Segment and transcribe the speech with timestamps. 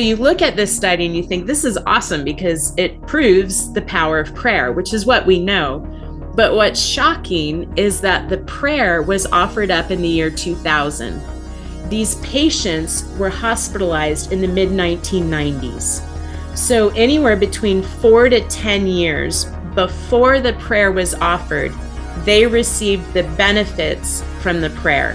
[0.00, 3.70] So you look at this study and you think this is awesome because it proves
[3.70, 5.80] the power of prayer, which is what we know.
[6.34, 11.20] But what's shocking is that the prayer was offered up in the year 2000.
[11.90, 16.00] These patients were hospitalized in the mid 1990s.
[16.56, 19.44] So, anywhere between four to 10 years
[19.74, 21.74] before the prayer was offered,
[22.24, 25.14] they received the benefits from the prayer.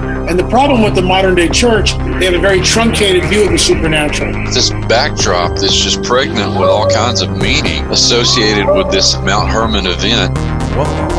[0.31, 3.51] And the problem with the modern day church, they have a very truncated view of
[3.51, 4.31] the supernatural.
[4.45, 9.87] This backdrop that's just pregnant with all kinds of meaning associated with this Mount Hermon
[9.87, 10.33] event.
[10.73, 11.15] Welcome to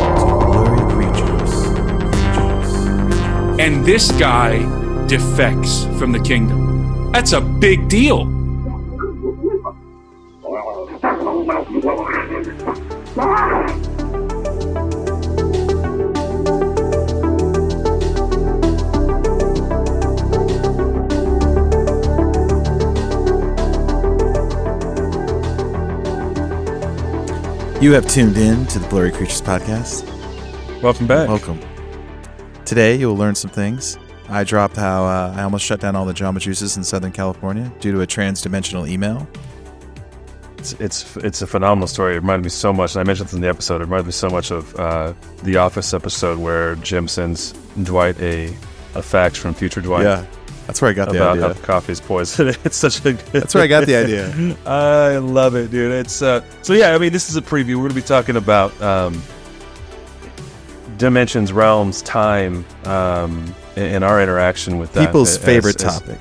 [0.47, 1.53] Blurry Creatures.
[3.59, 4.57] and this guy
[5.05, 7.11] defects from the kingdom.
[7.11, 8.25] That's a big deal.
[27.83, 30.05] You have tuned in to the Blurry Creatures podcast.
[30.81, 31.27] Welcome back.
[31.27, 31.59] Welcome.
[32.63, 33.97] Today, you will learn some things.
[34.29, 37.69] I dropped how uh, I almost shut down all the Jamba Juices in Southern California
[37.81, 39.27] due to a trans-dimensional email.
[40.59, 42.13] It's, it's it's a phenomenal story.
[42.13, 43.81] It reminded me so much, and I mentioned this in the episode.
[43.81, 45.13] It reminded me so much of uh,
[45.43, 47.51] the Office episode where Jim sends
[47.83, 48.55] Dwight a
[48.95, 50.03] a fax from future Dwight.
[50.03, 50.25] Yeah,
[50.67, 51.47] that's where I got the about idea.
[51.47, 52.47] how the coffee is poison.
[52.63, 53.13] it's such a.
[53.13, 54.57] Good That's where I got the idea.
[54.65, 55.91] I love it, dude.
[55.91, 56.95] It's uh, so yeah.
[56.95, 57.75] I mean, this is a preview.
[57.75, 59.21] We're gonna be talking about um,
[60.97, 65.05] dimensions, realms, time, um, and, our interaction with that.
[65.05, 66.19] People's as- favorite as- topic.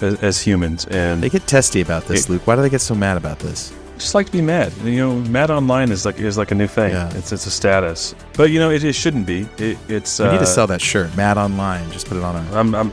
[0.00, 2.46] as, as humans, and They get testy about this, It- Luke.
[2.46, 3.72] Why do they get so mad about this?
[3.98, 4.72] just like to be mad.
[4.84, 6.92] You know, mad online is like is like a new thing.
[6.92, 7.10] Yeah.
[7.16, 9.48] It's it's a status, but you know, it, it shouldn't be.
[9.58, 11.16] It, it's We need uh, to sell that shirt.
[11.16, 11.90] Mad online.
[11.90, 12.58] Just put it on our.
[12.58, 12.92] I'm, I'm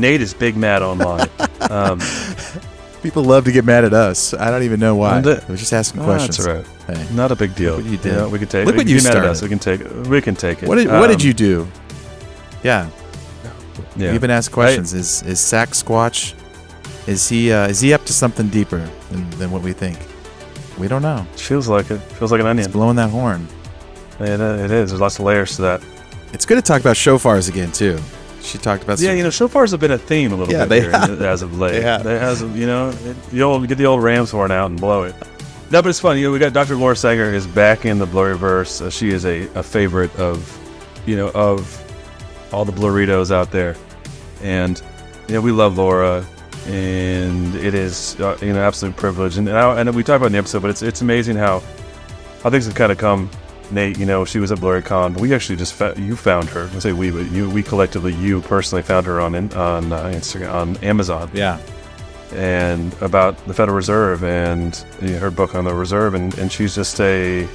[0.00, 1.28] Nate is big mad online.
[1.70, 2.00] um,
[3.02, 4.34] People love to get mad at us.
[4.34, 5.20] I don't even know why.
[5.20, 6.36] It- We're just asking oh, questions.
[6.44, 6.96] That's right.
[6.96, 7.76] Hey, Not a big deal.
[7.76, 8.12] Look what you did.
[8.12, 8.66] know, we can take.
[8.66, 9.38] Look what you mad at us.
[9.38, 9.42] started.
[9.42, 10.06] We can take.
[10.10, 10.68] We can take it.
[10.68, 11.68] what did What did Um, you do?
[12.62, 12.88] Yeah,
[13.96, 14.12] Yeah.
[14.12, 14.92] You've been asked questions.
[14.92, 16.34] is is Sasquatch?
[17.06, 19.98] Is he uh, is he up to something deeper than, than what we think?
[20.78, 21.26] We don't know.
[21.36, 21.98] Feels like it.
[22.18, 22.70] Feels like an onion.
[22.70, 23.48] blowing that horn.
[24.18, 24.90] It, uh, it is.
[24.90, 25.82] There's lots of layers to that.
[26.34, 27.98] It's good to talk about shofars again too.
[28.42, 30.68] She talked about Yeah, you know, shofars have been a theme a little Yeah, bit
[30.68, 31.20] they here have.
[31.22, 31.72] as of late.
[31.72, 32.04] They have.
[32.04, 35.02] There has, you know, it, the old get the old Rams horn out and blow
[35.04, 35.14] it.
[35.70, 36.16] No, but it's fun.
[36.18, 36.74] You know, we got Dr.
[36.76, 38.80] Laura Sanger is back in the Blurryverse.
[38.82, 40.58] Uh, she is a, a favorite of,
[41.06, 41.76] you know, of
[42.52, 43.76] all the Blurritos out there,
[44.42, 44.82] and
[45.28, 46.26] you know, we love Laura,
[46.66, 49.36] and it is uh, you know absolute privilege.
[49.38, 51.36] And and, I, and we talked about it in the episode, but it's it's amazing
[51.36, 51.62] how
[52.42, 53.30] how things have kind of come.
[53.72, 55.18] Nate, you know, she was at BlurryCon.
[55.18, 56.68] We actually just fa- you found her.
[56.74, 60.04] I say we, but you, we collectively, you personally found her on in, on uh,
[60.06, 61.58] Instagram, on Amazon, Yeah,
[62.32, 66.50] and about the Federal Reserve and you know, her book on the Reserve, and, and
[66.50, 67.46] she's just a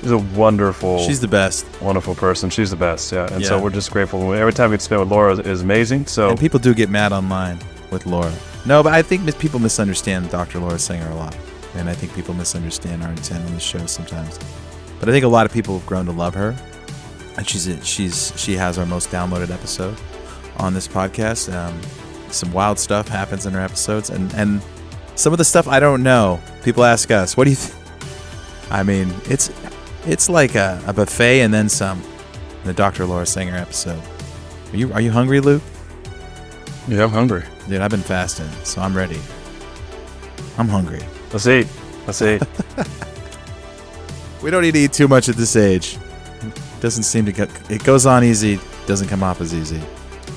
[0.00, 1.66] she's a wonderful, she's the best.
[1.82, 2.50] wonderful person.
[2.50, 3.32] She's the best, yeah.
[3.32, 4.32] And so we're just grateful.
[4.32, 6.06] Every time we spend with Laura is, is amazing.
[6.06, 7.58] So And people do get mad online
[7.90, 8.32] with Laura.
[8.64, 10.60] No, but I think mis- people misunderstand Dr.
[10.60, 11.36] Laura Sanger a lot,
[11.74, 14.38] and I think people misunderstand our intent on the show sometimes.
[15.02, 16.54] But I think a lot of people have grown to love her,
[17.36, 19.98] and she's a, she's she has our most downloaded episode
[20.58, 21.52] on this podcast.
[21.52, 21.76] Um,
[22.30, 24.62] some wild stuff happens in her episodes, and and
[25.16, 26.40] some of the stuff I don't know.
[26.62, 27.74] People ask us, "What do you?" Th-?
[28.70, 29.50] I mean, it's
[30.06, 32.00] it's like a, a buffet and then some.
[32.62, 33.04] The Dr.
[33.04, 34.00] Laura Sanger episode.
[34.72, 35.64] Are you are you hungry, Luke?
[36.86, 37.42] yeah, I'm hungry.
[37.68, 39.18] Dude, I've been fasting, so I'm ready.
[40.58, 41.02] I'm hungry.
[41.32, 41.66] Let's eat.
[42.06, 42.40] Let's eat.
[44.42, 45.98] We don't need to eat too much at this age.
[46.42, 47.48] It doesn't seem to get.
[47.70, 49.80] It goes on easy, doesn't come off as easy.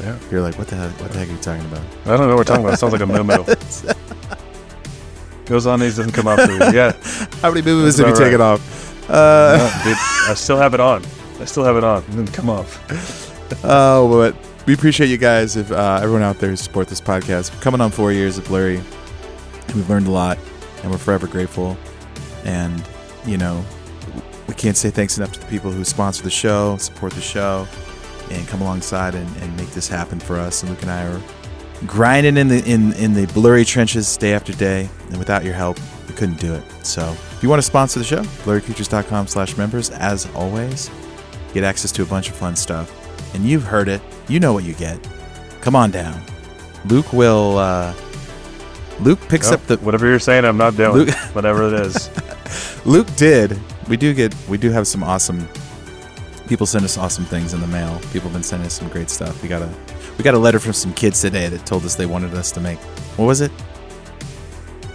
[0.02, 0.18] yeah.
[0.30, 0.92] You're like, what the heck?
[1.02, 1.81] What the heck are you talking about?
[2.06, 2.75] I don't know what we're talking about.
[2.75, 3.24] It sounds like a moo
[5.46, 6.42] Goes on these doesn't come off.
[6.44, 6.57] through.
[6.74, 6.92] Yeah.
[7.42, 9.10] How many movies have you about taken off?
[9.10, 9.98] Uh, No, dude,
[10.30, 11.04] I still have it on.
[11.40, 12.02] I still have it on.
[12.04, 12.81] It didn't come off.
[13.63, 14.36] oh, but
[14.66, 17.54] we appreciate you guys, if uh, everyone out there who support this podcast.
[17.54, 18.78] We're coming on four years of Blurry,
[19.75, 20.40] we've learned a lot,
[20.81, 21.78] and we're forever grateful.
[22.44, 22.84] And
[23.28, 23.63] you know,
[24.57, 27.68] can't say thanks enough to the people who sponsor the show, support the show,
[28.31, 30.62] and come alongside and, and make this happen for us.
[30.63, 31.22] And Luke and I are
[31.86, 35.78] grinding in the in in the blurry trenches day after day, and without your help,
[36.07, 36.63] we couldn't do it.
[36.86, 39.90] So, if you want to sponsor the show, blurrycreatures.com/members.
[39.92, 40.90] As always,
[41.54, 42.92] get access to a bunch of fun stuff,
[43.36, 44.02] and you've heard it.
[44.28, 44.98] You know what you get.
[45.62, 46.22] Come on down.
[46.86, 47.57] Luke will.
[47.57, 47.94] Uh,
[49.02, 50.46] Luke picks up the whatever you're saying.
[50.46, 50.94] I'm not doing.
[50.94, 52.10] Luke- whatever it is.
[52.86, 53.60] Luke did.
[53.88, 54.34] We do get.
[54.48, 55.48] We do have some awesome.
[56.48, 58.00] People send us awesome things in the mail.
[58.14, 59.42] People have been sending us some great stuff.
[59.42, 59.70] We got a.
[60.18, 62.60] We got a letter from some kids today that told us they wanted us to
[62.62, 62.78] make.
[63.18, 63.52] What was it?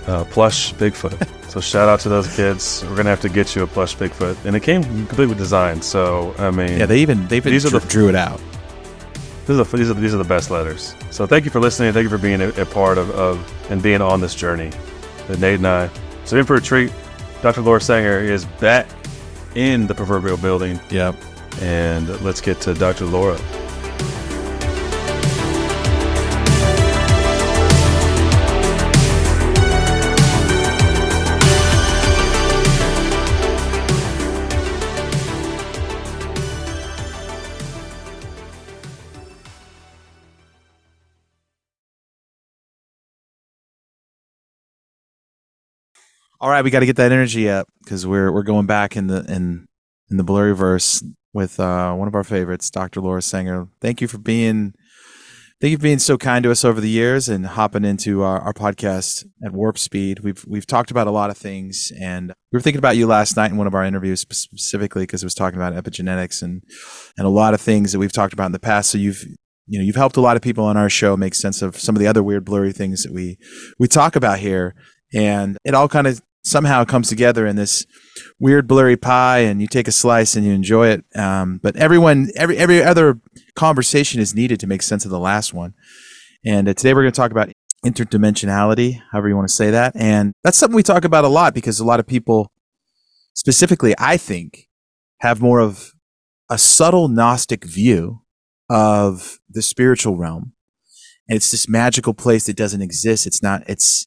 [0.06, 1.14] uh, plush Bigfoot.
[1.50, 2.82] so shout out to those kids.
[2.88, 5.82] We're gonna have to get you a plush Bigfoot, and it came complete with design.
[5.82, 8.40] So I mean, Yeah, they even they even These are drew, the- drew it out.
[9.46, 10.94] these are, these are these are the best letters.
[11.10, 11.92] So thank you for listening.
[11.92, 14.70] Thank you for being a, a part of, of and being on this journey.
[15.28, 15.90] Nate and I.
[16.24, 16.92] So in for a treat.
[17.42, 17.62] Dr.
[17.62, 18.86] Laura Sanger is back
[19.54, 21.16] in the proverbial building, Yep.
[21.62, 23.06] and let's get to Dr.
[23.06, 23.38] Laura.
[46.42, 49.08] All right, we got to get that energy up because we're we're going back in
[49.08, 49.66] the in
[50.10, 51.04] in the blurry verse
[51.34, 53.02] with uh, one of our favorites, Dr.
[53.02, 53.68] Laura Sanger.
[53.82, 54.72] Thank you for being
[55.60, 58.40] thank you for being so kind to us over the years and hopping into our,
[58.40, 60.20] our podcast at warp speed.
[60.20, 63.36] We've we've talked about a lot of things, and we were thinking about you last
[63.36, 66.62] night in one of our interviews specifically because it was talking about epigenetics and
[67.18, 68.88] and a lot of things that we've talked about in the past.
[68.88, 69.22] So you've
[69.66, 71.94] you know you've helped a lot of people on our show make sense of some
[71.94, 73.36] of the other weird blurry things that we
[73.78, 74.74] we talk about here
[75.12, 77.86] and it all kind of somehow comes together in this
[78.38, 81.04] weird blurry pie and you take a slice and you enjoy it.
[81.14, 83.20] Um, but everyone every every other
[83.54, 85.74] conversation is needed to make sense of the last one.
[86.44, 87.50] And uh, today we're going to talk about
[87.84, 89.92] interdimensionality however you want to say that.
[89.94, 92.50] And that's something we talk about a lot because a lot of people
[93.32, 94.68] specifically i think
[95.20, 95.92] have more of
[96.50, 98.22] a subtle gnostic view
[98.68, 100.52] of the spiritual realm.
[101.28, 103.26] And it's this magical place that doesn't exist.
[103.26, 104.06] It's not it's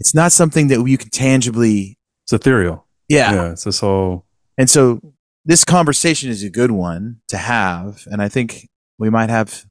[0.00, 2.86] it's not something that you can tangibly It's ethereal.
[3.08, 3.32] yeah.
[3.34, 4.24] Yeah, it's this whole
[4.56, 5.00] and so
[5.44, 8.68] this conversation is a good one to have and i think
[8.98, 9.64] we might have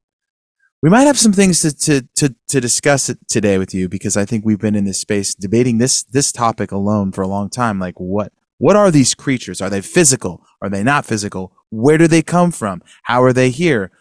[0.81, 4.15] we might have some things to to to, to discuss it today with you because
[4.17, 7.49] i think we've been in this space debating this this topic alone for a long
[7.49, 7.79] time.
[7.79, 9.61] Like what what are these creatures?
[9.61, 10.41] Are they physical?
[10.63, 11.53] Are they not physical?
[11.69, 12.81] Where do they come from?
[13.03, 13.91] How are they here?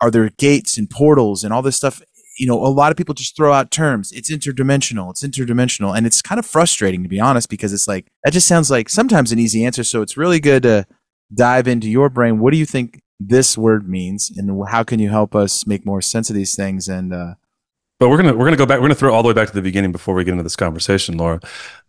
[0.00, 2.00] Are there gates and portals and all this stuff
[2.36, 6.06] you know a lot of people just throw out terms it's interdimensional it's interdimensional and
[6.06, 9.32] it's kind of frustrating to be honest because it's like that just sounds like sometimes
[9.32, 10.86] an easy answer so it's really good to
[11.34, 15.08] dive into your brain what do you think this word means and how can you
[15.08, 17.34] help us make more sense of these things and uh
[17.98, 18.78] But we're gonna we're gonna go back.
[18.78, 20.56] We're gonna throw all the way back to the beginning before we get into this
[20.56, 21.40] conversation, Laura.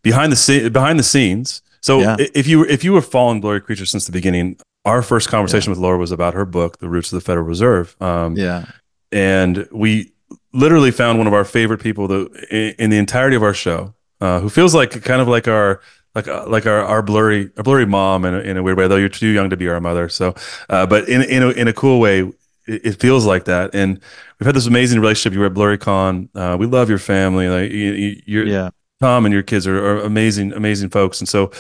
[0.03, 1.61] Behind the scene, behind the scenes.
[1.81, 2.15] So Yeah.
[2.33, 5.79] if you if you were following Blurry Creature since the beginning, our first conversation with
[5.79, 7.95] Laura was about her book, The Roots of the Federal Reserve.
[8.01, 8.65] Um, yeah
[9.11, 10.11] and we
[10.57, 14.39] literally found one of our favorite people that, in, the entirety of our show, uh,
[14.39, 15.81] who feels like kind of like our
[16.15, 18.87] like uh, like our, our blurry our blurry mom in a, in a weird way.
[18.87, 20.35] Though you're too young to be our mother, so
[20.69, 22.21] uh, but in in a, in a cool way,
[22.67, 23.75] it, it feels like that.
[23.75, 23.99] And
[24.39, 25.33] we've had this amazing relationship.
[25.33, 26.29] You were at BlurryCon.
[26.33, 27.47] Uh, we love your family.
[27.47, 31.19] Like you, you, you're yeah Tom and your kids are, are amazing, amazing folks.
[31.19, 31.51] And so,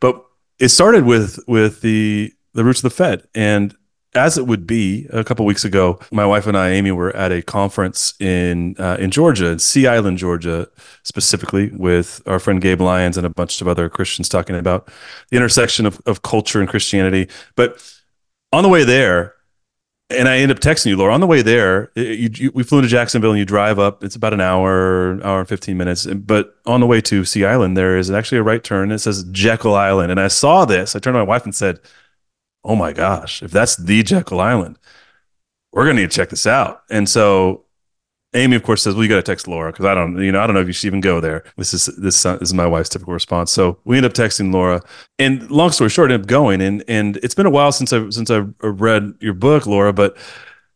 [0.00, 0.24] but
[0.58, 3.74] it started with with the the roots of the Fed, and
[4.14, 7.32] as it would be, a couple weeks ago, my wife and I, Amy, were at
[7.32, 10.68] a conference in uh, in Georgia, in Sea Island, Georgia,
[11.02, 14.88] specifically with our friend Gabe Lyons and a bunch of other Christians talking about
[15.30, 17.28] the intersection of, of culture and Christianity.
[17.56, 17.82] But
[18.52, 19.34] on the way there,
[20.10, 21.14] and I end up texting you, Laura.
[21.14, 24.04] On the way there, you, you, we flew into Jacksonville, and you drive up.
[24.04, 26.06] It's about an hour, hour and fifteen minutes.
[26.06, 28.92] But on the way to Sea Island, there is actually a right turn.
[28.92, 30.94] It says Jekyll Island, and I saw this.
[30.94, 31.80] I turned to my wife and said,
[32.64, 34.78] "Oh my gosh, if that's the Jekyll Island,
[35.72, 37.64] we're gonna need to check this out." And so
[38.34, 40.40] Amy, of course, says, "Well, you got to text Laura because I don't, you know,
[40.40, 42.54] I don't know if you should even go there." This is this, uh, this is
[42.54, 43.52] my wife's typical response.
[43.52, 44.82] So we end up texting Laura,
[45.20, 46.60] and long story short, end up going.
[46.60, 49.92] And and it's been a while since I since I read your book, Laura.
[49.92, 50.16] But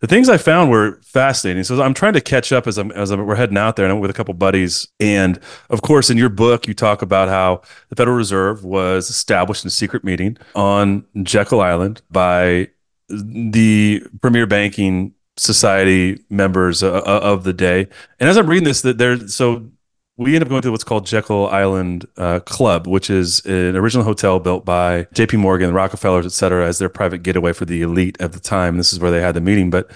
[0.01, 1.65] the things I found were fascinating.
[1.65, 3.93] So I'm trying to catch up as I'm as I'm, we're heading out there, and
[3.93, 4.89] I'm with a couple buddies.
[5.01, 5.41] And
[5.71, 9.69] of course, in your book, you talk about how the Federal Reserve was established in
[9.69, 12.69] a secret meeting on Jekyll Island by
[13.09, 17.89] the premier banking society members uh, uh, of the day.
[18.21, 19.71] And as I'm reading this, that there, so
[20.19, 24.05] we end up going to what's called Jekyll Island uh, Club, which is an original
[24.05, 25.37] hotel built by J.P.
[25.37, 28.77] Morgan, the Rockefellers, et cetera, as their private getaway for the elite at the time.
[28.77, 29.71] This is where they had the meeting.
[29.71, 29.91] But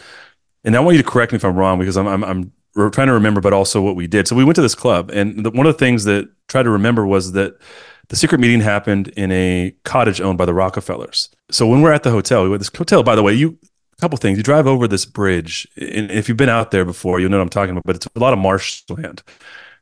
[0.62, 2.52] and I want you to correct me if I'm wrong because I'm I'm, I'm
[2.92, 4.28] trying to remember, but also what we did.
[4.28, 6.62] So we went to this club, and the, one of the things that I tried
[6.62, 7.60] to remember was that
[8.08, 11.30] the secret meeting happened in a cottage owned by the Rockefellers.
[11.50, 13.02] So when we're at the hotel, we went this hotel.
[13.02, 13.58] By the way, you
[13.98, 14.38] a couple things.
[14.38, 17.42] You drive over this bridge, and if you've been out there before, you'll know what
[17.42, 17.82] I'm talking about.
[17.84, 19.24] But it's a lot of marshland.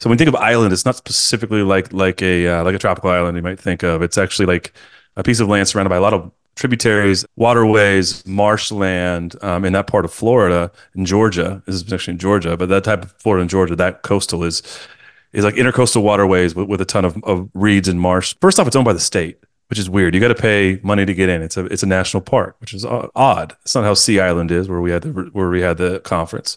[0.01, 2.79] So when you think of island, it's not specifically like like a uh, like a
[2.79, 4.01] tropical island you might think of.
[4.03, 4.73] It's actually like
[5.17, 9.87] a piece of land surrounded by a lot of tributaries, waterways, marshland um, in that
[9.87, 11.63] part of Florida in Georgia.
[11.67, 14.63] This is actually in Georgia, but that type of Florida and Georgia, that coastal is
[15.33, 18.35] is like intercoastal waterways with, with a ton of, of reeds and marsh.
[18.41, 19.39] First off, it's owned by the state,
[19.69, 20.15] which is weird.
[20.15, 21.43] You got to pay money to get in.
[21.43, 23.55] It's a it's a national park, which is odd.
[23.63, 26.57] It's not how Sea Island is, where we had the where we had the conference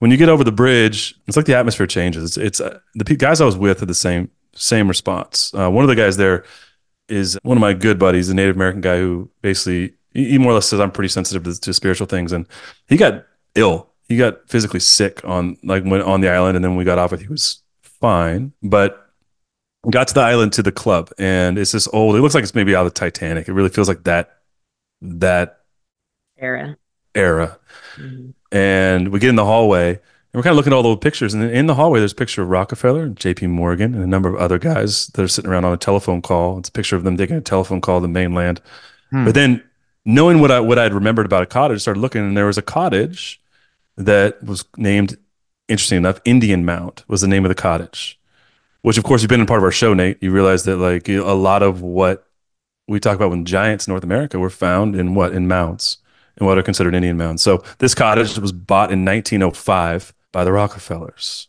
[0.00, 2.24] when you get over the bridge, it's like the atmosphere changes.
[2.24, 5.52] It's, it's uh, the guys I was with had the same same response.
[5.54, 6.44] Uh, one of the guys there
[7.08, 10.54] is one of my good buddies, a Native American guy who basically he more or
[10.54, 12.46] less says I'm pretty sensitive to, to spiritual things, and
[12.88, 13.90] he got ill.
[14.08, 17.12] He got physically sick on like when on the island, and then we got off
[17.12, 17.20] it.
[17.20, 19.12] He was fine, but
[19.90, 22.16] got to the island to the club, and it's this old.
[22.16, 23.48] It looks like it's maybe out of the Titanic.
[23.48, 24.38] It really feels like that
[25.02, 25.60] that
[26.38, 26.78] era
[27.14, 27.58] era.
[27.96, 30.00] Mm-hmm and we get in the hallway
[30.32, 31.34] and we're kind of looking at all the old pictures.
[31.34, 33.48] And in the hallway, there's a picture of Rockefeller and J.P.
[33.48, 36.58] Morgan and a number of other guys that are sitting around on a telephone call.
[36.58, 38.60] It's a picture of them taking a telephone call to the mainland.
[39.10, 39.24] Hmm.
[39.24, 39.64] But then,
[40.04, 42.58] knowing what I what I'd remembered about a cottage, I started looking, and there was
[42.58, 43.40] a cottage
[43.96, 45.18] that was named,
[45.66, 48.16] interesting enough, Indian Mound was the name of the cottage.
[48.82, 50.22] Which, of course, you've been in part of our show, Nate.
[50.22, 52.28] You realize that like a lot of what
[52.86, 55.98] we talk about when giants in North America were found in what in mounts
[56.40, 57.42] in what are considered Indian mounds.
[57.42, 61.48] So this cottage was bought in 1905 by the Rockefellers.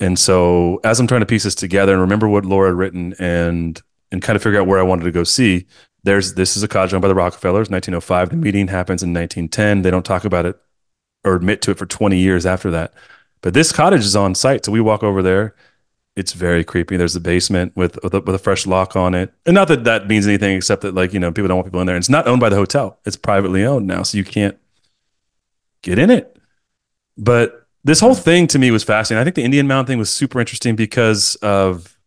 [0.00, 3.14] And so as I'm trying to piece this together and remember what Laura had written
[3.18, 3.80] and
[4.12, 5.66] and kind of figure out where I wanted to go see,
[6.02, 8.30] there's this is a cottage owned by the Rockefellers, 1905.
[8.30, 9.82] The meeting happens in 1910.
[9.82, 10.56] They don't talk about it
[11.24, 12.94] or admit to it for 20 years after that.
[13.42, 14.64] But this cottage is on site.
[14.64, 15.54] So we walk over there
[16.20, 16.98] it's very creepy.
[16.98, 19.84] There's a basement with with a, with a, fresh lock on it, and not that
[19.84, 21.96] that means anything except that like you know people don't want people in there.
[21.96, 24.58] And it's not owned by the hotel; it's privately owned now, so you can't
[25.82, 26.38] get in it.
[27.16, 29.22] But this whole thing to me was fascinating.
[29.22, 31.98] I think the Indian Mound thing was super interesting because of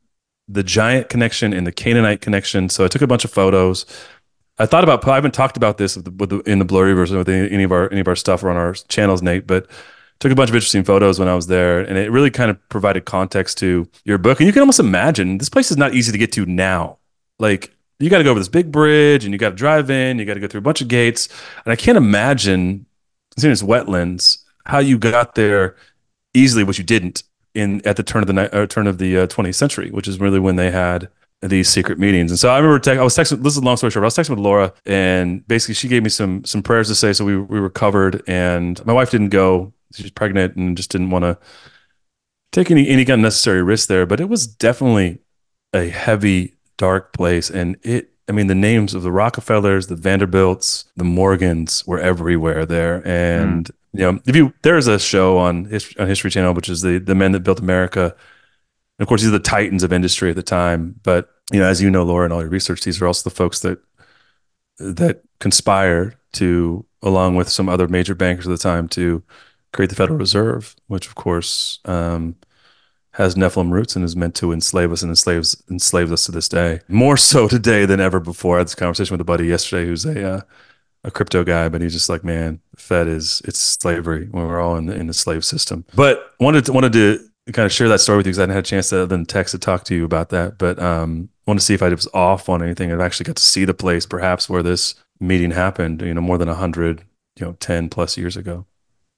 [0.47, 2.69] the giant connection and the Canaanite connection.
[2.69, 3.87] So I took a bunch of photos.
[4.59, 7.71] I thought about I haven't talked about this in the blurry version with any of
[7.71, 9.67] our any of our stuff or on our channels, Nate, but
[10.19, 12.69] took a bunch of interesting photos when I was there, and it really kind of
[12.69, 14.39] provided context to your book.
[14.39, 16.97] And you can almost imagine this place is not easy to get to now.
[17.39, 20.19] Like you got to go over this big bridge, and you got to drive in,
[20.19, 21.27] you got to go through a bunch of gates,
[21.65, 22.85] and I can't imagine,
[23.31, 25.75] considering it's wetlands, how you got there
[26.33, 29.27] easily, which you didn't in at the turn of the uh, turn of the uh,
[29.27, 31.09] 20th century, which is really when they had
[31.41, 32.31] these secret meetings.
[32.31, 33.43] And so I remember te- I was texting.
[33.43, 34.03] This is a long story short.
[34.03, 37.13] I was texting with Laura, and basically she gave me some some prayers to say.
[37.13, 41.09] So we we were covered, and my wife didn't go she's pregnant and just didn't
[41.09, 41.37] want to
[42.51, 44.05] take any any kind of necessary risk there.
[44.05, 45.19] But it was definitely
[45.73, 48.09] a heavy, dark place, and it.
[48.29, 53.65] I mean, the names of the Rockefellers, the Vanderbilts, the Morgans were everywhere there, and
[53.65, 53.71] mm.
[53.91, 56.99] you know, if you there's a show on History, on History Channel, which is the
[56.99, 58.15] the men that built America.
[58.99, 60.99] And of course, these are the titans of industry at the time.
[61.03, 63.35] But you know, as you know, Laura, and all your research, these are also the
[63.35, 63.79] folks that
[64.79, 69.23] that conspired to, along with some other major bankers at the time, to
[69.73, 72.35] create the Federal Reserve, which of course um,
[73.13, 76.47] has Nephilim roots and is meant to enslave us and enslaves enslaves us to this
[76.47, 76.79] day.
[76.87, 78.55] More so today than ever before.
[78.55, 80.41] I had this conversation with a buddy yesterday who's a uh,
[81.03, 84.77] a crypto guy, but he's just like, man, Fed is it's slavery when we're all
[84.77, 85.85] in the in the slave system.
[85.95, 87.19] But wanted to, wanted to
[87.51, 89.25] kind of share that story with you because I hadn't had a chance to then
[89.25, 90.57] text to talk to you about that.
[90.57, 92.91] But um, want to see if I was off on anything.
[92.91, 96.01] I've actually got to see the place, perhaps where this meeting happened.
[96.01, 97.03] You know, more than a hundred,
[97.37, 98.65] you know, ten plus years ago.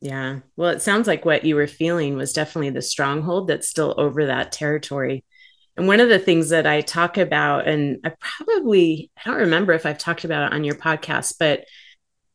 [0.05, 0.41] Yeah.
[0.55, 4.27] Well, it sounds like what you were feeling was definitely the stronghold that's still over
[4.27, 5.25] that territory.
[5.77, 9.73] And one of the things that I talk about, and I probably, I don't remember
[9.73, 11.65] if I've talked about it on your podcast, but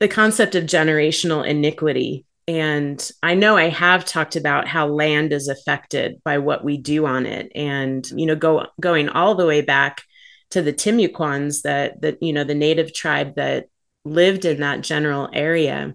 [0.01, 2.27] the concept of generational iniquity.
[2.49, 7.07] And I know I have talked about how land is affected by what we do
[7.07, 7.53] on it.
[7.55, 10.03] And, you know, go going all the way back
[10.51, 13.69] to the Timucuans that that, you know, the native tribe that
[14.05, 15.95] lived in that general area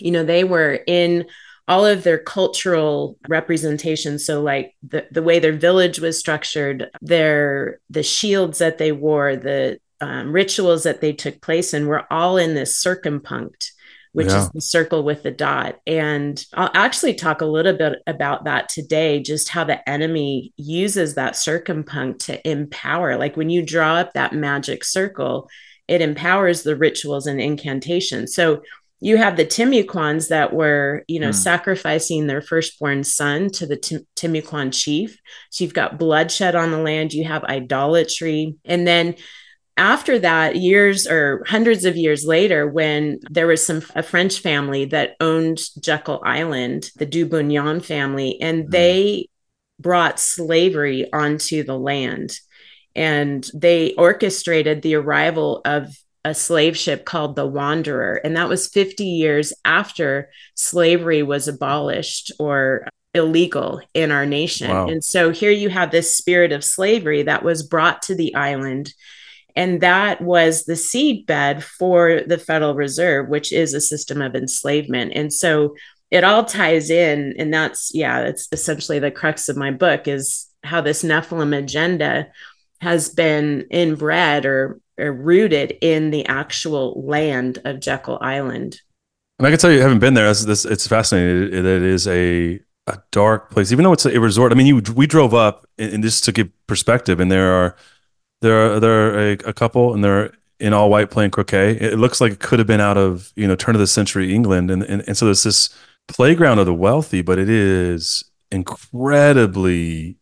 [0.00, 1.26] you know, they were in
[1.68, 4.26] all of their cultural representations.
[4.26, 9.36] So like the, the way their village was structured their the shields that they wore
[9.36, 13.70] the um, rituals that they took place in were all in this circumpunct
[14.12, 14.42] which yeah.
[14.42, 15.78] is the circle with the dot.
[15.86, 21.14] And i'll actually talk a little bit about that today just how the enemy uses
[21.14, 23.16] that circumpunct to empower.
[23.16, 25.48] Like when you draw up that magic circle
[25.86, 28.32] it empowers the rituals and incantations.
[28.32, 28.62] So
[29.00, 31.34] you have the Timucuans that were, you know, mm.
[31.34, 35.18] sacrificing their firstborn son to the Tim- Timucuan chief.
[35.50, 38.56] So you've got bloodshed on the land, you have idolatry.
[38.64, 39.16] And then
[39.76, 44.84] after that, years or hundreds of years later, when there was some a French family
[44.86, 48.70] that owned Jekyll Island, the du Bignon family, and mm.
[48.70, 49.28] they
[49.78, 52.38] brought slavery onto the land.
[52.94, 58.20] And they orchestrated the arrival of a slave ship called the Wanderer.
[58.22, 64.70] And that was 50 years after slavery was abolished or illegal in our nation.
[64.70, 64.88] Wow.
[64.88, 68.92] And so here you have this spirit of slavery that was brought to the island.
[69.56, 75.12] And that was the seedbed for the Federal Reserve, which is a system of enslavement.
[75.14, 75.74] And so
[76.10, 77.34] it all ties in.
[77.38, 82.28] And that's, yeah, that's essentially the crux of my book is how this Nephilim agenda
[82.80, 88.80] has been inbred or or rooted in the actual land of Jekyll Island.
[89.38, 90.28] And I can tell you, I haven't been there.
[90.28, 91.44] It's, this, it's fascinating.
[91.44, 94.52] It, it is a a dark place, even though it's a, resort.
[94.52, 97.76] I mean, you, we drove up, and, and just to give perspective, and there are
[98.40, 101.76] there are there are a, a couple, and they're in all white playing croquet.
[101.78, 104.34] It looks like it could have been out of you know turn of the century
[104.34, 105.68] England, and and, and so there's this
[106.08, 110.16] playground of the wealthy, but it is incredibly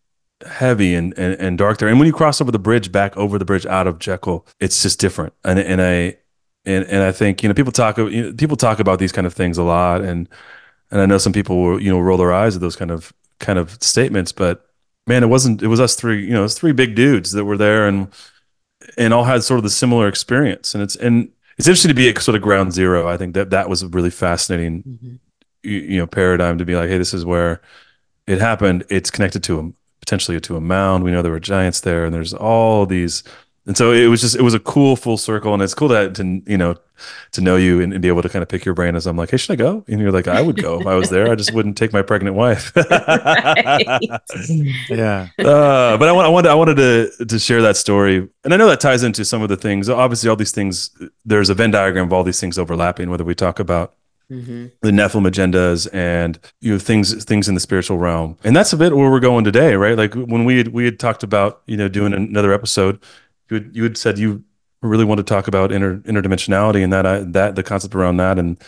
[0.46, 1.88] heavy and, and, and dark there.
[1.88, 4.82] And when you cross over the bridge back over the bridge out of Jekyll, it's
[4.82, 5.32] just different.
[5.44, 6.16] And and I
[6.64, 9.26] and and I think you know people talk you know, people talk about these kind
[9.26, 10.28] of things a lot, and
[10.90, 13.12] and I know some people will you know roll their eyes at those kind of
[13.40, 14.66] kind of statements, but
[15.06, 15.62] man, it wasn't.
[15.62, 16.24] It was us three.
[16.24, 18.08] You know, it was three big dudes that were there, and
[18.96, 20.74] and all had sort of the similar experience.
[20.74, 23.08] And it's and it's interesting to be at sort of ground zero.
[23.08, 25.14] I think that that was a really fascinating, mm-hmm.
[25.64, 27.60] you, you know, paradigm to be like, hey, this is where
[28.28, 28.84] it happened.
[28.90, 31.04] It's connected to them potentially to a mound.
[31.04, 33.22] We know there were giants there, and there's all these.
[33.66, 36.14] And so it was just it was a cool full circle, and it's cool that
[36.16, 36.76] to you know
[37.32, 39.16] to know you and, and, be able to kind of pick your brain as I'm
[39.16, 39.84] like, hey, should I go?
[39.88, 41.30] And you're like, I would go if I was there.
[41.30, 42.72] I just wouldn't take my pregnant wife.
[42.76, 42.82] yeah.
[45.38, 48.56] Uh, but I, want, I wanted I wanted to to share that story, and I
[48.56, 49.88] know that ties into some of the things.
[49.88, 50.90] Obviously, all these things.
[51.24, 53.10] There's a Venn diagram of all these things overlapping.
[53.10, 53.94] Whether we talk about
[54.30, 54.66] Mm-hmm.
[54.82, 58.36] the Nephilim agendas and you know things things in the spiritual realm.
[58.44, 59.96] And that's a bit where we're going today, right?
[59.96, 63.02] Like when we had we had talked about you know doing another episode,
[63.50, 64.44] you had, you had said you
[64.82, 68.38] really want to talk about inter, interdimensionality and that I, that the concept around that
[68.38, 68.62] and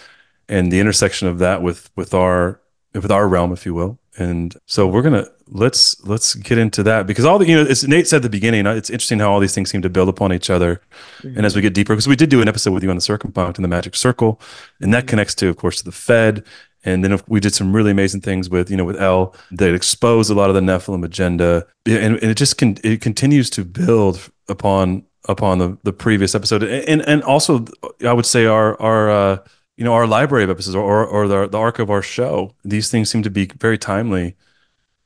[0.48, 2.60] and the intersection of that with with our
[2.94, 3.99] with our realm, if you will.
[4.18, 7.84] And so we're gonna let's let's get into that because all the you know it's
[7.84, 8.66] Nate said at the beginning.
[8.66, 10.80] Uh, it's interesting how all these things seem to build upon each other,
[11.18, 11.36] mm-hmm.
[11.36, 13.02] and as we get deeper, because we did do an episode with you on the
[13.02, 14.40] circumpunct and the magic circle,
[14.80, 15.08] and that mm-hmm.
[15.08, 16.44] connects to, of course, to the Fed.
[16.82, 20.30] And then we did some really amazing things with you know with l that exposed
[20.30, 24.30] a lot of the Nephilim agenda, and, and it just can it continues to build
[24.48, 27.66] upon upon the the previous episode, and and also
[28.04, 29.38] I would say our our uh,
[29.80, 32.54] you know our library of episodes or or the the arc of our show.
[32.62, 34.36] These things seem to be very timely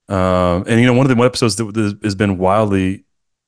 [0.08, 3.04] um, and you know, one of the episodes that has been wildly,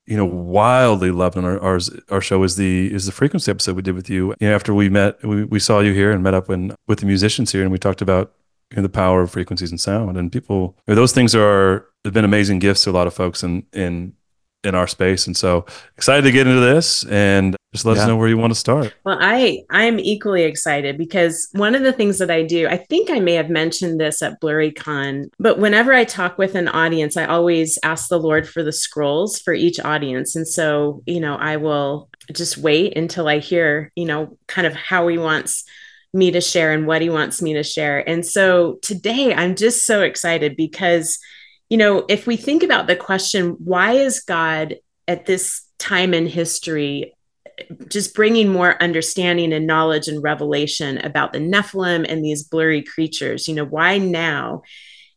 [0.07, 1.79] you know, wildly loved on our, our
[2.11, 4.35] our show is the is the frequency episode we did with you.
[4.41, 7.01] You know, after we met, we, we saw you here and met up when with
[7.01, 8.33] the musicians here, and we talked about
[8.71, 10.17] you know, the power of frequencies and sound.
[10.17, 13.15] And people, you know, those things are have been amazing gifts to a lot of
[13.15, 14.15] folks and in
[14.67, 15.27] in our space.
[15.27, 15.65] And so
[15.97, 18.03] excited to get into this and just let yeah.
[18.03, 18.95] us know where you want to start.
[19.05, 23.11] Well, I I'm equally excited because one of the things that I do, I think
[23.11, 27.27] I may have mentioned this at BlurryCon, but whenever I talk with an audience, I
[27.27, 30.35] always ask the Lord for the scrolls for each audience.
[30.37, 34.75] And so, you know, I will just wait until I hear, you know, kind of
[34.75, 35.65] how he wants
[36.13, 38.09] me to share and what he wants me to share.
[38.09, 41.19] And so today I'm just so excited because
[41.69, 44.77] you know, if we think about the question, why is God
[45.09, 47.13] at this time in history
[47.89, 53.49] just bringing more understanding and knowledge and revelation about the Nephilim and these blurry creatures?
[53.49, 54.63] You know, why now?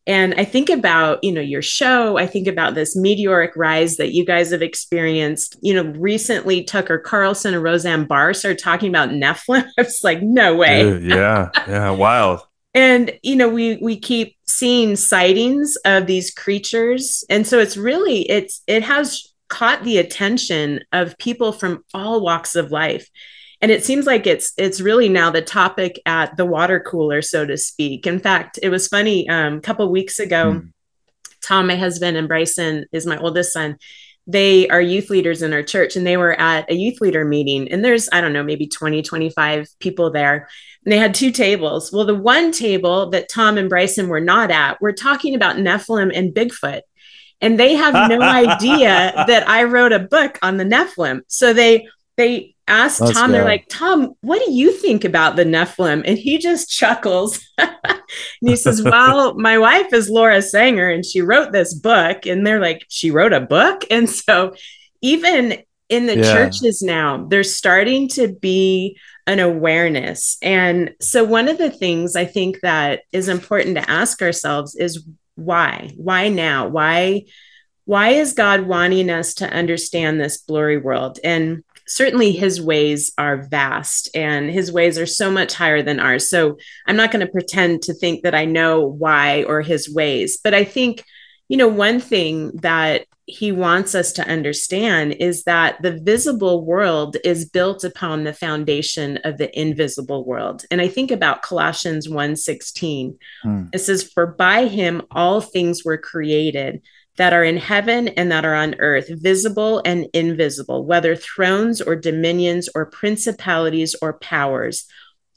[0.08, 2.18] And I think about, you know, your show.
[2.18, 5.56] I think about this meteoric rise that you guys have experienced.
[5.62, 9.68] You know, recently Tucker Carlson and Roseanne Barr started talking about Nephilim.
[9.78, 10.82] I was like, no way.
[10.82, 12.42] Dude, yeah, yeah, wild
[12.74, 17.24] and you know we we keep seeing sightings of these creatures.
[17.30, 22.56] And so it's really it's it has caught the attention of people from all walks
[22.56, 23.08] of life.
[23.62, 27.46] And it seems like it's it's really now the topic at the water cooler so
[27.46, 28.06] to speak.
[28.06, 30.72] In fact it was funny um, a couple weeks ago mm.
[31.42, 33.78] tom my husband and bryson is my oldest son
[34.30, 37.72] they are youth leaders in our church and they were at a youth leader meeting
[37.72, 40.48] and there's i don't know maybe 20 25 people there.
[40.86, 41.92] And they had two tables.
[41.92, 46.12] Well the one table that tom and bryson were not at we're talking about nephilim
[46.16, 46.82] and bigfoot.
[47.42, 51.22] And they have no idea that i wrote a book on the nephilim.
[51.28, 53.34] So they they asked Let's Tom, go.
[53.34, 56.04] they're like, Tom, what do you think about the Nephilim?
[56.06, 57.40] And he just chuckles.
[57.58, 57.70] and
[58.42, 62.26] he says, Well, my wife is Laura Sanger and she wrote this book.
[62.26, 63.84] And they're like, She wrote a book?
[63.90, 64.56] And so
[65.02, 65.58] even
[65.90, 66.34] in the yeah.
[66.34, 70.38] churches now, there's starting to be an awareness.
[70.42, 75.06] And so one of the things I think that is important to ask ourselves is
[75.36, 75.92] why?
[75.96, 76.68] Why now?
[76.68, 77.26] Why?
[77.86, 81.20] Why is God wanting us to understand this blurry world?
[81.24, 86.30] And certainly his ways are vast and his ways are so much higher than ours.
[86.30, 90.38] So I'm not going to pretend to think that I know why or his ways,
[90.44, 91.04] but I think,
[91.48, 97.16] you know, one thing that he wants us to understand is that the visible world
[97.24, 100.64] is built upon the foundation of the invisible world.
[100.72, 103.18] And I think about Colossians 1:16.
[103.44, 103.66] Hmm.
[103.72, 106.82] It says for by him all things were created
[107.20, 111.98] that are in heaven and that are on earth, visible and invisible, whether thrones or
[111.98, 114.86] dominions or principalities or powers.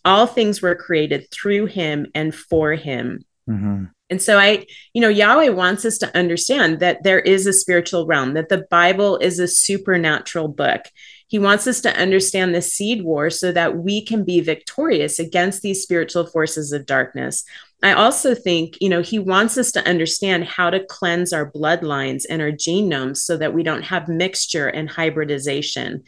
[0.05, 3.25] All things were created through him and for him.
[3.51, 3.87] Mm-hmm.
[4.11, 8.07] And so I, you know, Yahweh wants us to understand that there is a spiritual
[8.07, 10.83] realm, that the Bible is a supernatural book.
[11.27, 15.62] He wants us to understand the seed war so that we can be victorious against
[15.62, 17.42] these spiritual forces of darkness.
[17.83, 22.25] I also think, you know, he wants us to understand how to cleanse our bloodlines
[22.29, 26.05] and our genomes so that we don't have mixture and hybridization.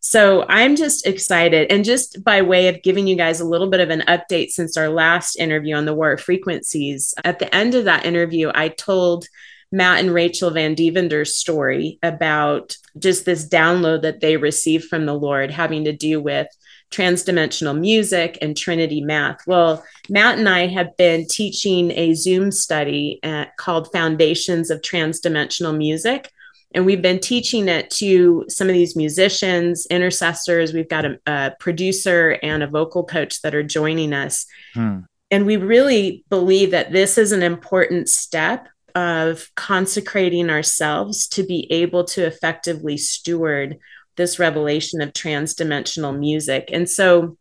[0.00, 1.72] So I'm just excited.
[1.72, 4.76] And just by way of giving you guys a little bit of an update since
[4.76, 8.68] our last interview on the war of frequencies, at the end of that interview, I
[8.68, 9.26] told
[9.72, 15.14] Matt and Rachel Van Dievender's story about just this download that they received from the
[15.14, 16.46] Lord having to do with
[16.90, 19.46] transdimensional music and Trinity math.
[19.46, 25.76] Well, Matt and I have been teaching a Zoom study at, called Foundations of Transdimensional
[25.76, 26.30] Music.
[26.74, 30.72] And we've been teaching it to some of these musicians, intercessors.
[30.72, 34.46] We've got a, a producer and a vocal coach that are joining us.
[34.74, 35.00] Hmm.
[35.30, 41.70] And we really believe that this is an important step of consecrating ourselves to be
[41.70, 43.78] able to effectively steward
[44.16, 46.70] this revelation of transdimensional music.
[46.72, 47.36] And so,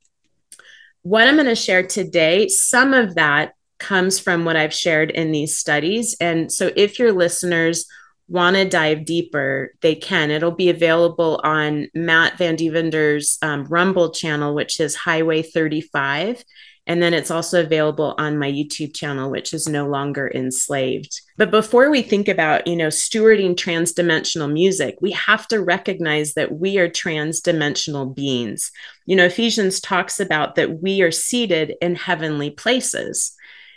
[1.02, 5.32] what I'm going to share today, some of that comes from what I've shared in
[5.32, 6.16] these studies.
[6.20, 7.86] And so, if your listeners
[8.28, 10.32] want to dive deeper, they can.
[10.32, 16.44] It'll be available on Matt Van Dievender's um, Rumble channel, which is Highway 35.
[16.88, 21.22] And then it's also available on my YouTube channel, which is no longer enslaved.
[21.36, 26.52] But before we think about, you know, stewarding transdimensional music, we have to recognize that
[26.52, 28.72] we are transdimensional beings.
[29.06, 33.36] You know, Ephesians talks about that we are seated in heavenly places.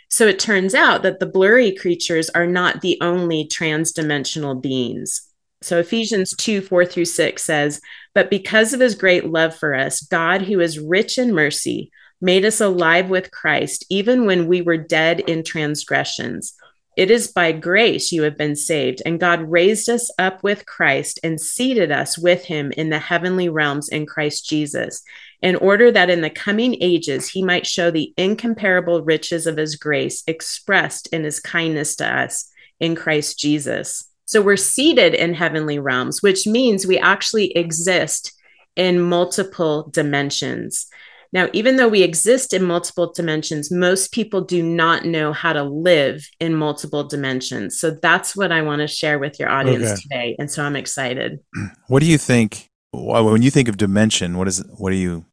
[0.09, 5.29] So it turns out that the blurry creatures are not the only transdimensional beings.
[5.61, 7.81] So Ephesians 2 4 through 6 says,
[8.13, 12.45] But because of his great love for us, God, who is rich in mercy, made
[12.45, 16.53] us alive with Christ, even when we were dead in transgressions.
[16.97, 21.17] It is by grace you have been saved, and God raised us up with Christ
[21.23, 25.01] and seated us with him in the heavenly realms in Christ Jesus,
[25.41, 29.77] in order that in the coming ages he might show the incomparable riches of his
[29.77, 32.51] grace expressed in his kindness to us
[32.81, 34.09] in Christ Jesus.
[34.25, 38.33] So we're seated in heavenly realms, which means we actually exist
[38.75, 40.87] in multiple dimensions.
[41.31, 45.63] Now, even though we exist in multiple dimensions, most people do not know how to
[45.63, 47.79] live in multiple dimensions.
[47.79, 50.01] So that's what I want to share with your audience okay.
[50.01, 50.35] today.
[50.39, 51.39] And so I'm excited.
[51.87, 54.37] What do you think when you think of dimension?
[54.37, 55.25] What is what do you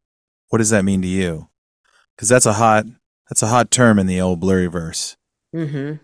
[0.48, 1.48] what does that mean to you?
[2.14, 2.86] Because that's a hot
[3.28, 5.16] that's a hot term in the old blurry verse.
[5.54, 5.96] Mm-hmm.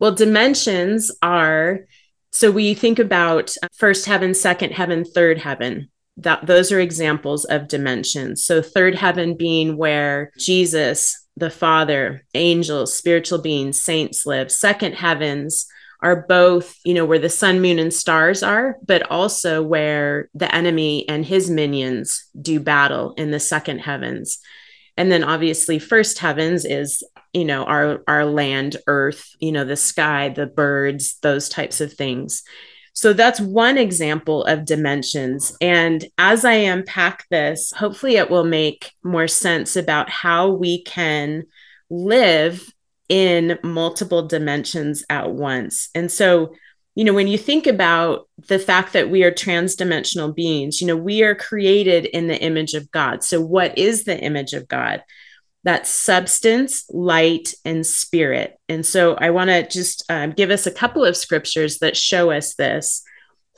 [0.00, 1.86] Well, dimensions are
[2.32, 7.68] so we think about first heaven, second heaven, third heaven that those are examples of
[7.68, 8.44] dimensions.
[8.44, 14.50] So third heaven being where Jesus, the Father, angels, spiritual beings, saints live.
[14.50, 15.66] Second heavens
[16.00, 20.52] are both, you know, where the sun, moon, and stars are, but also where the
[20.54, 24.38] enemy and his minions do battle in the second heavens.
[24.96, 29.76] And then obviously first heavens is, you know, our our land, earth, you know, the
[29.76, 32.42] sky, the birds, those types of things.
[32.98, 35.56] So that's one example of dimensions.
[35.60, 41.44] And as I unpack this, hopefully it will make more sense about how we can
[41.90, 42.68] live
[43.08, 45.90] in multiple dimensions at once.
[45.94, 46.56] And so,
[46.96, 50.96] you know, when you think about the fact that we are transdimensional beings, you know,
[50.96, 53.22] we are created in the image of God.
[53.22, 55.04] So, what is the image of God?
[55.68, 58.58] That's substance, light, and spirit.
[58.70, 62.30] And so, I want to just uh, give us a couple of scriptures that show
[62.30, 63.02] us this.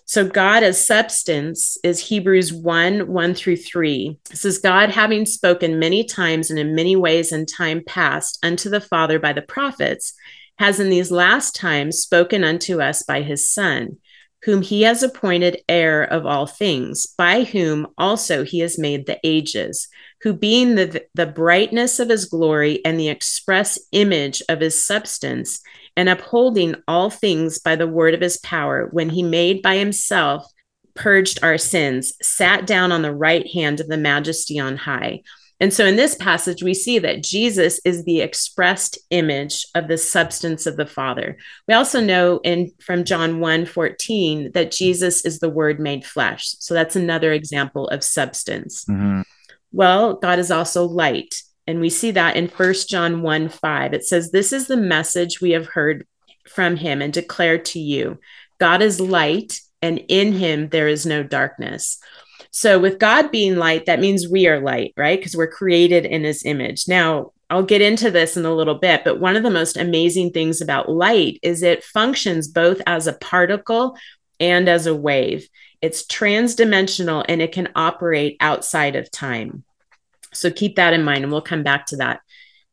[0.07, 4.19] So, God as substance is Hebrews 1 1 through 3.
[4.29, 8.69] It says, God, having spoken many times and in many ways in time past unto
[8.69, 10.13] the Father by the prophets,
[10.59, 13.99] has in these last times spoken unto us by his Son,
[14.43, 19.21] whom he has appointed heir of all things, by whom also he has made the
[19.23, 19.87] ages,
[20.23, 25.61] who being the, the brightness of his glory and the express image of his substance,
[25.97, 30.47] and upholding all things by the word of his power, when he made by himself
[30.95, 35.23] purged our sins, sat down on the right hand of the majesty on high.
[35.61, 39.99] And so in this passage, we see that Jesus is the expressed image of the
[39.99, 41.37] substance of the Father.
[41.69, 46.55] We also know in from John 1 14 that Jesus is the word made flesh.
[46.59, 48.87] So that's another example of substance.
[48.87, 49.21] Mm-hmm.
[49.73, 51.43] Well, God is also light.
[51.67, 53.95] And we see that in First John 1 5.
[53.95, 56.07] It says, This is the message we have heard
[56.49, 58.19] from him and declared to you
[58.59, 61.99] God is light, and in him there is no darkness.
[62.51, 65.19] So, with God being light, that means we are light, right?
[65.19, 66.89] Because we're created in his image.
[66.89, 70.31] Now, I'll get into this in a little bit, but one of the most amazing
[70.31, 73.97] things about light is it functions both as a particle
[74.39, 75.49] and as a wave.
[75.83, 79.65] It's transdimensional and it can operate outside of time.
[80.33, 82.21] So keep that in mind, and we'll come back to that.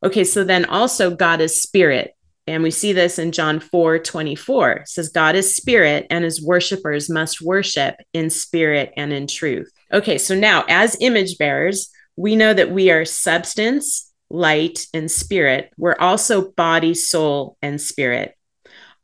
[0.03, 2.13] Okay, so then also God is spirit.
[2.45, 4.71] And we see this in John 4 24.
[4.71, 9.69] It says, God is spirit, and his worshipers must worship in spirit and in truth.
[9.91, 15.71] Okay, so now as image bearers, we know that we are substance, light, and spirit.
[15.77, 18.36] We're also body, soul, and spirit.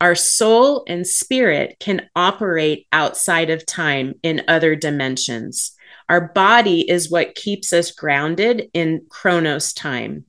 [0.04, 5.74] Our soul and spirit can operate outside of time in other dimensions.
[6.10, 10.26] Our body is what keeps us grounded in chronos time.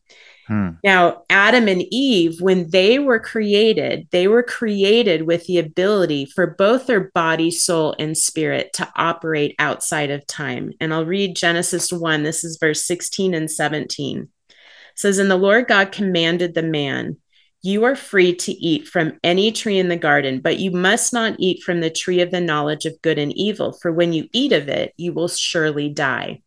[0.47, 0.69] Hmm.
[0.81, 6.55] Now, Adam and Eve, when they were created, they were created with the ability for
[6.57, 10.71] both their body, soul, and spirit to operate outside of time.
[10.79, 12.23] And I'll read Genesis 1.
[12.23, 14.21] This is verse 16 and 17.
[14.21, 14.55] It
[14.95, 17.17] says, And the Lord God commanded the man,
[17.65, 21.35] you are free to eat from any tree in the garden, but you must not
[21.39, 24.51] eat from the tree of the knowledge of good and evil, for when you eat
[24.51, 26.43] of it, you will surely die.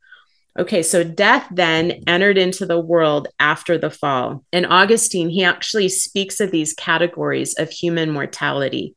[0.56, 4.44] Okay, so death then entered into the world after the fall.
[4.52, 8.94] And Augustine, he actually speaks of these categories of human mortality.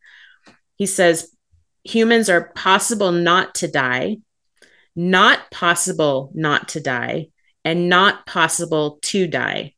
[0.76, 1.36] He says
[1.84, 4.18] humans are possible not to die,
[4.96, 7.30] not possible not to die,
[7.66, 9.74] and not possible to die.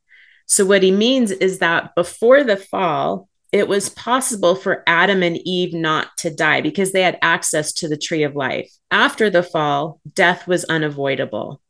[0.46, 5.38] So, what he means is that before the fall, it was possible for Adam and
[5.44, 8.68] Eve not to die because they had access to the tree of life.
[8.90, 11.60] After the fall, death was unavoidable.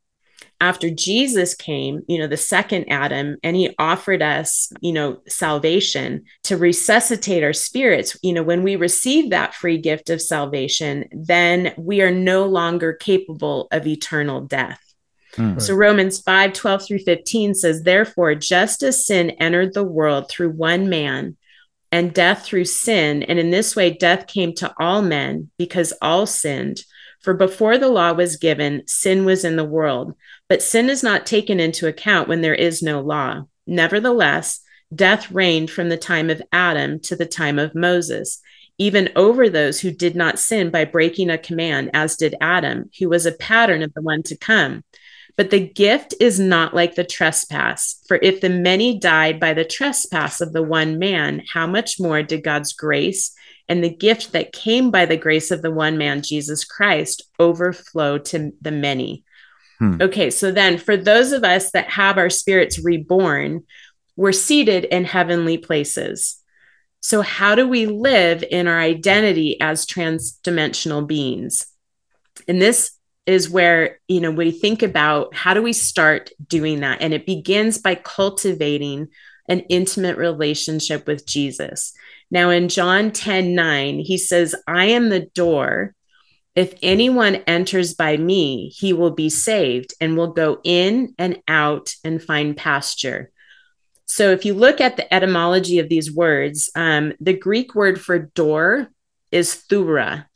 [0.60, 6.24] After Jesus came, you know, the second Adam, and he offered us, you know, salvation
[6.44, 8.16] to resuscitate our spirits.
[8.22, 12.94] You know, when we receive that free gift of salvation, then we are no longer
[12.94, 14.83] capable of eternal death.
[15.36, 15.60] Mm.
[15.60, 20.50] So Romans 5 12 through 15 says, Therefore, just as sin entered the world through
[20.50, 21.36] one man,
[21.90, 26.26] and death through sin, and in this way death came to all men because all
[26.26, 26.82] sinned.
[27.20, 30.14] For before the law was given, sin was in the world,
[30.48, 33.44] but sin is not taken into account when there is no law.
[33.66, 34.60] Nevertheless,
[34.94, 38.40] death reigned from the time of Adam to the time of Moses,
[38.76, 43.08] even over those who did not sin by breaking a command, as did Adam, who
[43.08, 44.82] was a pattern of the one to come.
[45.36, 48.00] But the gift is not like the trespass.
[48.06, 52.22] For if the many died by the trespass of the one man, how much more
[52.22, 53.34] did God's grace
[53.68, 58.18] and the gift that came by the grace of the one man, Jesus Christ, overflow
[58.18, 59.24] to the many?
[59.80, 60.00] Hmm.
[60.00, 63.64] Okay, so then for those of us that have our spirits reborn,
[64.16, 66.40] we're seated in heavenly places.
[67.00, 71.66] So, how do we live in our identity as transdimensional beings?
[72.48, 72.92] And this
[73.26, 77.00] is where you know we think about how do we start doing that?
[77.00, 79.08] And it begins by cultivating
[79.48, 81.92] an intimate relationship with jesus.
[82.30, 85.94] Now in john 10 9 he says i am the door.
[86.54, 91.94] If anyone enters by me he will be saved and will go in and out
[92.04, 93.30] and find pasture.
[94.06, 98.18] So if you look at the etymology of these words um, the greek word for
[98.18, 98.88] door
[99.30, 100.26] is thura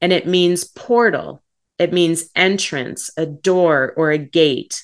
[0.00, 1.42] and it means portal,
[1.78, 4.82] it means entrance, a door, or a gate.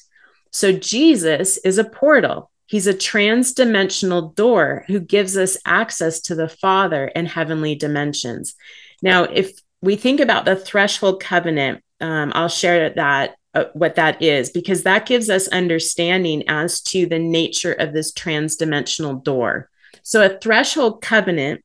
[0.50, 2.50] So Jesus is a portal.
[2.66, 8.54] He's a trans-dimensional door who gives us access to the Father and heavenly dimensions.
[9.02, 9.52] Now, if
[9.82, 14.82] we think about the threshold covenant, um, I'll share that uh, what that is because
[14.82, 19.70] that gives us understanding as to the nature of this trans-dimensional door.
[20.02, 21.62] So, a threshold covenant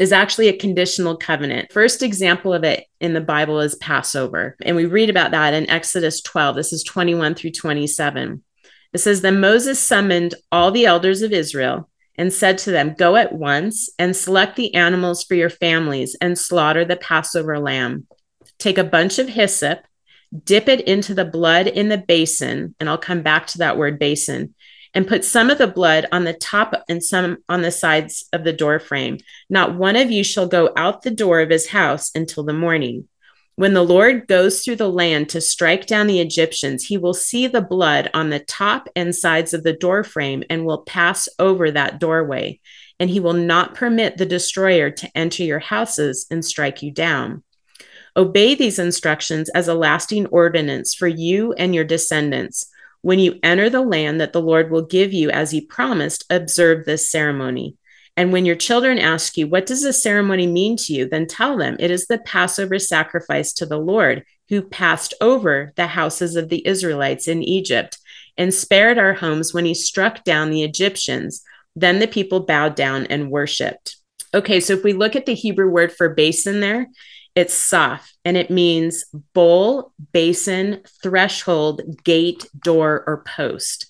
[0.00, 1.70] is actually a conditional covenant.
[1.70, 4.56] First example of it in the Bible is Passover.
[4.62, 6.56] And we read about that in Exodus 12.
[6.56, 8.42] This is 21 through 27.
[8.94, 13.14] It says, Then Moses summoned all the elders of Israel and said to them, Go
[13.14, 18.06] at once and select the animals for your families and slaughter the Passover lamb.
[18.58, 19.80] Take a bunch of hyssop,
[20.44, 23.98] dip it into the blood in the basin, and I'll come back to that word
[23.98, 24.54] basin,
[24.94, 28.44] and put some of the blood on the top and some on the sides of
[28.44, 29.18] the door frame.
[29.48, 33.08] Not one of you shall go out the door of his house until the morning.
[33.56, 37.46] When the Lord goes through the land to strike down the Egyptians, he will see
[37.46, 41.70] the blood on the top and sides of the door frame and will pass over
[41.70, 42.58] that doorway.
[42.98, 47.42] And he will not permit the destroyer to enter your houses and strike you down.
[48.16, 52.66] Obey these instructions as a lasting ordinance for you and your descendants
[53.02, 56.84] when you enter the land that the Lord will give you as he promised, observe
[56.84, 57.76] this ceremony.
[58.16, 61.08] And when your children ask you, What does this ceremony mean to you?
[61.08, 65.86] then tell them it is the Passover sacrifice to the Lord, who passed over the
[65.86, 67.98] houses of the Israelites in Egypt
[68.36, 71.42] and spared our homes when he struck down the Egyptians.
[71.76, 73.96] Then the people bowed down and worshiped.
[74.34, 76.88] Okay, so if we look at the Hebrew word for basin there,
[77.34, 83.86] it's saf, and it means bowl, basin, threshold, gate, door, or post.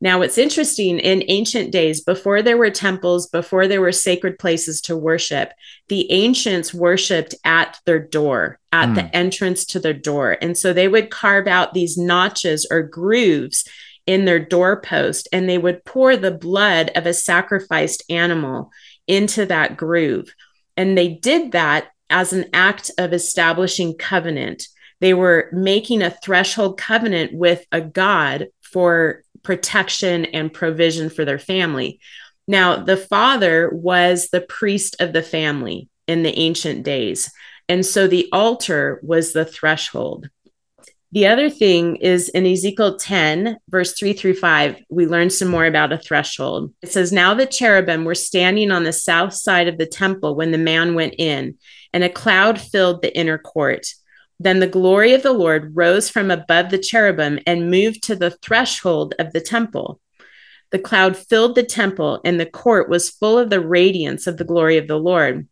[0.00, 4.80] Now, it's interesting in ancient days, before there were temples, before there were sacred places
[4.82, 5.52] to worship,
[5.88, 8.94] the ancients worshiped at their door, at mm.
[8.96, 9.08] the hmm.
[9.12, 10.36] entrance to their door.
[10.42, 13.66] And so they would carve out these notches or grooves
[14.06, 18.70] in their doorpost, and they would pour the blood of a sacrificed animal
[19.06, 20.34] into that groove.
[20.76, 24.68] And they did that as an act of establishing covenant.
[25.00, 31.40] They were making a threshold covenant with a God for protection and provision for their
[31.40, 31.98] family.
[32.46, 37.32] Now, the father was the priest of the family in the ancient days.
[37.68, 40.28] And so the altar was the threshold.
[41.10, 45.64] The other thing is in Ezekiel 10, verse 3 through 5, we learn some more
[45.64, 46.74] about a threshold.
[46.82, 50.52] It says, Now the cherubim were standing on the south side of the temple when
[50.52, 51.56] the man went in,
[51.94, 53.86] and a cloud filled the inner court.
[54.40, 58.32] Then the glory of the Lord rose from above the cherubim and moved to the
[58.32, 60.00] threshold of the temple.
[60.72, 64.44] The cloud filled the temple, and the court was full of the radiance of the
[64.44, 65.46] glory of the Lord.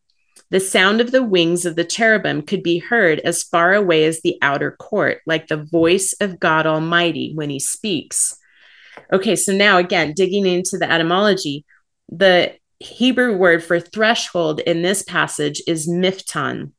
[0.50, 4.20] The sound of the wings of the cherubim could be heard as far away as
[4.20, 8.36] the outer court, like the voice of God Almighty when he speaks.
[9.12, 11.64] Okay, so now again, digging into the etymology,
[12.08, 16.72] the Hebrew word for threshold in this passage is miftan.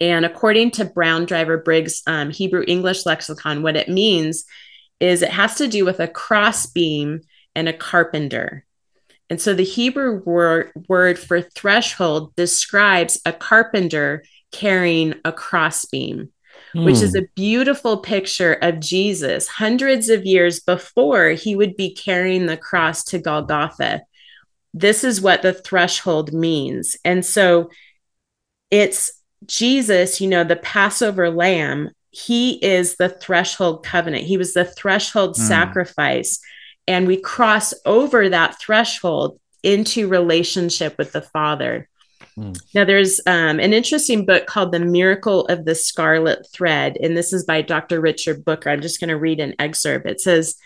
[0.00, 4.44] And according to Brown Driver Briggs um, Hebrew English lexicon, what it means
[5.00, 7.22] is it has to do with a crossbeam
[7.54, 8.64] and a carpenter.
[9.30, 16.30] And so the Hebrew word, word for threshold describes a carpenter carrying a crossbeam,
[16.74, 16.84] mm.
[16.84, 17.24] which is hmm.
[17.24, 23.02] a beautiful picture of Jesus hundreds of years before he would be carrying the cross
[23.04, 24.02] to Golgotha
[24.80, 26.96] this is what the threshold means.
[27.04, 27.70] And so
[28.70, 29.10] it's
[29.46, 34.24] Jesus, you know, the Passover lamb, he is the threshold covenant.
[34.24, 35.36] He was the threshold mm.
[35.36, 36.40] sacrifice.
[36.86, 41.88] And we cross over that threshold into relationship with the Father.
[42.38, 42.58] Mm.
[42.74, 47.32] Now, there's um, an interesting book called The Miracle of the Scarlet Thread, and this
[47.32, 48.00] is by Dr.
[48.00, 48.68] Richard Booker.
[48.68, 50.06] I'm just going to read an excerpt.
[50.06, 50.56] It says,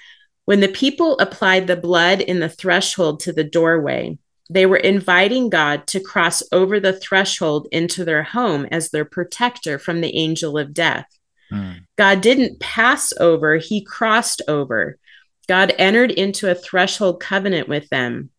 [0.44, 5.48] when the people applied the blood in the threshold to the doorway, they were inviting
[5.48, 10.58] God to cross over the threshold into their home as their protector from the angel
[10.58, 11.06] of death.
[11.52, 11.85] Mm.
[11.96, 14.98] God didn't pass over, he crossed over.
[15.46, 18.31] God entered into a threshold covenant with them.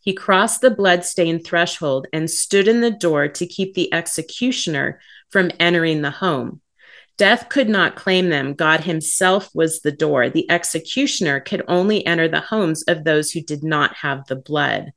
[0.00, 5.00] He crossed the blood-stained threshold and stood in the door to keep the executioner
[5.30, 6.60] from entering the home.
[7.18, 8.54] Death could not claim them.
[8.54, 10.28] God himself was the door.
[10.28, 14.92] The executioner could only enter the homes of those who did not have the blood.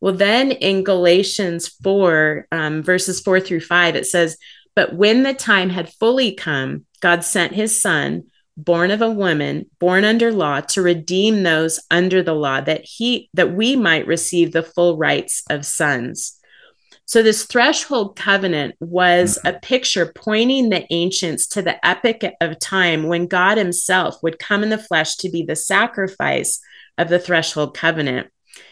[0.00, 4.38] Well, then in Galatians 4, um, verses 4 through 5, it says,
[4.74, 8.24] But when the time had fully come, God sent his son,
[8.56, 13.28] born of a woman, born under law, to redeem those under the law, that he
[13.34, 16.38] that we might receive the full rights of sons.
[17.06, 19.48] So, this threshold covenant was mm-hmm.
[19.48, 24.62] a picture pointing the ancients to the epic of time when God Himself would come
[24.62, 26.60] in the flesh to be the sacrifice
[26.96, 28.28] of the threshold covenant.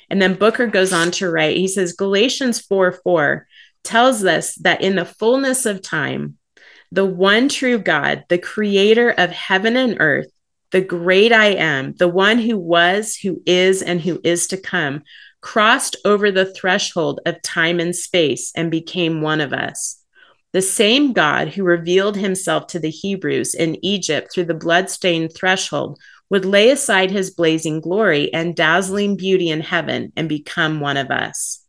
[0.09, 3.47] And then Booker goes on to write, he says, Galatians 4 4
[3.85, 6.39] tells us that in the fullness of time,
[6.91, 10.31] the one true God, the creator of heaven and earth,
[10.71, 15.03] the great I am, the one who was, who is, and who is to come,
[15.43, 19.99] crossed over the threshold of time and space and became one of us.
[20.53, 25.99] The same God who revealed himself to the Hebrews in Egypt through the blood-stained threshold
[26.31, 31.11] would lay aside his blazing glory and dazzling beauty in heaven and become one of
[31.11, 31.63] us.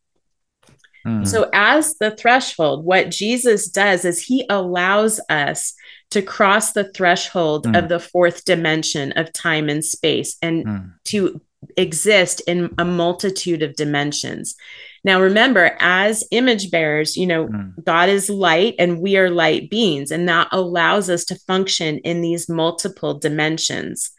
[1.05, 1.27] Mm.
[1.27, 5.73] So, as the threshold, what Jesus does is he allows us
[6.11, 7.77] to cross the threshold mm.
[7.77, 10.93] of the fourth dimension of time and space and mm.
[11.05, 11.41] to
[11.77, 14.55] exist in a multitude of dimensions.
[15.03, 17.83] Now, remember, as image bearers, you know, mm.
[17.83, 22.21] God is light and we are light beings, and that allows us to function in
[22.21, 24.11] these multiple dimensions.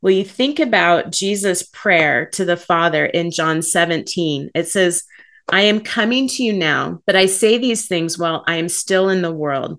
[0.00, 5.04] Well, you think about Jesus' prayer to the Father in John 17, it says,
[5.48, 9.08] I am coming to you now, but I say these things while I am still
[9.08, 9.78] in the world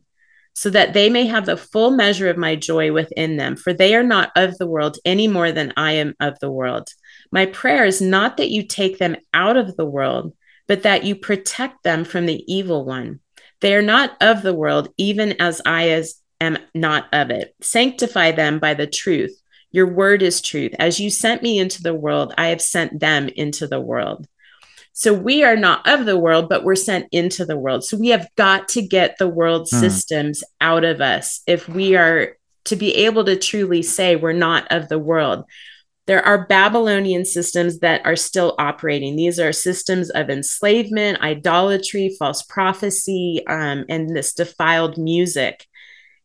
[0.58, 3.56] so that they may have the full measure of my joy within them.
[3.56, 6.90] For they are not of the world any more than I am of the world.
[7.32, 10.34] My prayer is not that you take them out of the world,
[10.68, 13.20] but that you protect them from the evil one.
[13.62, 17.54] They are not of the world, even as I as am not of it.
[17.62, 19.40] Sanctify them by the truth.
[19.70, 20.74] Your word is truth.
[20.80, 24.26] As you sent me into the world, I have sent them into the world.
[24.98, 27.84] So we are not of the world, but we're sent into the world.
[27.84, 29.80] So we have got to get the world mm.
[29.80, 32.36] systems out of us if we are
[32.66, 35.46] to be able to truly say we're not of the world.
[36.08, 39.16] There are Babylonian systems that are still operating.
[39.16, 45.68] These are systems of enslavement, idolatry, false prophecy, um, and this defiled music.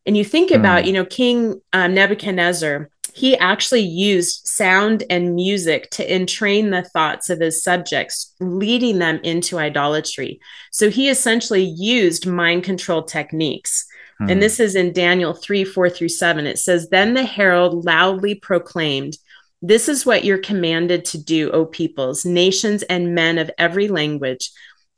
[0.07, 0.57] And you think mm.
[0.57, 6.83] about, you know, King um, Nebuchadnezzar, he actually used sound and music to entrain the
[6.83, 10.41] thoughts of his subjects, leading them into idolatry.
[10.71, 13.87] So he essentially used mind control techniques.
[14.19, 14.31] Hmm.
[14.31, 16.47] And this is in Daniel 3 4 through 7.
[16.47, 19.19] It says, Then the herald loudly proclaimed,
[19.61, 24.51] This is what you're commanded to do, O peoples, nations, and men of every language.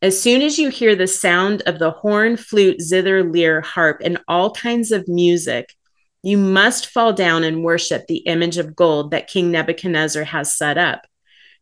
[0.02, 4.20] As soon as you hear the sound of the horn, flute, zither, lyre, harp, and
[4.28, 5.74] all kinds of music,
[6.24, 10.78] you must fall down and worship the image of gold that King Nebuchadnezzar has set
[10.78, 11.06] up.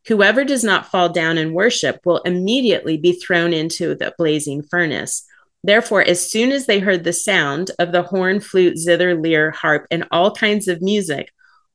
[0.07, 5.25] Whoever does not fall down and worship will immediately be thrown into the blazing furnace.
[5.63, 9.85] Therefore, as soon as they heard the sound of the horn, flute, zither, lyre, harp,
[9.91, 11.31] and all kinds of music,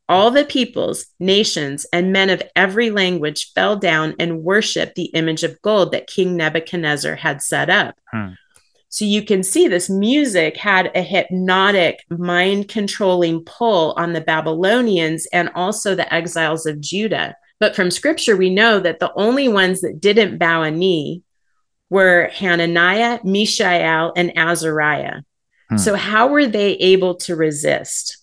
[0.08, 5.42] all the peoples, nations, and men of every language fell down and worshiped the image
[5.42, 7.94] of gold that King Nebuchadnezzar had set up.
[8.10, 8.28] Hmm.
[8.90, 15.26] So you can see this music had a hypnotic, mind controlling pull on the Babylonians
[15.32, 17.36] and also the exiles of Judah.
[17.60, 21.22] But from scripture, we know that the only ones that didn't bow a knee
[21.90, 25.22] were Hananiah, Mishael, and Azariah.
[25.70, 25.76] Hmm.
[25.76, 28.18] So how were they able to resist?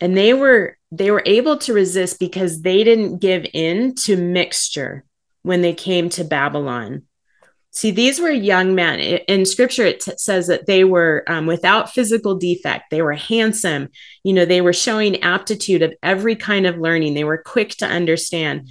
[0.00, 5.04] And they were they were able to resist because they didn't give in to mixture
[5.42, 7.02] when they came to Babylon.
[7.74, 9.00] See, these were young men.
[9.00, 12.84] In scripture, it t- says that they were um, without physical defect.
[12.90, 13.88] They were handsome.
[14.22, 17.14] You know, they were showing aptitude of every kind of learning.
[17.14, 18.68] They were quick to understand.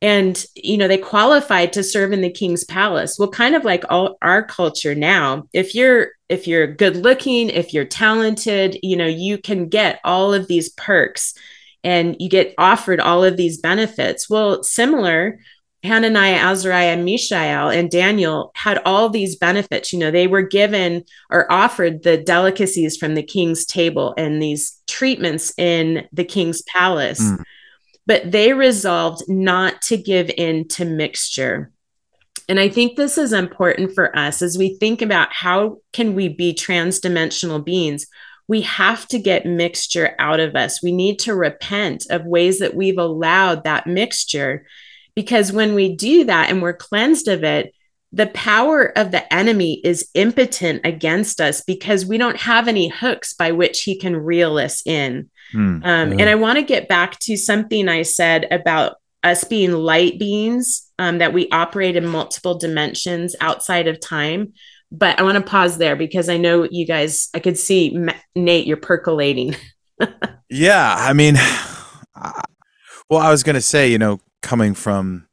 [0.00, 3.18] And, you know, they qualified to serve in the king's palace.
[3.18, 7.74] Well, kind of like all our culture now, if you're if you're good looking, if
[7.74, 11.34] you're talented, you know, you can get all of these perks
[11.84, 14.30] and you get offered all of these benefits.
[14.30, 15.40] Well, similar
[15.82, 19.92] Hananiah, Azariah, Mishael, and Daniel had all these benefits.
[19.92, 24.78] You know, they were given or offered the delicacies from the king's table and these
[24.86, 27.22] treatments in the king's palace.
[27.22, 27.42] Mm.
[28.06, 31.70] But they resolved not to give in to mixture.
[32.48, 36.28] And I think this is important for us as we think about how can we
[36.28, 38.06] be transdimensional beings
[38.50, 40.82] we have to get mixture out of us.
[40.82, 44.66] We need to repent of ways that we've allowed that mixture
[45.20, 47.74] because when we do that and we're cleansed of it,
[48.10, 53.34] the power of the enemy is impotent against us because we don't have any hooks
[53.34, 55.28] by which he can reel us in.
[55.54, 56.20] Mm, um, yeah.
[56.20, 60.90] And I want to get back to something I said about us being light beings,
[60.98, 64.54] um, that we operate in multiple dimensions outside of time.
[64.90, 67.94] But I want to pause there because I know you guys, I could see
[68.34, 69.54] Nate, you're percolating.
[70.48, 70.94] yeah.
[70.98, 71.34] I mean,
[73.10, 75.26] well, I was going to say, you know, coming from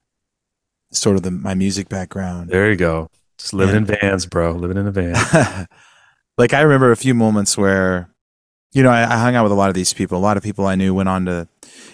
[0.91, 2.49] sort of the my music background.
[2.49, 3.09] There you go.
[3.37, 4.51] Just living And- in vans, bro.
[4.53, 5.67] Living in a van.
[6.37, 8.09] like I remember a few moments where,
[8.71, 10.17] you know, I, I hung out with a lot of these people.
[10.17, 11.47] A lot of people I knew went on to.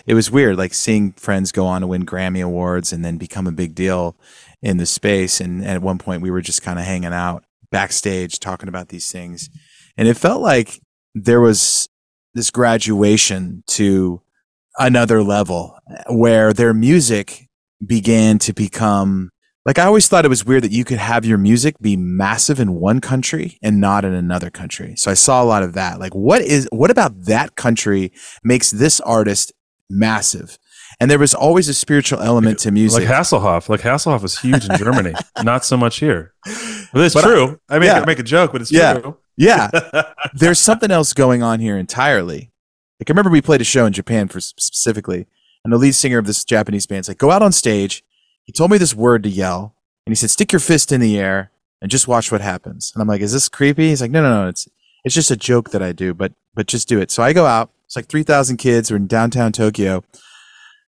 [0.05, 3.47] It was weird, like seeing friends go on to win Grammy awards and then become
[3.47, 4.15] a big deal
[4.61, 5.41] in the space.
[5.41, 9.11] And at one point, we were just kind of hanging out backstage talking about these
[9.11, 9.49] things,
[9.97, 10.79] and it felt like
[11.15, 11.89] there was
[12.35, 14.21] this graduation to
[14.79, 15.77] another level
[16.09, 17.47] where their music
[17.85, 19.29] began to become
[19.65, 22.59] like I always thought it was weird that you could have your music be massive
[22.59, 24.95] in one country and not in another country.
[24.97, 25.99] So I saw a lot of that.
[26.01, 28.11] Like what is what about that country
[28.43, 29.53] makes this artist
[29.89, 30.57] massive?
[30.99, 33.07] And there was always a spiritual element to music.
[33.07, 33.67] Like Hasselhoff.
[33.69, 35.13] Like Hasselhoff was huge in Germany.
[35.43, 36.33] Not so much here.
[36.93, 37.59] But it's But I- true.
[37.69, 38.01] I, mean, yeah.
[38.01, 38.99] I make a joke, but it's Yeah.
[38.99, 39.17] true.
[39.35, 39.69] yeah.
[40.33, 42.51] There's something else going on here entirely.
[42.99, 45.27] Like I remember we played a show in Japan for specifically,
[45.63, 48.03] and the lead singer of this Japanese band's like, go out on stage.
[48.43, 49.75] He told me this word to yell,
[50.05, 52.91] and he said, stick your fist in the air and just watch what happens.
[52.93, 53.89] And I'm like, is this creepy?
[53.89, 54.67] He's like, no, no, no, it's
[55.03, 57.11] it's just a joke that I do, but but just do it.
[57.11, 57.71] So I go out.
[57.85, 58.89] It's like three thousand kids.
[58.89, 60.03] We're in downtown Tokyo.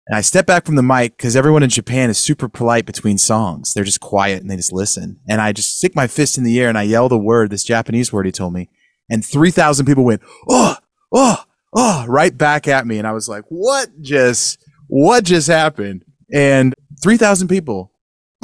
[0.07, 3.17] And I step back from the mic because everyone in Japan is super polite between
[3.17, 3.73] songs.
[3.73, 5.21] They're just quiet and they just listen.
[5.29, 7.63] And I just stick my fist in the air and I yell the word, this
[7.63, 8.69] Japanese word he told me.
[9.09, 10.75] And 3,000 people went, oh,
[11.13, 11.45] oh,
[11.75, 12.97] oh, right back at me.
[12.97, 16.05] And I was like, what just, what just happened?
[16.31, 17.91] And 3,000 people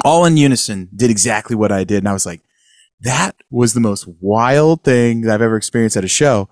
[0.04, 1.98] all in unison did exactly what I did.
[1.98, 2.40] And I was like,
[3.00, 6.48] that was the most wild thing that I've ever experienced at a show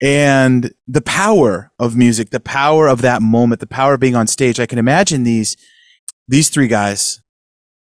[0.00, 4.26] and the power of music the power of that moment the power of being on
[4.26, 5.56] stage i can imagine these
[6.26, 7.20] these three guys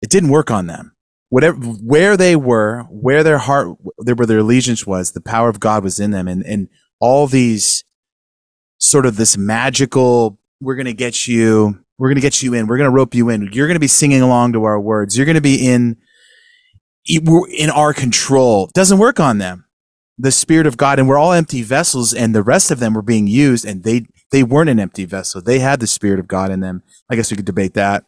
[0.00, 0.94] it didn't work on them
[1.28, 5.84] whatever where they were where their heart where their allegiance was the power of god
[5.84, 6.68] was in them and and
[7.00, 7.84] all these
[8.80, 12.66] sort of this magical we're going to get you we're going to get you in
[12.66, 15.16] we're going to rope you in you're going to be singing along to our words
[15.16, 15.96] you're going to be in
[17.06, 19.64] in our control doesn't work on them
[20.18, 23.02] the spirit of God and we're all empty vessels and the rest of them were
[23.02, 25.42] being used and they they weren't an empty vessel.
[25.42, 26.82] They had the spirit of God in them.
[27.10, 28.04] I guess we could debate that.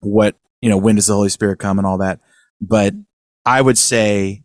[0.00, 2.20] What, you know, when does the Holy Spirit come and all that.
[2.60, 2.94] But
[3.44, 4.44] I would say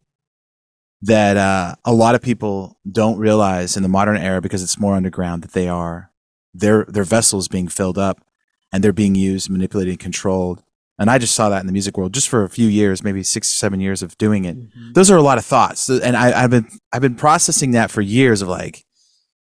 [1.06, 4.96] that uh, a lot of people don't realize in the modern era because it's more
[4.96, 6.12] underground that they are
[6.54, 8.26] their their vessels being filled up
[8.72, 10.64] and they're being used, manipulated, and controlled.
[10.98, 13.22] And I just saw that in the music world just for a few years, maybe
[13.22, 14.56] six or seven years of doing it.
[14.94, 18.02] Those are a lot of thoughts, and I, I've been I've been processing that for
[18.02, 18.86] years of like,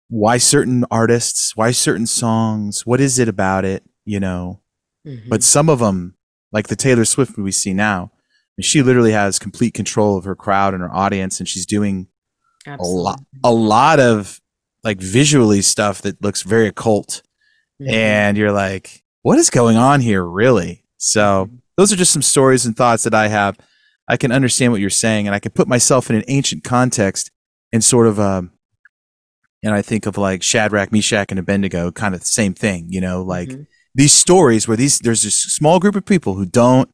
[0.09, 4.61] why certain artists, why certain songs, what is it about it, you know?
[5.29, 6.17] But some of them,
[6.53, 8.11] like the Taylor Swift we see now,
[8.65, 12.09] she literally has complete control of her crowd and her audience, and she's doing
[12.67, 14.41] a lot a lot of
[14.85, 17.23] like visually stuff that looks very occult,
[17.81, 17.93] mm-hmm.
[17.93, 20.85] and you're like, what is going on here, really?
[20.97, 21.57] So mm-hmm.
[21.77, 23.57] those are just some stories and thoughts that I have.
[24.09, 27.31] I can understand what you're saying, and I can put myself in an ancient context
[27.73, 28.53] and sort of, um,
[29.63, 33.01] and I think of like Shadrach, Meshach, and Abednego, kind of the same thing, you
[33.01, 33.63] know, like mm-hmm.
[33.95, 36.91] these stories where these there's this small group of people who don't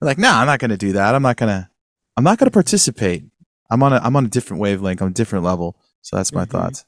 [0.00, 1.14] they're like, no, nah, I'm not going to do that.
[1.14, 1.68] I'm not going to,
[2.16, 3.24] I'm not going to participate.
[3.70, 5.76] I'm on a, I'm on a different wavelength, on a different level.
[6.02, 6.84] So that's my thoughts.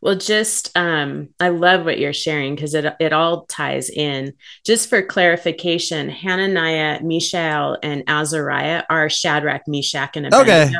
[0.00, 4.34] Well, just um, I love what you're sharing because it it all ties in.
[4.66, 10.52] Just for clarification, Hananiah, Mishael, and Azariah are Shadrach, Meshach, and Abednego.
[10.52, 10.72] Okay,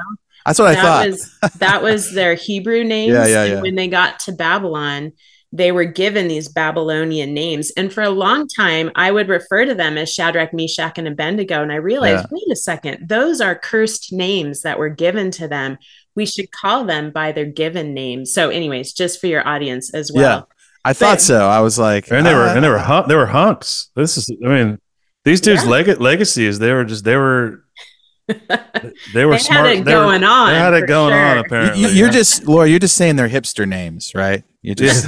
[0.44, 1.06] that's what I thought.
[1.06, 3.14] Was, that was their Hebrew names.
[3.14, 3.60] Yeah, yeah, and yeah.
[3.62, 5.12] when they got to Babylon,
[5.54, 7.70] they were given these Babylonian names.
[7.76, 11.62] And for a long time, I would refer to them as Shadrach, Meshach, and Abednego.
[11.62, 12.28] And I realized, Yeah.
[12.30, 15.76] wait a second, those are cursed names that were given to them.
[16.16, 18.32] We should call them by their given names.
[18.32, 20.22] So, anyways, just for your audience as well.
[20.48, 21.46] yeah, I thought But- so.
[21.46, 22.54] I was like, And they were ah.
[22.54, 23.88] and they were hun- they were hunks.
[23.94, 24.78] This is I mean,
[25.24, 25.70] these dudes' Yeah.
[25.70, 27.64] leg- legacy is they were just they were
[28.28, 31.82] they were They had it they were- going on, They had it going on apparently.
[31.82, 32.12] You, you're yeah.
[32.12, 32.66] just Laura.
[32.68, 34.44] You're just saying they're hipster names, right?
[34.62, 35.04] You just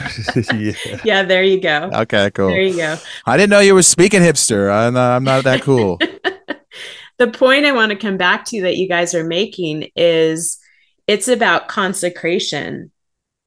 [0.52, 0.72] yeah.
[1.04, 1.90] Yeah, there you go.
[1.92, 2.48] okay, cool.
[2.48, 2.96] There you go.
[3.24, 4.72] I didn't know you were speaking hipster.
[4.72, 5.98] I'm not, I'm not that cool.
[7.18, 10.58] the point I want to come back to that you guys are making is
[11.06, 12.90] it's about consecration.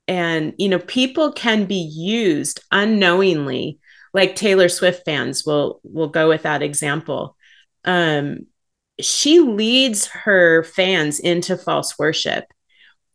[0.07, 3.79] And, you know, people can be used unknowingly,
[4.13, 7.35] like Taylor Swift fans will will go with that example.
[7.83, 8.47] Um,
[9.01, 12.45] she leads her fans into false worship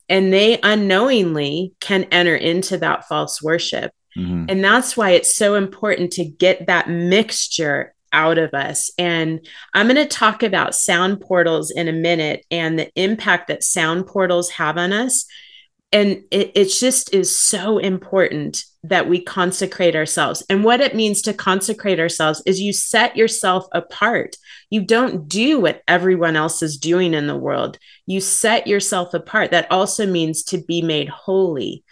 [0.08, 3.92] and they unknowingly can enter into that false worship.
[4.16, 4.46] Mhm.
[4.48, 8.90] And that's why it's so important to get that mixture out of us.
[8.98, 9.40] And
[9.72, 14.06] I'm going to talk about sound portals in a minute and the impact that sound
[14.06, 15.24] portals have on us.
[15.94, 20.42] and it, it just is so important that we consecrate ourselves.
[20.50, 24.36] And what it means to consecrate ourselves is you set yourself apart.
[24.70, 27.78] You don't do what everyone else is doing in the world.
[28.06, 29.52] You set yourself apart.
[29.52, 31.84] That also means to be made holy.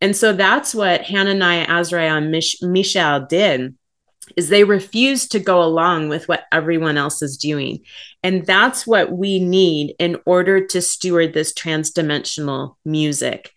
[0.00, 3.74] And so that's what Hananiah, Azariah, and Mish- Mishael did
[4.36, 7.80] is they refused to go along with what everyone else is doing.
[8.22, 13.52] And that's what we need in order to steward this transdimensional music.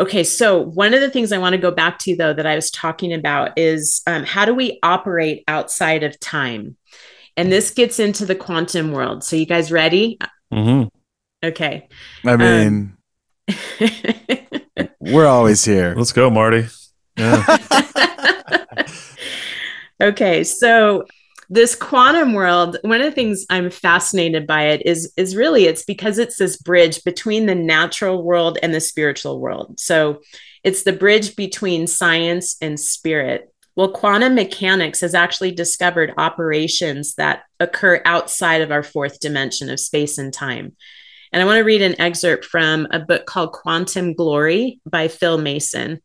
[0.00, 2.56] Okay, so one of the things I want to go back to, though, that I
[2.56, 6.76] was talking about is um, how do we operate outside of time?
[7.36, 9.22] And this gets into the quantum world.
[9.22, 10.18] So, you guys ready?
[10.52, 10.88] Mm-hmm.
[11.46, 11.88] Okay.
[12.24, 12.96] I mean,
[13.48, 13.58] um,
[15.00, 15.94] we're always here.
[15.96, 16.66] Let's go, Marty.
[17.16, 17.58] Yeah.
[20.02, 21.04] okay, so
[21.54, 25.84] this quantum world one of the things i'm fascinated by it is is really it's
[25.84, 29.78] because it's this bridge between the natural world and the spiritual world.
[29.78, 30.20] So
[30.64, 33.52] it's the bridge between science and spirit.
[33.76, 39.78] Well quantum mechanics has actually discovered operations that occur outside of our fourth dimension of
[39.78, 40.74] space and time.
[41.32, 45.38] And i want to read an excerpt from a book called quantum glory by phil
[45.38, 46.00] mason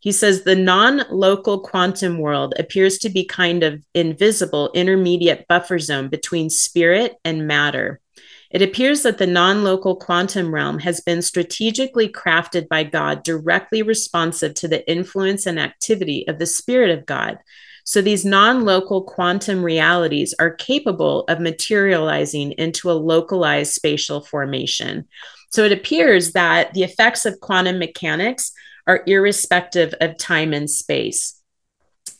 [0.00, 5.78] he says the non local quantum world appears to be kind of invisible intermediate buffer
[5.78, 8.00] zone between spirit and matter.
[8.50, 13.82] It appears that the non local quantum realm has been strategically crafted by God, directly
[13.82, 17.38] responsive to the influence and activity of the Spirit of God.
[17.84, 25.06] So these non local quantum realities are capable of materializing into a localized spatial formation.
[25.50, 28.52] So it appears that the effects of quantum mechanics
[28.86, 31.40] are irrespective of time and space.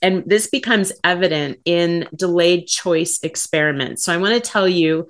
[0.03, 4.05] And this becomes evident in delayed choice experiments.
[4.05, 5.09] So I want to tell you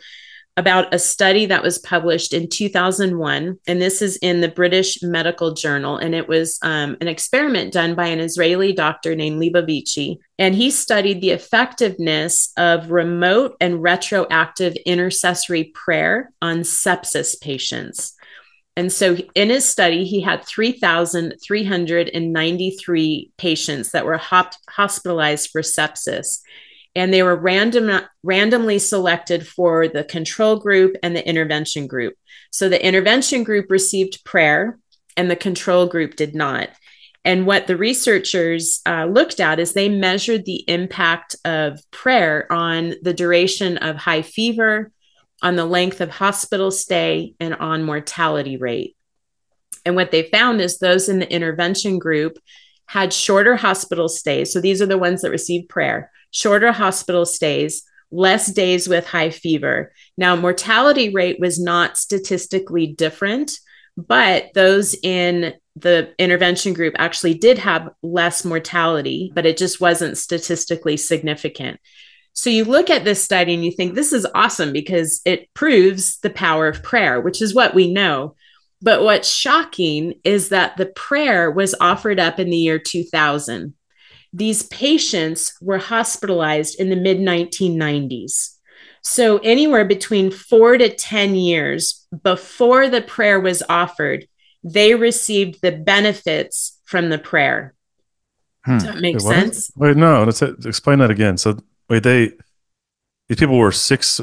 [0.57, 5.55] about a study that was published in 2001, and this is in the British Medical
[5.55, 5.97] Journal.
[5.97, 10.71] And it was um, an experiment done by an Israeli doctor named Leibovici, And he
[10.71, 18.15] studied the effectiveness of remote and retroactive intercessory prayer on sepsis patients.
[18.77, 26.39] And so in his study, he had 3,393 patients that were hop- hospitalized for sepsis.
[26.95, 32.15] And they were random, randomly selected for the control group and the intervention group.
[32.51, 34.79] So the intervention group received prayer
[35.17, 36.71] and the control group did not.
[37.25, 42.95] And what the researchers uh, looked at is they measured the impact of prayer on
[43.03, 44.91] the duration of high fever,
[45.43, 48.97] on the length of hospital stay, and on mortality rate.
[49.85, 52.39] And what they found is those in the intervention group
[52.87, 54.53] had shorter hospital stays.
[54.53, 59.31] So these are the ones that received prayer, shorter hospital stays, less days with high
[59.31, 59.93] fever.
[60.17, 63.53] Now, mortality rate was not statistically different,
[63.97, 70.19] but those in the intervention group actually did have less mortality, but it just wasn't
[70.19, 71.79] statistically significant.
[72.33, 76.19] So you look at this study and you think this is awesome because it proves
[76.21, 78.35] the power of prayer, which is what we know.
[78.83, 83.75] But what's shocking is that the prayer was offered up in the year 2000.
[84.33, 88.57] These patients were hospitalized in the mid 1990s.
[89.03, 94.27] So, anywhere between four to 10 years before the prayer was offered,
[94.63, 97.75] they received the benefits from the prayer.
[98.65, 98.75] Hmm.
[98.75, 99.73] Does that make Wait, sense?
[99.75, 101.39] Wait, no, let's explain that again.
[101.39, 101.59] So,
[101.91, 102.31] Wait, they
[103.29, 104.21] these people were six,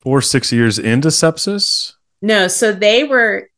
[0.00, 1.92] four, six years into sepsis.
[2.22, 3.50] No, so they were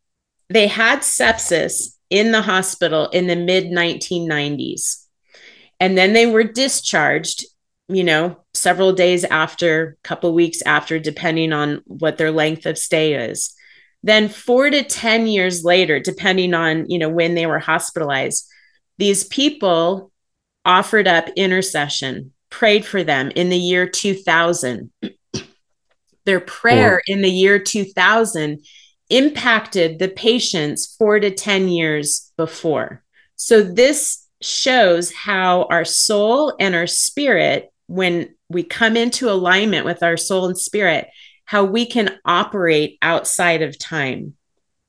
[0.48, 5.06] they had sepsis in the hospital in the mid 1990s,
[5.78, 7.46] and then they were discharged.
[7.88, 12.78] You know, several days after, a couple weeks after, depending on what their length of
[12.78, 13.54] stay is.
[14.02, 18.48] Then four to ten years later, depending on you know when they were hospitalized,
[18.98, 20.10] these people
[20.64, 24.92] offered up intercession prayed for them in the year 2000.
[26.24, 28.64] Their prayer in the year 2000
[29.10, 33.02] impacted the patients four to 10 years before.
[33.34, 40.02] So, this shows how our soul and our spirit, when we come into alignment with
[40.04, 41.08] our soul and spirit,
[41.44, 44.34] how we can operate outside of time.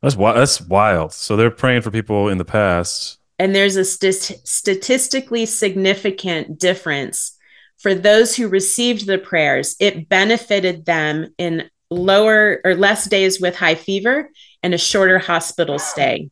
[0.01, 0.38] That's wild.
[0.38, 1.14] That's wild.
[1.14, 7.38] So they're praying for people in the past, and there's a st- statistically significant difference
[7.84, 13.57] for those who received the prayers, it benefited them in lower or less days with
[13.57, 14.29] high fever
[14.63, 16.29] and a shorter hospital stay.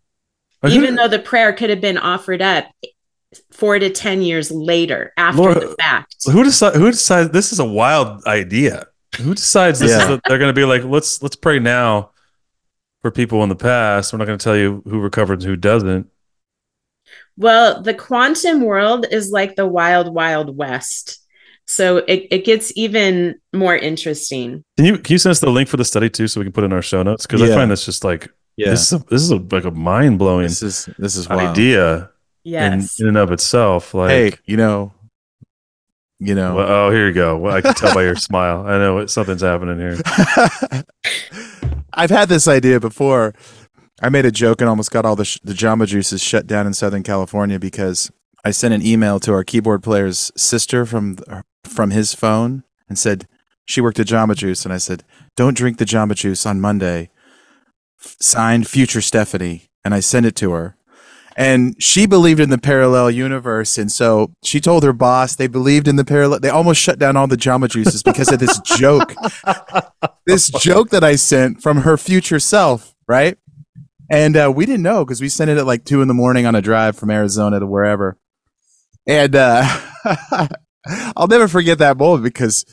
[0.65, 2.71] Even though the prayer could have been offered up
[3.51, 6.15] four to 10 years later after Laura, the fact.
[6.31, 8.87] Who decides, who decides this is a wild idea?
[9.17, 10.03] Who decides this yeah.
[10.03, 12.11] is a, they're going to be like, let's, let's pray now.
[13.01, 14.13] for people in the past.
[14.13, 16.07] We're not going to tell you who recovered and who doesn't.
[17.35, 21.20] Well, the quantum world is like the wild, wild west.
[21.67, 24.63] So it, it gets even more interesting.
[24.77, 26.51] Can you can you send us the link for the study too, so we can
[26.53, 27.25] put it in our show notes?
[27.25, 28.71] Because I find this just like Yeah.
[28.71, 31.41] this is a, this is a, like a mind blowing This is this is wild.
[31.41, 32.09] idea
[32.43, 32.99] Yes.
[32.99, 33.93] in, in and of itself.
[33.93, 34.93] Like, Hey, you know,
[36.19, 36.55] you know.
[36.55, 37.37] well, oh, here you go.
[37.37, 38.65] Well, I can tell by your smile.
[38.65, 39.97] I know it, something's happening here.
[41.93, 43.33] I've had this idea before.
[44.01, 46.65] I made a joke and almost got all the sh- the Jamba Juices shut down
[46.65, 48.09] in Southern California because
[48.43, 52.97] I sent an email to our keyboard player's sister from th- from his phone and
[52.97, 53.27] said
[53.65, 55.03] she worked at Jamba Juice and I said
[55.35, 57.09] don't drink the Jamba Juice on Monday.
[57.97, 60.75] Signed, Future Stephanie, and I sent it to her.
[61.37, 65.87] And she believed in the parallel universe, and so she told her boss they believed
[65.87, 66.39] in the parallel.
[66.39, 69.13] They almost shut down all the Jamba Juices because of this joke
[70.25, 73.37] this joke that I sent from her future self, right?
[74.09, 76.45] And uh, we didn't know because we sent it at like two in the morning
[76.45, 78.17] on a drive from Arizona to wherever.
[79.07, 79.79] And uh,
[81.15, 82.65] I'll never forget that moment because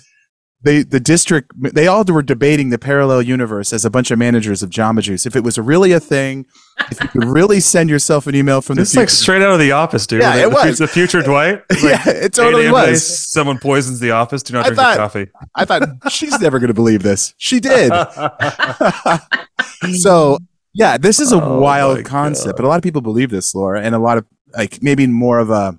[0.63, 4.61] they, the district, they all were debating the parallel universe as a bunch of managers
[4.63, 5.25] of Jamba Juice.
[5.25, 6.47] If it was really a thing,
[6.91, 9.61] if you could really send yourself an email from the It's like straight out of
[9.61, 10.23] the office, dude.
[10.23, 10.79] Yeah, the, it was.
[10.79, 11.63] The future Dwight.
[11.71, 12.85] It's yeah, it totally was.
[12.87, 14.43] place, Someone poisons the office.
[14.43, 15.27] Do not drink thought- the coffee.
[15.55, 17.35] I thought she's never going to believe this.
[17.39, 17.93] She did.
[20.01, 20.39] so
[20.75, 23.81] yeah, this is a Oh wild concept, but a lot of people believe this, Laura,
[23.81, 25.79] and a lot of like maybe more of a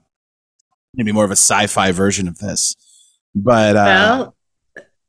[1.00, 2.76] maybe more of a sci-fi version of this.
[3.34, 4.36] But uh, well,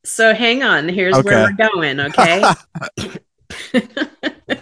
[0.04, 0.88] so hang on.
[0.88, 2.00] Here's where we're going.
[2.00, 2.44] Okay.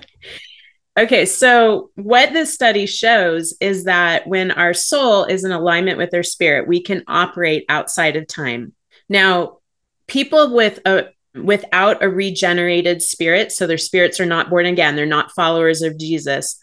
[0.98, 1.26] okay.
[1.26, 6.22] So, what this study shows is that when our soul is in alignment with our
[6.22, 8.72] spirit, we can operate outside of time.
[9.08, 9.58] Now,
[10.06, 15.04] people with a without a regenerated spirit, so their spirits are not born again, they're
[15.04, 16.58] not followers of Jesus.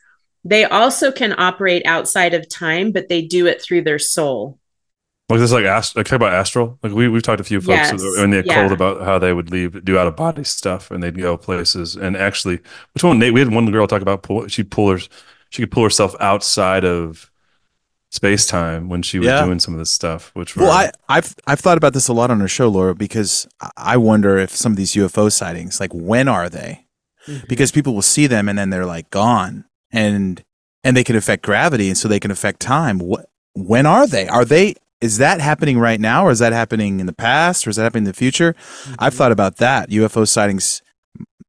[0.48, 4.60] They also can operate outside of time, but they do it through their soul.
[5.28, 6.78] Like this, like ast- like talk about astral.
[6.84, 8.74] Like we we've talked to a few folks Yes, in the occult yeah.
[8.74, 11.96] about how they would leave, do out of body stuff, and they'd go places.
[11.96, 12.60] And actually,
[12.93, 13.18] which one?
[13.18, 15.00] Nate, we had one girl talk about pull, she pull her,
[15.50, 17.32] she could pull herself outside of
[18.12, 19.43] space time when she was Yeah.
[19.43, 20.30] doing some of this stuff.
[20.36, 22.93] Which well, were- I, I've I've thought about this a lot on our show, Laura,
[22.93, 26.86] because I- I wonder if some of these UFO sightings, like when are they?
[27.28, 27.48] Mm-hmm.
[27.50, 30.43] Because people will see them and then they're like gone, and
[30.83, 32.99] and they can affect gravity, and so they can affect time.
[32.99, 33.29] What?
[33.53, 34.27] When are they?
[34.27, 34.75] Are they?
[35.01, 37.83] Is that happening right now, or is that happening in the past, or is that
[37.83, 38.55] happening in the future?
[38.99, 39.17] I've mm-hmm.
[39.17, 39.89] thought about that.
[39.89, 40.81] UFO sightings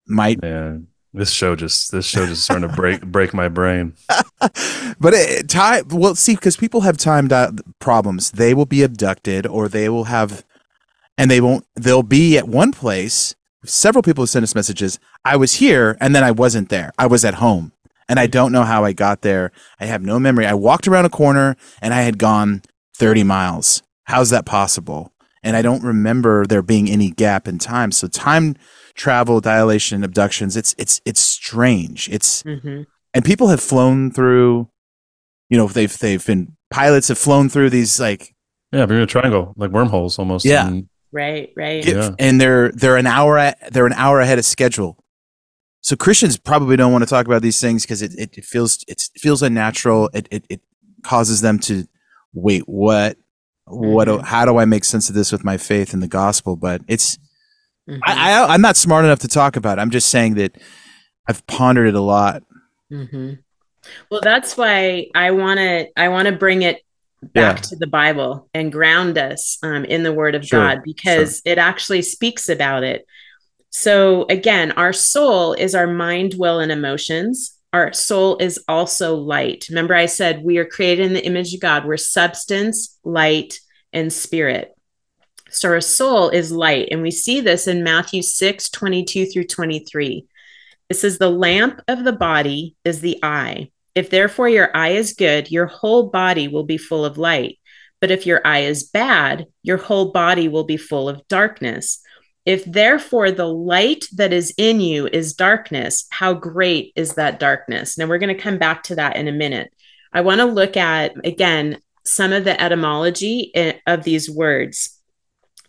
[0.07, 3.95] might Man, this show just this show just starting to break break my brain.
[4.39, 9.47] but it, time well see because people have time di- problems they will be abducted
[9.47, 10.45] or they will have
[11.19, 13.35] and they won't they'll be at one place
[13.65, 17.07] several people have sent us messages i was here and then i wasn't there i
[17.07, 17.73] was at home
[18.09, 19.51] and i don't know how i got there
[19.81, 22.63] i have no memory i walked around a corner and i had gone
[22.97, 27.91] 30 miles how's that possible and i don't remember there being any gap in time
[27.93, 28.55] so time
[28.95, 32.83] travel dilation abductions it's it's it's strange it's hmm
[33.15, 34.69] and people have flown through
[35.49, 38.35] you know they've they've been pilots have flown through these like
[38.73, 40.45] Yeah, but you're in a triangle, like wormholes almost.
[40.45, 40.67] Yeah.
[40.67, 41.87] And Right, right.
[41.87, 42.11] Yeah.
[42.19, 44.99] and they're they're an hour at, they're an hour ahead of schedule
[45.87, 48.85] so christians probably don't want to talk about these things because it, it, it feels
[48.89, 50.11] it feels unnatural.
[50.13, 50.61] It, it it
[51.03, 51.87] causes them to
[52.35, 53.17] wait what?
[53.67, 56.57] What do, how do i make sense of this with my faith in the gospel?
[56.57, 57.19] But it's
[57.89, 58.01] Mhm.
[58.05, 58.13] I,
[58.43, 59.81] I i'm not smart enough to talk about it.
[59.83, 60.53] I'm just saying that
[61.29, 62.43] i've pondered it a lot.
[62.91, 63.35] Hmm
[64.11, 66.83] Well, that's why I want to I want to bring it
[67.23, 67.63] back Yeah.
[67.71, 71.59] to the Bible and ground us um, in the Word of Sure, God because it
[71.59, 73.07] actually speaks about it.
[73.79, 77.59] So again, our soul is our mind, will, and emotions.
[77.75, 79.67] Our soul is also light.
[79.69, 81.85] Remember, I said we are created in the image of God.
[81.85, 83.61] We're substance, light,
[83.93, 84.75] and spirit.
[85.51, 86.89] So our soul is light.
[86.91, 90.27] And we see this in Matthew 6, 22 through 23.
[90.89, 93.71] It says, The lamp of the body is the eye.
[93.95, 97.59] If therefore your eye is good, your whole body will be full of light.
[98.01, 102.01] But if your eye is bad, your whole body will be full of darkness.
[102.47, 107.99] If therefore the light that is in you is darkness, how great is that darkness?
[107.99, 109.73] Now we're going to come back to that in a minute.
[110.13, 114.97] I want to look at, again, some of the etymology eh, of these words.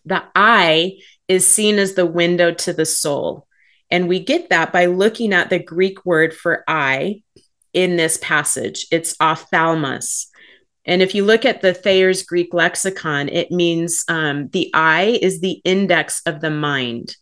[0.06, 3.48] The eye is seen as the window to the soul.
[3.90, 7.24] And we get that by looking at the Greek word for eye
[7.74, 8.86] in this passage.
[8.92, 10.28] It's ophthalmos.
[10.88, 15.42] And if you look at the Thayer's Greek lexicon, it means um, the eye is
[15.42, 17.16] the index of the mind.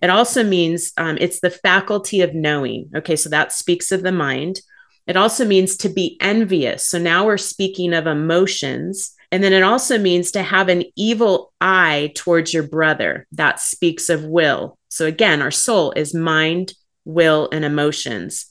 [0.00, 2.90] It also means um, it's the faculty of knowing.
[2.96, 4.60] Okay, so that speaks of the mind.
[5.06, 6.86] It also means to be envious.
[6.86, 9.14] So now we're speaking of emotions.
[9.30, 13.26] And then it also means to have an evil eye towards your brother.
[13.32, 14.78] That speaks of will.
[14.88, 18.46] So again, our soul is mind, will, and emotions.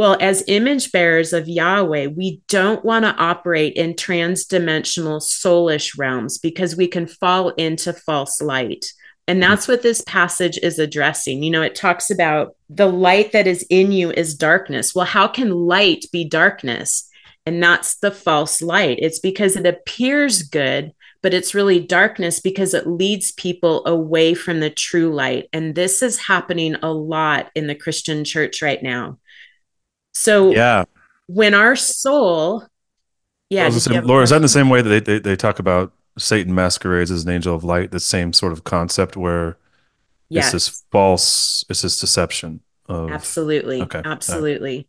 [0.00, 6.38] Well, as image bearers of Yahweh, we don't want to operate in transdimensional soulish realms
[6.38, 8.94] because we can fall into false light.
[9.28, 9.40] And hmm.
[9.42, 11.42] that's what this passage is addressing.
[11.42, 14.94] You know, it talks about the light that is in you is darkness.
[14.94, 17.06] Well, how can light be darkness?
[17.44, 19.00] And that's the false light.
[19.02, 24.60] It's because it appears good, but it's really darkness because it leads people away from
[24.60, 25.50] the true light.
[25.52, 29.18] And this is happening a lot in the Christian church right now.
[30.20, 30.84] So, yeah,
[31.28, 32.66] when our soul,
[33.48, 35.92] yeah, say, Laura, is that in the same way that they, they, they talk about
[36.18, 37.90] Satan masquerades as an angel of light?
[37.90, 39.56] The same sort of concept where
[40.28, 40.52] yes.
[40.52, 42.60] it's this false, it's this deception.
[42.86, 44.02] Of, absolutely, okay.
[44.04, 44.88] absolutely.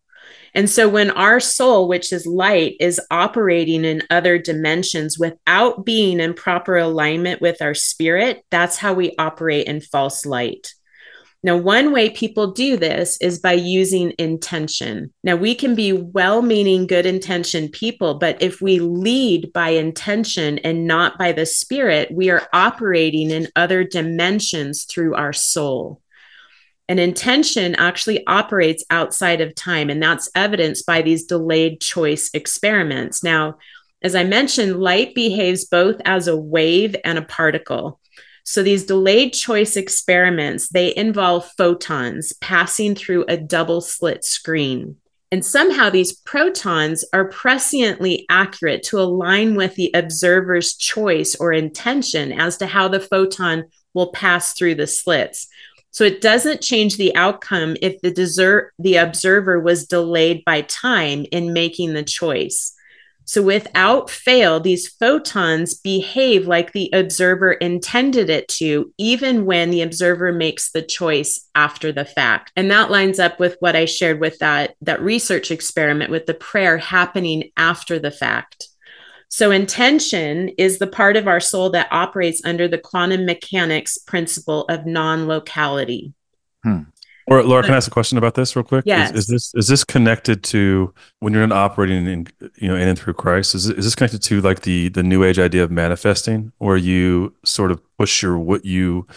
[0.53, 6.19] And so when our soul, which is light, is operating in other dimensions without being
[6.19, 10.73] in proper alignment with our spirit, that's how we operate in false light.
[11.43, 15.11] Now, one way people do this is by using intention.
[15.23, 20.59] Now, we can be well meaning, good intentioned people, but if we lead by intention
[20.59, 26.01] and not by the spirit, we are operating in other dimensions through our soul.
[26.87, 33.23] And intention actually operates outside of time, and that's evidenced by these delayed choice experiments.
[33.23, 33.57] Now,
[34.03, 37.99] as I mentioned, light behaves both as a wave and a particle.
[38.43, 44.97] So these delayed choice experiments, they involve photons passing through a double slit screen.
[45.31, 52.33] And somehow these protons are presciently accurate to align with the observer's choice or intention
[52.33, 53.63] as to how the photon
[53.93, 55.47] will pass through the slits.
[55.91, 61.25] So it doesn't change the outcome if the, desert, the observer was delayed by time
[61.31, 62.73] in making the choice.
[63.32, 69.84] So, without fail, these photons behave like the observer intended it to, even when the
[69.84, 72.51] observer makes the choice after the fact.
[72.57, 76.34] And that lines up with what I shared with that, that research experiment with the
[76.34, 78.67] prayer happening after the fact.
[79.29, 84.65] So, intention is the part of our soul that operates under the quantum mechanics principle
[84.65, 86.13] of non locality.
[86.65, 86.82] Hmm.
[87.28, 88.84] Or Laura, can I ask a question about this real quick?
[88.86, 89.11] Yes.
[89.11, 92.88] Is, is, this is this connected to when you're in operating in you know in
[92.88, 93.55] and through Christ?
[93.55, 97.34] Is is this connected to like the the New Age idea of manifesting, or you
[97.43, 99.07] sort of push your what you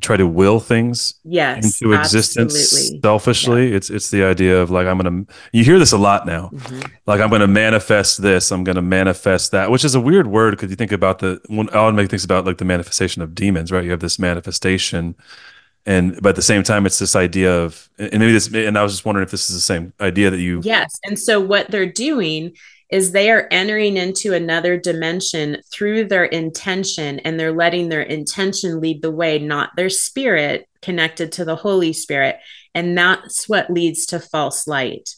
[0.00, 3.00] try to will things yes, into existence absolutely.
[3.00, 3.70] selfishly?
[3.70, 3.76] Yeah.
[3.76, 5.24] It's it's the idea of like I'm gonna.
[5.52, 6.50] You hear this a lot now.
[6.52, 6.92] Mm-hmm.
[7.06, 8.52] Like I'm gonna manifest this.
[8.52, 11.68] I'm gonna manifest that, which is a weird word because you think about the when
[11.70, 13.84] I would make things about like the manifestation of demons, right?
[13.84, 15.16] You have this manifestation
[15.86, 18.82] and but at the same time it's this idea of and maybe this and i
[18.82, 20.98] was just wondering if this is the same idea that you yes.
[21.04, 22.54] And so what they're doing
[22.90, 28.80] is they are entering into another dimension through their intention and they're letting their intention
[28.80, 32.36] lead the way not their spirit connected to the holy spirit.
[32.74, 35.16] And that's what leads to false light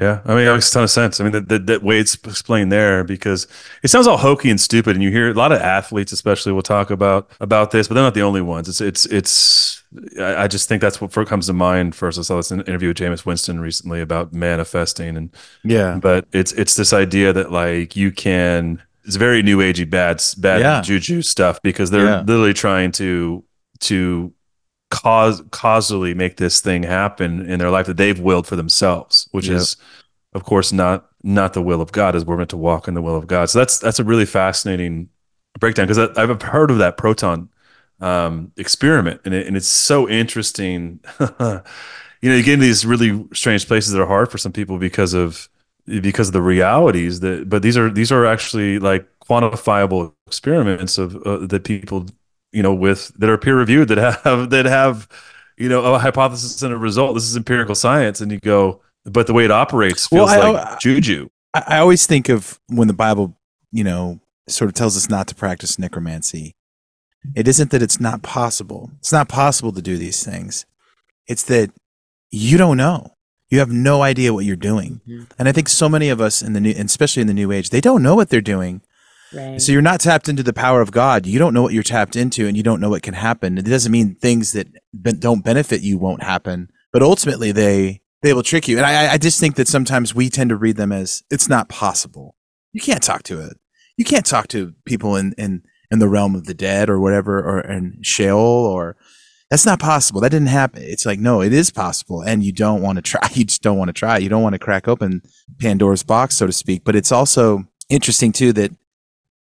[0.00, 1.20] yeah, I mean, it makes a ton of sense.
[1.20, 3.46] I mean, that, that, that way it's explained there because
[3.84, 6.62] it sounds all hokey and stupid, and you hear a lot of athletes, especially, will
[6.62, 8.68] talk about about this, but they're not the only ones.
[8.68, 9.84] It's it's it's.
[10.18, 12.18] I, I just think that's what first comes to mind first.
[12.18, 15.30] I saw this interview with Jameis Winston recently about manifesting, and
[15.62, 18.82] yeah, but it's it's this idea that like you can.
[19.04, 20.80] It's very new agey bad bad yeah.
[20.80, 22.20] juju stuff because they're yeah.
[22.20, 23.44] literally trying to
[23.80, 24.32] to
[24.94, 29.48] cause causally make this thing happen in their life that they've willed for themselves, which
[29.48, 29.56] yep.
[29.56, 29.76] is
[30.32, 33.02] of course not not the will of God as we're meant to walk in the
[33.02, 33.50] will of God.
[33.50, 35.08] So that's that's a really fascinating
[35.58, 37.48] breakdown because I've heard of that proton
[38.00, 41.00] um, experiment and, it, and it's so interesting.
[41.20, 41.62] you know,
[42.22, 45.48] you get into these really strange places that are hard for some people because of
[45.86, 51.16] because of the realities that but these are these are actually like quantifiable experiments of
[51.26, 52.06] uh, that people
[52.54, 55.08] you know with that are peer reviewed that have that have
[55.56, 57.14] you know a hypothesis and a result.
[57.14, 58.20] This is empirical science.
[58.20, 61.28] And you go but the way it operates feels well, I, like I, juju.
[61.52, 63.36] I, I always think of when the bible
[63.70, 66.54] you know sort of tells us not to practice necromancy
[67.34, 68.90] it isn't that it's not possible.
[68.98, 70.66] It's not possible to do these things.
[71.26, 71.70] It's that
[72.30, 73.14] you don't know.
[73.48, 75.00] You have no idea what you're doing.
[75.08, 75.24] Mm-hmm.
[75.38, 77.70] and i think so many of us in the new especially in the new age
[77.70, 78.80] they don't know what they're doing
[79.34, 79.60] Right.
[79.60, 81.26] So you're not tapped into the power of God.
[81.26, 83.58] You don't know what you're tapped into, and you don't know what can happen.
[83.58, 84.68] It doesn't mean things that
[85.20, 88.78] don't benefit you won't happen, but ultimately they they will trick you.
[88.78, 91.68] And I, I just think that sometimes we tend to read them as it's not
[91.68, 92.36] possible.
[92.72, 93.58] You can't talk to it.
[93.96, 97.38] You can't talk to people in in in the realm of the dead or whatever,
[97.38, 98.96] or in Sheol, or
[99.50, 100.20] that's not possible.
[100.20, 100.82] That didn't happen.
[100.82, 102.22] It's like, no, it is possible.
[102.22, 103.20] And you don't want to try.
[103.34, 104.18] You just don't want to try.
[104.18, 105.22] You don't want to crack open
[105.60, 106.82] Pandora's box, so to speak.
[106.84, 108.72] But it's also interesting too that,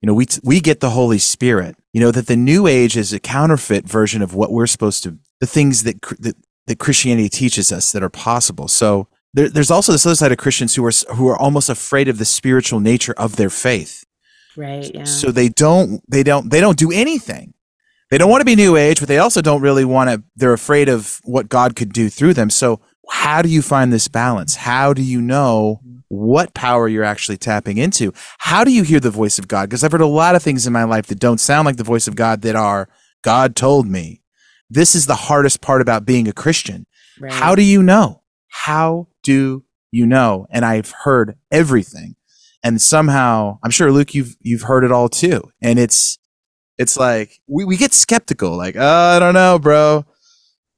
[0.03, 3.13] you know, we, we get the Holy Spirit, you know, that the new age is
[3.13, 6.37] a counterfeit version of what we're supposed to, the things that, that,
[6.67, 8.69] that Christianity teaches us that are possible.
[8.69, 12.09] So there, there's also this other side of Christians who are, who are almost afraid
[12.09, 14.05] of the spiritual nature of their faith.
[14.57, 14.91] Right.
[14.93, 15.05] Yeah.
[15.05, 17.55] So they don't, they don't, they don't do anything
[18.13, 20.53] they don't want to be new age, but they also don't really want to, they're
[20.53, 22.51] afraid of what God could do through them.
[22.51, 22.79] So,
[23.09, 24.55] how do you find this balance?
[24.55, 25.81] How do you know
[26.13, 28.13] what power you're actually tapping into?
[28.39, 29.69] How do you hear the voice of God?
[29.69, 31.85] Because I've heard a lot of things in my life that don't sound like the
[31.85, 32.89] voice of God that are,
[33.23, 34.21] God told me.
[34.69, 36.87] This is the hardest part about being a Christian.
[37.19, 37.33] Right.
[37.33, 38.23] How do you know?
[38.49, 40.47] How do you know?
[40.51, 42.17] And I've heard everything.
[42.63, 45.51] And somehow, I'm sure Luke, you've you've heard it all too.
[45.61, 46.19] And it's
[46.79, 50.05] it's like we, we get skeptical like oh, i don't know bro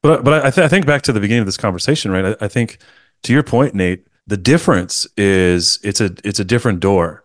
[0.02, 2.44] but but I, th- I think back to the beginning of this conversation right I,
[2.44, 2.78] I, think
[3.22, 7.24] to your point nate the difference is it's a it's a different door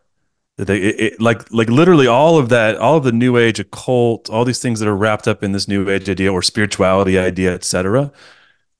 [0.58, 4.30] they, it, it, like like literally all of that all of the new age occult
[4.30, 7.54] all these things that are wrapped up in this new age idea or spirituality idea
[7.54, 8.12] etc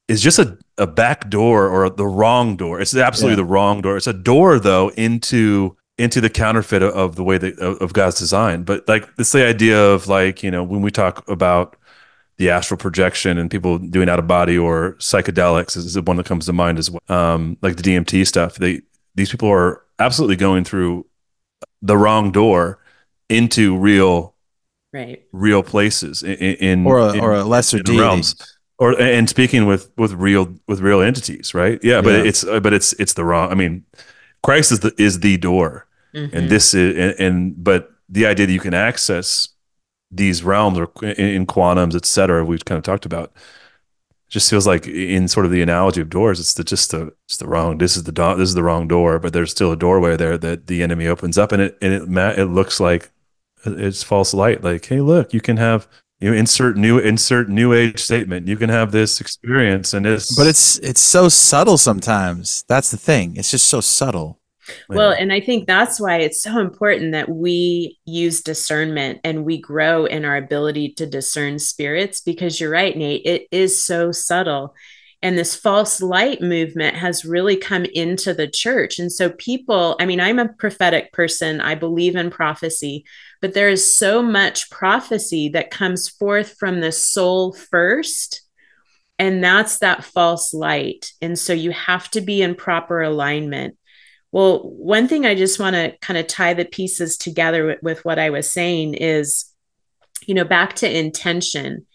[0.08, 3.38] is just a, a back door or the wrong door it's absolutely yeah.
[3.38, 7.60] the wrong door it's a door though into into the counterfeit of the way that
[7.60, 8.64] of God's design.
[8.64, 11.76] But like it's the idea of like you know when we talk about
[12.40, 16.26] the astral projection and people doing out of body or psychedelics is the one that
[16.26, 17.02] comes to mind as well.
[17.08, 18.56] Um, like the DMT stuff.
[18.56, 18.82] They
[19.14, 21.06] these people are absolutely going through
[21.82, 22.80] the wrong door
[23.30, 24.34] into real
[24.92, 28.00] right real places in, in or a, in, or a lesser deity.
[28.00, 32.24] realms or and speaking with with real with real entities right yeah but yeah.
[32.24, 33.86] it's but it's it's the wrong i mean
[34.42, 36.36] christ is the is the door Mm-hmm.
[36.36, 39.50] And this is, and, and, but the idea that you can access
[40.12, 43.32] these realms or in, quantums, et cetera, we've kind of talked about,
[44.28, 47.38] just feels like in sort of the analogy of doors, it's the just the it's
[47.38, 47.78] the wrong.
[47.80, 50.38] This is the do- this is the wrong door, but there's still a doorway there
[50.38, 53.12] that the enemy opens up, and it and it it looks like
[53.66, 54.64] uh, it's false light.
[54.64, 55.88] Like, hey, look, you can have
[56.20, 58.48] you insert new insert new age statement.
[58.48, 62.66] You can have this experience, and it's but it's it's so subtle sometimes.
[62.68, 63.36] That's the thing.
[63.36, 64.39] It's just so subtle.
[64.88, 69.60] Well, and I think that's why it's so important that we use discernment and we
[69.60, 74.76] grow in our ability to discern spirits because you're right, Nate, it is so subtle.
[75.22, 79.00] And this false light movement has really come into the church.
[79.00, 83.04] And so, people, I mean, I'm a prophetic person, I believe in prophecy,
[83.42, 88.44] but there is so much prophecy that comes forth from the soul first.
[89.18, 91.12] And that's that false light.
[91.22, 93.76] And so, you have to be in proper alignment.
[94.32, 98.06] Well, one thing I just want to kind of tie the pieces together with, with,
[98.06, 99.52] what I was saying is,
[100.28, 101.88] you know, back to intention.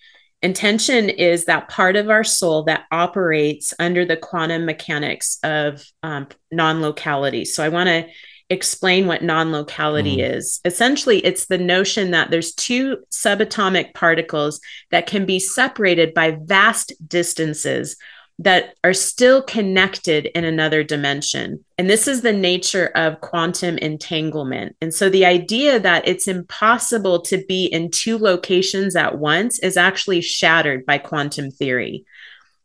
[0.43, 6.27] Intention is that part of our soul that operates under the quantum mechanics of um,
[6.51, 7.45] non locality.
[7.45, 8.07] So I want to
[8.51, 10.37] explain what non locality mm.
[10.37, 10.61] is.
[10.65, 14.61] Essentially, it's the notion that there's two subatomic particles
[14.91, 17.97] that can be separated by vast distances
[18.41, 21.65] that are still connected in another dimension.
[21.79, 24.77] And this is the nature of quantum entanglement.
[24.81, 29.77] And so the idea that it's impossible to be in two locations at once is
[29.77, 32.05] actually shattered by quantum theory.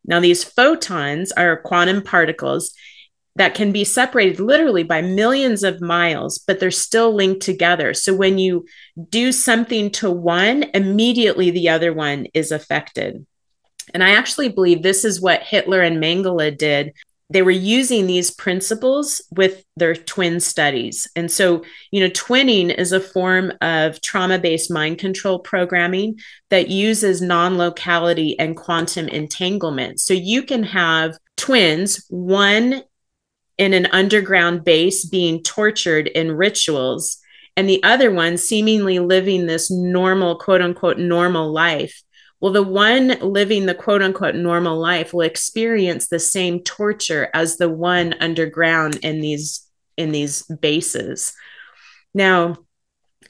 [0.06, 2.74] Now, these photons are quantum particles
[3.36, 7.94] that can be separated literally by millions of miles, but they're still linked together.
[7.94, 8.66] So when you
[9.10, 13.26] do something to one, immediately the other one is affected.
[13.94, 16.94] And I actually believe this is what Hitler and Mengele did.
[17.32, 21.08] They were using these principles with their twin studies.
[21.16, 26.20] And so, you know, twinning is a form of trauma based mind control programming
[26.50, 30.00] that uses non locality and quantum entanglement.
[30.00, 32.82] So you can have twins, one
[33.60, 37.20] in an underground base being tortured in rituals,
[37.56, 42.02] and the other one seemingly living this normal, quote unquote, normal life
[42.42, 47.58] well, the one living the quote unquote normal life will experience the same torture as
[47.58, 49.68] the one underground in these
[49.98, 51.34] in these bases.
[52.14, 52.58] Now,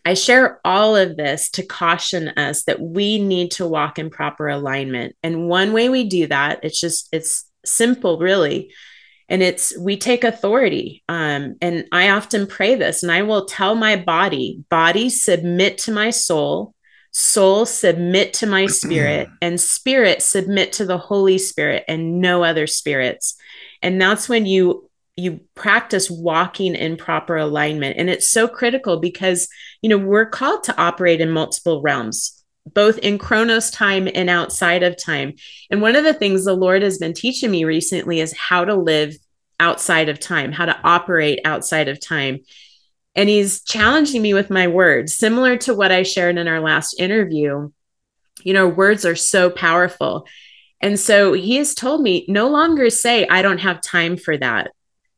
[0.06, 4.48] I share all of this to caution us that we need to walk in proper
[4.48, 5.16] alignment.
[5.24, 8.72] And one way we do that, it's just it's simple really.
[9.28, 11.04] And it's we take authority.
[11.10, 15.92] Um, and I often pray this, and I will tell my body, body, submit to
[15.92, 16.74] my soul,
[17.20, 22.68] soul submit to my spirit and spirit submit to the holy spirit and no other
[22.68, 23.36] spirits
[23.82, 29.48] and that's when you you practice walking in proper alignment and it's so critical because
[29.82, 32.40] you know we're called to operate in multiple realms
[32.74, 35.34] both in chronos time and outside of time.
[35.70, 38.76] And one of the things the Lord has been teaching me recently is how to
[38.76, 39.16] live
[39.60, 42.40] outside of time, how to operate outside of time.
[43.16, 47.00] And he's challenging me with my words, similar to what I shared in our last
[47.00, 47.72] interview.
[48.44, 50.28] You know, words are so powerful.
[50.80, 54.68] And so he has told me no longer say, I don't have time for that,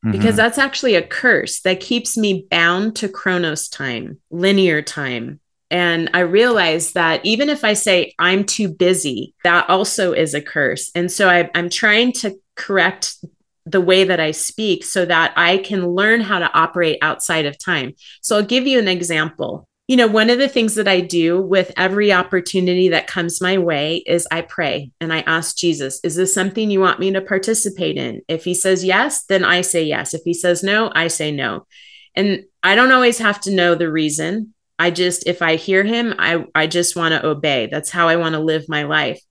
[0.03, 0.11] mm-hmm.
[0.11, 5.39] because that's actually a curse that keeps me bound to chronos time, linear time.
[5.69, 10.41] And I realize that even if I say I'm too busy, that also is a
[10.41, 10.91] curse.
[10.95, 13.23] And so I, I'm trying to correct
[13.65, 17.57] the way that I speak so that I can learn how to operate outside of
[17.57, 17.93] time.
[18.21, 21.41] So I'll give you an example you know, one of the things that I do
[21.41, 26.15] with every opportunity that comes my way is I pray and I ask Jesus, is
[26.15, 28.21] this something you want me to participate in?
[28.29, 30.13] If he says yes, then I say yes.
[30.13, 31.67] If he says no, I say no.
[32.15, 34.53] And I don't always have to know the reason.
[34.79, 37.67] I just, if I hear him, I, I just want to obey.
[37.67, 39.21] That's how I want to live my life.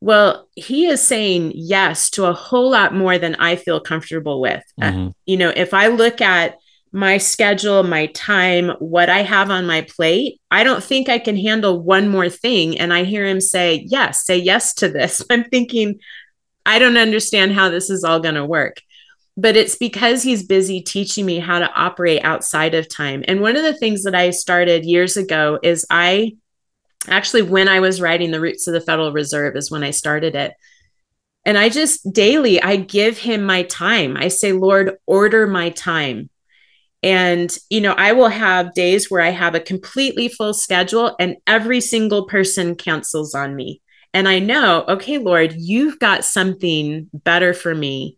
[0.00, 4.62] Well, he is saying yes to a whole lot more than I feel comfortable with.
[4.80, 5.08] Mm-hmm.
[5.08, 6.56] Uh, you know, if I look at
[6.92, 11.36] my schedule, my time, what I have on my plate, I don't think I can
[11.36, 12.78] handle one more thing.
[12.78, 15.22] And I hear him say, Yes, say yes to this.
[15.30, 15.98] I'm thinking,
[16.64, 18.80] I don't understand how this is all going to work.
[19.36, 23.24] But it's because he's busy teaching me how to operate outside of time.
[23.28, 26.32] And one of the things that I started years ago is I
[27.06, 30.34] actually, when I was writing The Roots of the Federal Reserve, is when I started
[30.34, 30.54] it.
[31.44, 34.16] And I just daily, I give him my time.
[34.16, 36.28] I say, Lord, order my time
[37.02, 41.36] and, you know, I will have days where I have a completely full schedule and
[41.46, 43.80] every single person cancels on me.
[44.12, 48.16] And I know, okay, Lord, you've got something better for me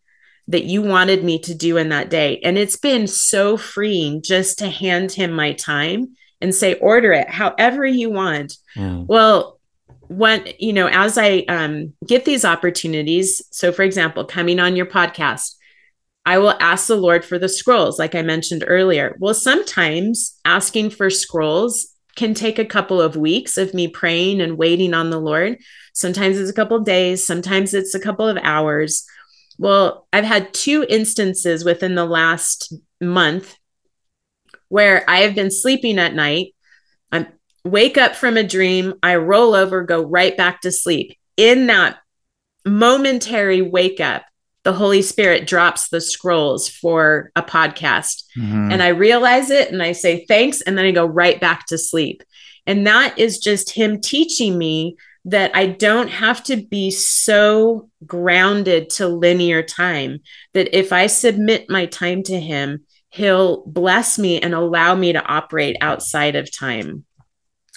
[0.48, 2.40] that you wanted me to do in that day.
[2.42, 7.28] And it's been so freeing just to hand him my time and say, order it
[7.28, 8.56] however you want.
[8.76, 9.06] Mm.
[9.06, 9.60] Well,
[10.08, 14.86] when, you know, as I um, get these opportunities, so for example, coming on your
[14.86, 15.54] podcast,
[16.26, 19.16] I will ask the Lord for the scrolls, like I mentioned earlier.
[19.20, 24.58] Well, sometimes asking for scrolls can take a couple of weeks of me praying and
[24.58, 25.58] waiting on the Lord.
[25.94, 29.04] Sometimes it's a couple of days, sometimes it's a couple of hours.
[29.58, 33.56] Well, I've had two instances within the last month
[34.70, 36.54] where I have been sleeping at night.
[37.12, 37.26] I
[37.64, 41.18] wake up from a dream, I roll over, go right back to sleep.
[41.36, 41.98] In that
[42.64, 44.22] momentary wake up,
[44.62, 48.24] the Holy Spirit drops the scrolls for a podcast.
[48.38, 48.72] Mm-hmm.
[48.72, 50.60] And I realize it and I say thanks.
[50.60, 52.22] And then I go right back to sleep.
[52.66, 58.90] And that is just Him teaching me that I don't have to be so grounded
[58.90, 60.20] to linear time,
[60.54, 65.24] that if I submit my time to Him, He'll bless me and allow me to
[65.24, 67.04] operate outside of time.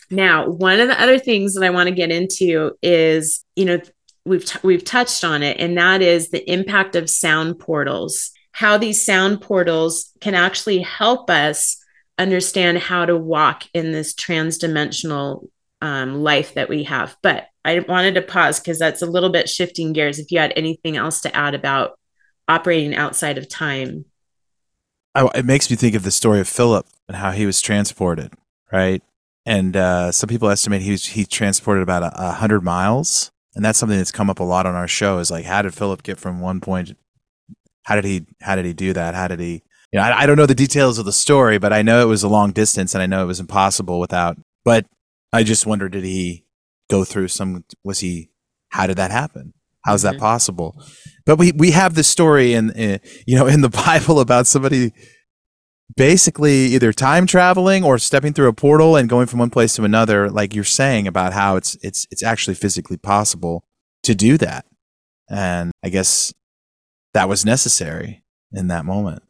[0.10, 3.80] Now, one of the other things that I want to get into is, you know,
[4.26, 8.78] we've t- we've touched on it and that is the impact of sound portals how
[8.78, 11.84] these sound portals can actually help us
[12.20, 15.48] understand how to walk in this transdimensional
[15.82, 19.50] um, life that we have but i wanted to pause because that's a little bit
[19.50, 22.00] shifting gears if you had anything else to add about
[22.48, 24.06] operating outside of time
[25.16, 28.34] I, it makes me think of the story of philip and how he was transported
[28.74, 29.04] right?
[29.46, 33.32] And uh, some people estimate he was he transported about a, a hundred miles.
[33.56, 35.76] And that's something that's come up a lot on our show is like how did
[35.76, 36.98] philip get from one point
[37.84, 39.14] how did he how did he do that?
[39.14, 39.62] How did he
[39.92, 42.08] you know I, I, don't know the details of the story but i know it
[42.08, 44.88] was a long distance and i know it was impossible without but
[45.32, 46.46] i just wonder did he
[46.90, 48.32] go through some was he
[48.70, 49.54] how did that happen?
[49.86, 50.22] How's that mm-hmm.
[50.22, 50.84] possible
[51.26, 54.92] but we we have this story in, in you know in the bible about somebody
[55.96, 59.84] basically either time traveling or stepping through a portal and going from one place to
[59.84, 63.64] another like you're saying about how it's it's it's actually physically possible
[64.04, 64.66] to do that.
[65.30, 66.34] And i guess
[67.14, 69.24] that was necessary in that moment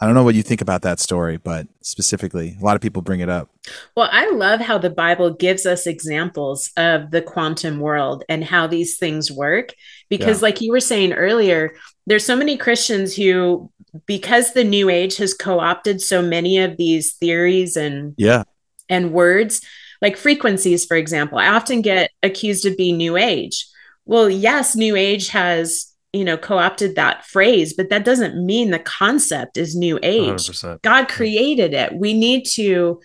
[0.00, 3.02] I don't know what you think about that story, but specifically, a lot of people
[3.02, 3.50] bring it up.
[3.94, 8.66] Well, I love how the Bible gives us examples of the quantum world and how
[8.66, 9.74] these things work.
[10.08, 10.46] Because, yeah.
[10.46, 11.74] like you were saying earlier,
[12.06, 13.70] there's so many Christians who
[14.06, 18.44] because the new age has co-opted so many of these theories and yeah
[18.88, 19.60] and words
[20.00, 23.66] like frequencies for example i often get accused of being new age
[24.04, 28.78] well yes new age has you know co-opted that phrase but that doesn't mean the
[28.78, 30.82] concept is new age 100%.
[30.82, 33.00] god created it we need to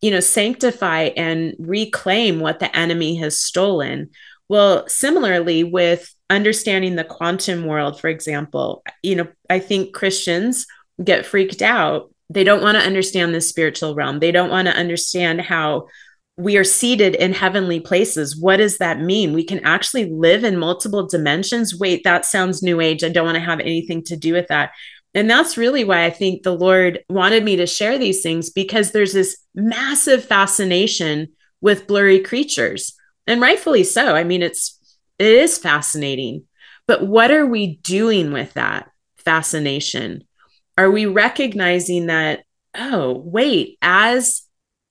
[0.00, 4.10] you know sanctify and reclaim what the enemy has stolen
[4.48, 10.66] well similarly with understanding the quantum world, for example, you know, I think Christians
[11.02, 12.12] get freaked out.
[12.30, 14.20] They don't want to understand the spiritual realm.
[14.20, 15.86] They don't want to understand how
[16.38, 18.36] we are seated in heavenly places.
[18.40, 19.32] What does that mean?
[19.32, 21.76] We can actually live in multiple dimensions.
[21.76, 23.02] Wait, that sounds new age.
[23.02, 24.70] I don't want to have anything to do with that.
[25.14, 28.92] And that's really why I think the Lord wanted me to share these things because
[28.92, 31.28] there's this massive fascination
[31.60, 32.94] with blurry creatures.
[33.26, 34.14] And rightfully so.
[34.14, 34.78] I mean, it's
[35.18, 36.44] it is fascinating.
[36.86, 40.22] But what are we doing with that fascination?
[40.78, 42.44] Are we recognizing that
[42.76, 44.42] oh, wait, as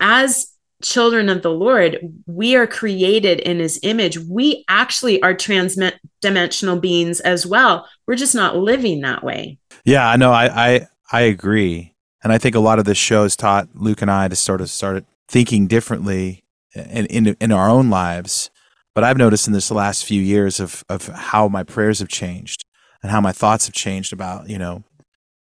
[0.02, 4.20] as children of the Lord, we are created in his image.
[4.20, 7.88] We actually are transdimensional beings as well.
[8.06, 9.58] We're just not living that way.
[9.86, 10.32] Yeah, I know.
[10.32, 11.96] I, I, I agree.
[12.24, 14.62] And I think a lot of this show has taught Luke and I to sort
[14.62, 16.44] of start thinking differently
[16.76, 18.50] in, in, in our own lives.
[18.94, 22.66] But I've noticed in this last few years of, of how my prayers have changed
[23.02, 24.84] and how my thoughts have changed about, you know,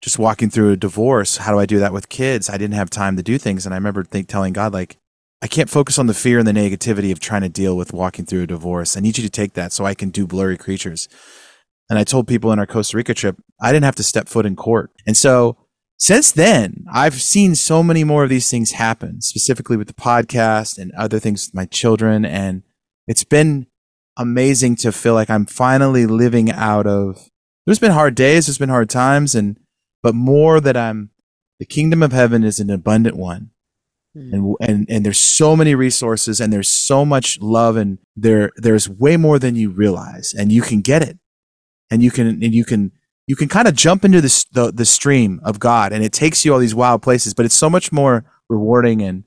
[0.01, 1.39] just walking through a divorce.
[1.39, 2.49] How do I do that with kids?
[2.49, 3.67] I didn't have time to do things.
[3.67, 4.99] And I remember think, telling God, like,
[5.41, 8.27] I can't focus on the fear and the negativity of trying to deal with walking
[8.27, 8.97] through a divorce.
[8.97, 11.09] I need you to take that so I can do blurry creatures.
[11.89, 14.47] And I told people in our Costa Rica trip, I didn't have to step foot
[14.47, 14.91] in court.
[15.07, 15.57] And so
[15.97, 20.79] since then, I've seen so many more of these things happen, specifically with the podcast
[20.79, 22.25] and other things with my children.
[22.25, 22.63] And
[23.07, 23.69] it's been
[24.17, 27.29] amazing to feel like I'm finally living out of,
[27.65, 29.59] there's been hard days, there's been hard times, and,
[30.03, 31.11] but more that I'm,
[31.59, 33.51] the kingdom of heaven is an abundant one.
[34.15, 34.35] Hmm.
[34.35, 38.89] and and and there's so many resources and there's so much love and there there's
[38.89, 41.19] way more than you realize and you can get it.
[41.91, 42.93] And you can and you can
[43.27, 46.53] you can kind of jump into the, the stream of God and it takes you
[46.53, 49.25] all these wild places but it's so much more rewarding and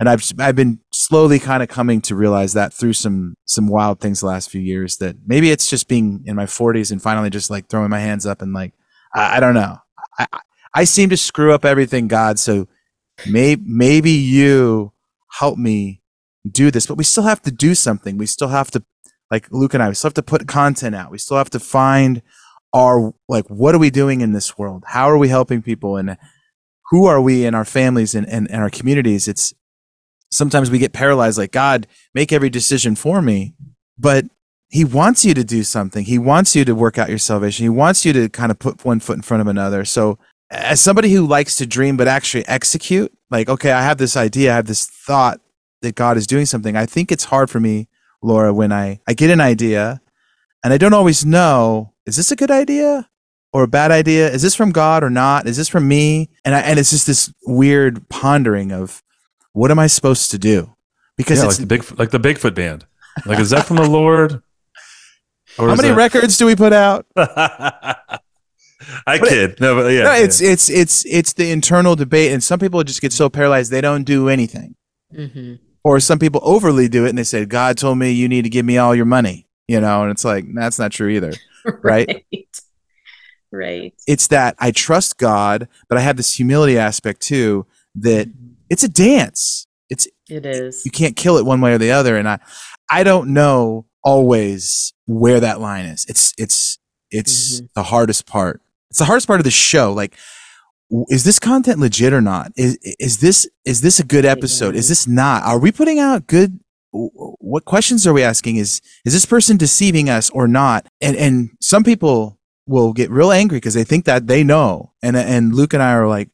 [0.00, 4.00] and I've I've been slowly kind of coming to realize that through some some wild
[4.00, 7.30] things the last few years that maybe it's just being in my 40s and finally
[7.30, 8.72] just like throwing my hands up and like
[9.14, 9.76] I, I don't know.
[10.18, 10.26] I
[10.72, 12.66] I seem to screw up everything God so
[13.26, 14.92] maybe maybe you
[15.32, 16.02] help me
[16.50, 18.16] do this but we still have to do something.
[18.16, 18.82] We still have to
[19.30, 21.10] like luke and i we still have to put content out.
[21.10, 22.22] We still have to find
[22.72, 24.84] our like what are we doing in this world?
[24.88, 25.96] How are we helping people?
[25.96, 26.16] And
[26.90, 29.28] who are we in our families and, and, and our communities?
[29.28, 29.54] It's
[30.32, 33.54] sometimes we get paralyzed like god make every decision for me.
[33.98, 34.26] But
[34.70, 36.04] he wants you to do something.
[36.04, 37.64] He wants you to work out your salvation.
[37.64, 39.84] He wants you to kind of put one foot in front of another.
[39.84, 40.16] So
[40.50, 44.52] as somebody who likes to dream but actually execute, like, okay, I have this idea,
[44.52, 45.40] I have this thought
[45.82, 46.76] that God is doing something.
[46.76, 47.88] I think it's hard for me,
[48.22, 50.00] Laura, when I, I get an idea
[50.64, 53.08] and I don't always know, is this a good idea
[53.52, 54.28] or a bad idea?
[54.30, 55.46] Is this from God or not?
[55.46, 56.28] Is this from me?
[56.44, 59.02] And I, and it's just this weird pondering of
[59.52, 60.74] what am I supposed to do?
[61.16, 62.86] Because yeah, it's like the big, like the Bigfoot band.
[63.26, 64.42] Like, is that from the Lord?
[65.56, 65.96] How many that...
[65.96, 67.06] records do we put out?
[69.06, 69.50] I but kid.
[69.50, 70.04] It, no, but yeah.
[70.04, 70.50] No, it's yeah.
[70.50, 74.04] it's it's it's the internal debate, and some people just get so paralyzed they don't
[74.04, 74.74] do anything,
[75.14, 75.54] mm-hmm.
[75.84, 78.50] or some people overly do it, and they say, "God told me you need to
[78.50, 81.32] give me all your money," you know, and it's like that's not true either,
[81.82, 82.24] right?
[82.32, 82.46] right?
[83.52, 83.94] Right.
[84.06, 87.66] It's that I trust God, but I have this humility aspect too.
[87.96, 88.52] That mm-hmm.
[88.68, 89.66] it's a dance.
[89.88, 90.84] It's it is.
[90.84, 92.38] You can't kill it one way or the other, and I
[92.90, 96.06] I don't know always where that line is.
[96.08, 96.78] It's it's
[97.10, 97.66] it's mm-hmm.
[97.74, 99.92] the hardest part it's the hardest part of the show.
[99.92, 100.16] Like,
[101.08, 102.52] is this content legit or not?
[102.56, 104.74] Is is this is this a good episode?
[104.74, 105.44] Is this not?
[105.44, 106.60] Are we putting out good?
[106.92, 108.56] What questions are we asking?
[108.56, 110.86] Is is this person deceiving us or not?
[111.00, 114.92] And and some people will get real angry because they think that they know.
[115.02, 116.30] And and Luke and I are like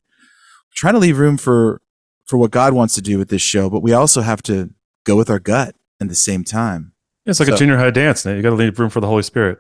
[0.74, 1.82] trying to leave room for
[2.24, 4.70] for what God wants to do with this show, but we also have to
[5.04, 6.92] go with our gut at the same time.
[7.26, 8.24] It's like so, a junior high dance.
[8.24, 9.58] Now you got to leave room for the Holy Spirit,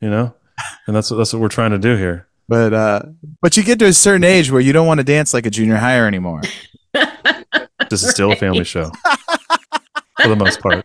[0.00, 0.34] you know,
[0.86, 2.26] and that's what that's what we're trying to do here.
[2.50, 3.02] But uh,
[3.40, 5.50] but you get to a certain age where you don't want to dance like a
[5.50, 6.40] junior higher anymore.
[7.88, 8.90] this is still a family show
[10.20, 10.84] for the most part.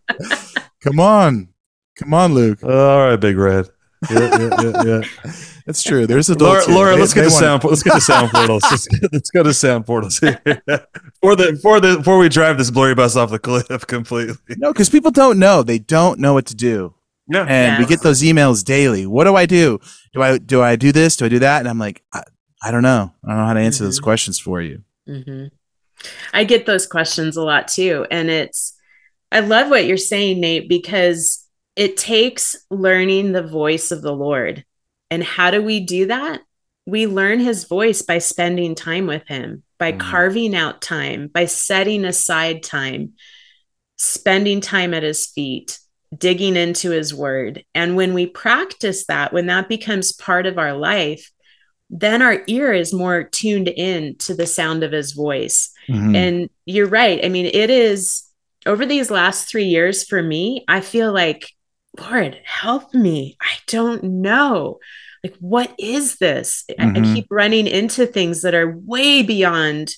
[0.81, 1.49] Come on,
[1.97, 2.63] come on, Luke.
[2.63, 3.67] All right, Big Red.
[4.11, 5.31] Yeah, yeah, yeah, yeah.
[5.65, 6.05] That's true.
[6.05, 8.61] There's a Laura, Laura let's, get the sound, let's get the sound portals.
[8.69, 10.39] Let's get, let's go to sound portals here.
[11.19, 14.35] for the for the before we drive this blurry bus off the cliff completely.
[14.57, 15.63] No, because people don't know.
[15.63, 16.93] They don't know what to do.
[17.27, 17.41] Yeah.
[17.41, 17.79] And yes.
[17.79, 19.05] we get those emails daily.
[19.05, 19.79] What do I do?
[20.13, 21.17] Do I do I do this?
[21.17, 21.59] Do I do that?
[21.59, 22.21] And I'm like, I,
[22.63, 23.11] I don't know.
[23.23, 23.87] I don't know how to answer mm-hmm.
[23.87, 24.83] those questions for you.
[25.07, 25.47] Mm-hmm.
[26.33, 28.05] I get those questions a lot too.
[28.11, 28.77] And it's,
[29.31, 31.45] I love what you're saying, Nate, because
[31.75, 34.63] it takes learning the voice of the Lord.
[35.11, 36.41] And how do we do that?
[36.85, 40.09] We learn his voice by spending time with him, by mm-hmm.
[40.09, 43.13] carving out time, by setting aside time,
[43.97, 45.79] spending time at his feet,
[46.17, 47.63] digging into his word.
[47.73, 51.31] And when we practice that, when that becomes part of our life,
[51.89, 55.71] then our ear is more tuned in to the sound of his voice.
[55.87, 56.15] Mm-hmm.
[56.15, 57.23] And you're right.
[57.23, 58.23] I mean, it is
[58.65, 61.51] over these last three years for me, I feel like,
[61.99, 63.37] Lord, help me.
[63.39, 64.79] I don't know.
[65.23, 66.65] Like, what is this?
[66.79, 67.15] I, I Mhm.
[67.15, 69.95] keep running into things that are way beyond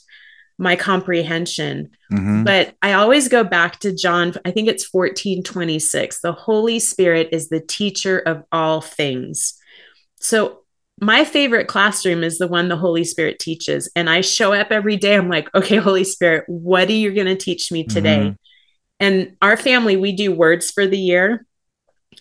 [0.57, 1.89] my comprehension.
[2.11, 2.43] Mhm.
[2.43, 6.21] But I always go back to John, I think it's 1426.
[6.21, 9.53] The Holy Spirit is the teacher of all things.
[10.19, 10.61] So
[10.99, 13.91] my favorite classroom is the one the Holy Spirit teaches.
[13.95, 15.15] And I show up every day.
[15.15, 18.17] I'm like, okay, Holy Spirit, what are you going to teach me today?
[18.17, 18.35] Mhm.
[18.99, 21.45] And our family, we do words for the year.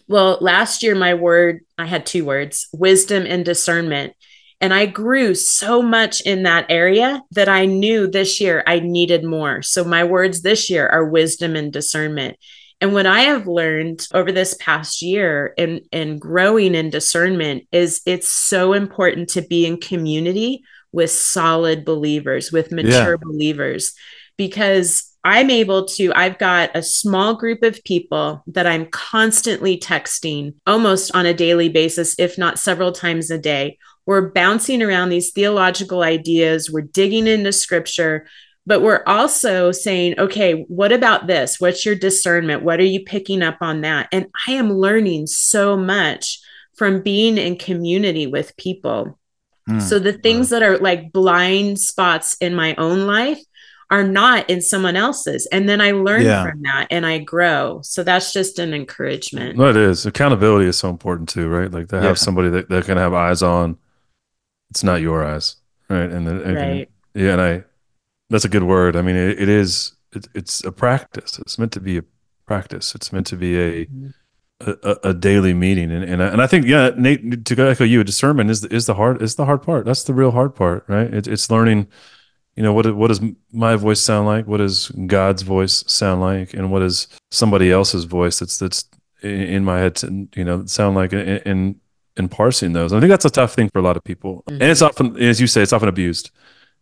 [0.08, 4.12] Well, last year, my word, I had two words wisdom and discernment.
[4.60, 9.24] And I grew so much in that area that I knew this year I needed
[9.24, 9.62] more.
[9.62, 12.36] So my words this year are wisdom and discernment.
[12.80, 18.02] And what I have learned over this past year in, in growing in discernment is
[18.06, 20.62] it's so important to be in community
[20.92, 23.94] with solid believers, with mature believers,
[24.36, 30.54] because I'm able to, I've got a small group of people that I'm constantly texting
[30.66, 33.78] almost on a daily basis, if not several times a day.
[34.06, 38.26] We're bouncing around these theological ideas, we're digging into scripture,
[38.64, 41.60] but we're also saying, okay, what about this?
[41.60, 42.62] What's your discernment?
[42.62, 44.08] What are you picking up on that?
[44.12, 46.40] And I am learning so much
[46.76, 49.18] from being in community with people.
[49.66, 49.80] Hmm.
[49.80, 53.40] So the things that are like blind spots in my own life
[53.90, 55.46] are not in someone else's.
[55.52, 56.42] And then I learn Yeah.
[56.50, 57.80] from that and I grow.
[57.84, 59.56] So that's just an encouragement.
[59.56, 60.06] No, it is.
[60.06, 61.70] Accountability is so important too, right?
[61.70, 62.14] Like to have Yeah.
[62.14, 63.78] somebody that, that can have eyes on.
[64.70, 65.56] It's not your eyes,
[65.88, 66.10] right?
[66.10, 66.90] And then, and- Right.
[67.14, 67.64] yeah, and I,
[68.30, 68.97] that's a good word.
[68.97, 69.93] I mean, it, it is.
[70.12, 71.38] It, it's a practice.
[71.38, 72.05] It's meant to be a
[72.47, 72.94] practice.
[72.94, 74.09] It's meant to be a mm-hmm.
[74.60, 77.84] a, a- a daily meeting, and and I, and I think yeah, Nate, to echo
[77.84, 79.84] you, discernment is the, is the hard is the hard part.
[79.84, 81.12] That's the real hard part, right?
[81.12, 81.88] It, it's learning.
[82.56, 82.94] You know what?
[82.97, 83.20] What does
[83.52, 84.47] my voice sound like?
[84.47, 86.55] What does God's voice sound like?
[86.55, 88.88] And what does somebody else's voice that's that's
[89.22, 91.80] in, my head, to, you know, sound like in, in
[92.16, 92.93] in parsing those?
[92.93, 95.40] I think that's a tough thing for a lot of people, and it's often, as
[95.40, 96.30] you say, it's often abused.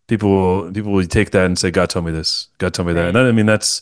[0.07, 2.49] People will people will take that and say, "God told me this.
[2.59, 3.81] God told me that." And that, I mean, that's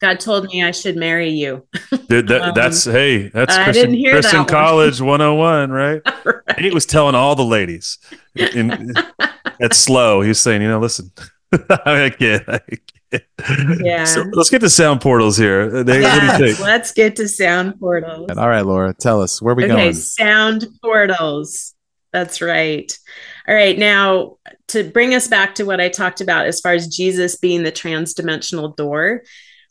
[0.00, 1.66] God told me I should marry you.
[2.08, 4.46] That, Um, that's hey, that's I Christian, Christian that one.
[4.46, 6.02] College 101, right?
[6.58, 7.98] He was telling all the ladies
[8.34, 8.92] in,
[9.60, 10.20] at slow.
[10.20, 11.10] He was saying, you know, listen,
[11.86, 13.80] I get, I get.
[13.82, 14.04] Yeah.
[14.04, 15.82] So let's get to sound portals here.
[15.82, 16.60] They, what do you Yes, think?
[16.60, 18.30] let's get to sound portals.
[18.36, 19.72] All right, Laura, tell us where are we going?
[19.72, 19.94] okay, going?
[19.94, 21.74] sound portals.
[22.12, 22.92] That's right.
[23.48, 23.78] All right.
[23.78, 24.36] Now,
[24.68, 27.72] to bring us back to what I talked about as far as Jesus being the
[27.72, 29.22] transdimensional door,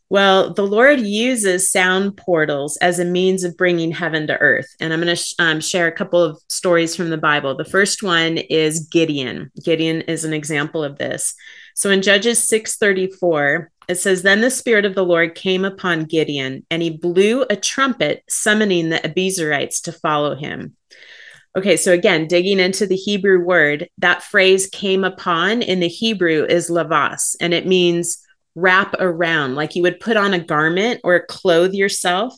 [0.10, 4.68] well, the Lord uses sound portals as a means of bringing heaven to earth.
[4.80, 7.56] And I'm going to sh- um, share a couple of stories from the Bible.
[7.56, 9.52] The first one is Gideon.
[9.64, 11.36] Gideon is an example of this.
[11.80, 16.66] So in Judges 6:34, it says, Then the Spirit of the Lord came upon Gideon,
[16.70, 20.76] and he blew a trumpet, summoning the Abiezrites to follow him.
[21.58, 26.46] Okay, so again, digging into the Hebrew word, that phrase came upon in the Hebrew
[26.50, 28.22] is lavas, and it means
[28.56, 32.36] wrap around, like you would put on a garment or clothe yourself.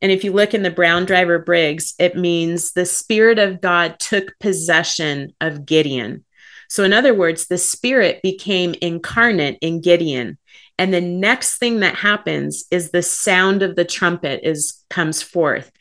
[0.00, 3.98] And if you look in the Brown Driver Briggs, it means the Spirit of God
[3.98, 6.24] took possession of Gideon.
[6.68, 10.38] So, in other words, the Spirit became incarnate in Gideon.
[10.78, 15.72] And the next thing that happens is the sound of the trumpet is comes forth.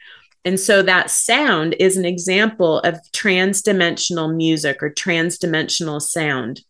[0.44, 6.62] And so that sound is an example of transdimensional music or transdimensional sound.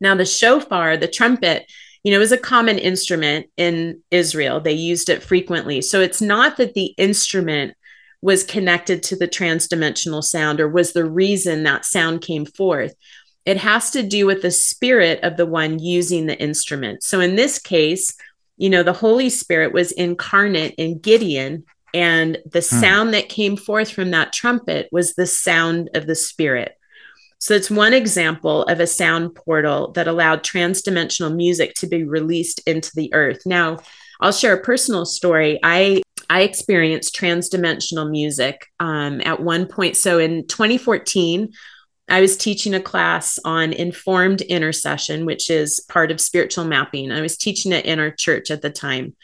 [0.00, 1.70] Now, the shofar, the trumpet,
[2.04, 4.60] you know, is a common instrument in Israel.
[4.60, 5.80] They used it frequently.
[5.80, 7.74] So it's not that the instrument
[8.22, 12.94] was connected to the transdimensional sound or was the reason that sound came forth.
[13.46, 17.02] It has to do with the spirit of the one using the instrument.
[17.02, 18.14] So in this case,
[18.56, 21.64] you know, the Holy Spirit was incarnate in Gideon,
[21.94, 22.80] and the Hmm.
[22.80, 26.72] sound that came forth from that trumpet was the sound of the Spirit.
[27.38, 32.60] So it's one example of a sound portal that allowed transdimensional music to be released
[32.66, 33.40] into the earth.
[33.46, 33.78] Now,
[34.20, 35.58] I'll share a personal story.
[35.62, 39.96] I I experienced transdimensional music um, at one point.
[39.96, 41.48] So in 2014,
[42.10, 47.12] I was teaching a class on informed intercession, which is part of spiritual mapping.
[47.12, 49.14] I was teaching it in our church at the time.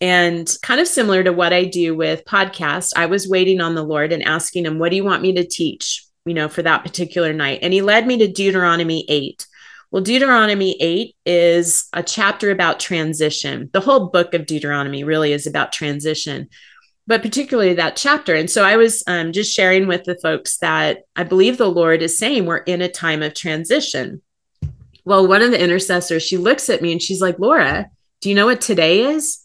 [0.00, 3.82] And kind of similar to what I do with podcasts, I was waiting on the
[3.84, 6.04] Lord and asking him, What do you want me to teach?
[6.24, 7.60] You know, for that particular night.
[7.62, 9.46] And he led me to Deuteronomy 8.
[9.90, 13.70] Well, Deuteronomy 8 is a chapter about transition.
[13.72, 16.48] The whole book of Deuteronomy really is about transition,
[17.08, 18.34] but particularly that chapter.
[18.34, 22.02] And so I was um, just sharing with the folks that I believe the Lord
[22.02, 24.20] is saying we're in a time of transition.
[25.06, 27.86] Well, one of the intercessors, she looks at me and she's like, Laura,
[28.20, 29.38] Do you know what today is?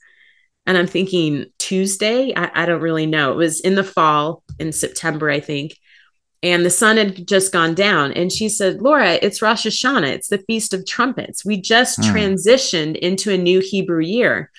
[0.65, 2.33] And I'm thinking Tuesday.
[2.35, 3.31] I, I don't really know.
[3.31, 5.77] It was in the fall in September, I think.
[6.41, 8.11] And the sun had just gone down.
[8.11, 10.09] And she said, Laura, it's Rosh Hashanah.
[10.09, 11.45] It's the Feast of Trumpets.
[11.45, 12.13] We just Hmm.
[12.13, 14.51] transitioned into a new Hebrew year.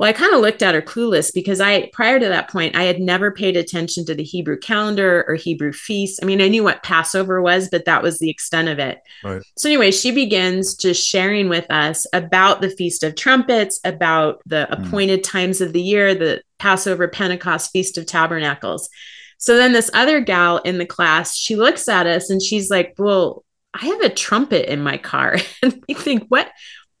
[0.00, 2.84] Well, I kind of looked at her clueless because I, prior to that point, I
[2.84, 6.18] had never paid attention to the Hebrew calendar or Hebrew feasts.
[6.22, 9.02] I mean, I knew what Passover was, but that was the extent of it.
[9.22, 9.42] Right.
[9.58, 14.64] So, anyway, she begins just sharing with us about the Feast of Trumpets, about the
[14.70, 14.72] Hmm.
[14.72, 18.88] appointed times of the year, the Passover, Pentecost, Feast of Tabernacles.
[19.36, 22.94] So then this other gal in the class, she looks at us and she's like,
[22.96, 23.44] Well,
[23.74, 25.36] I have a trumpet in my car.
[25.62, 26.50] And we think, What?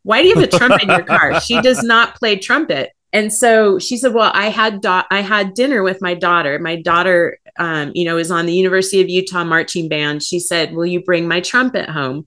[0.02, 1.40] Why do you have a trumpet in your car?
[1.40, 2.90] She does not play trumpet.
[3.12, 6.58] And so she said, Well, I had da- I had dinner with my daughter.
[6.58, 10.22] My daughter, um, you know, is on the University of Utah marching band.
[10.22, 12.26] She said, Will you bring my trumpet home?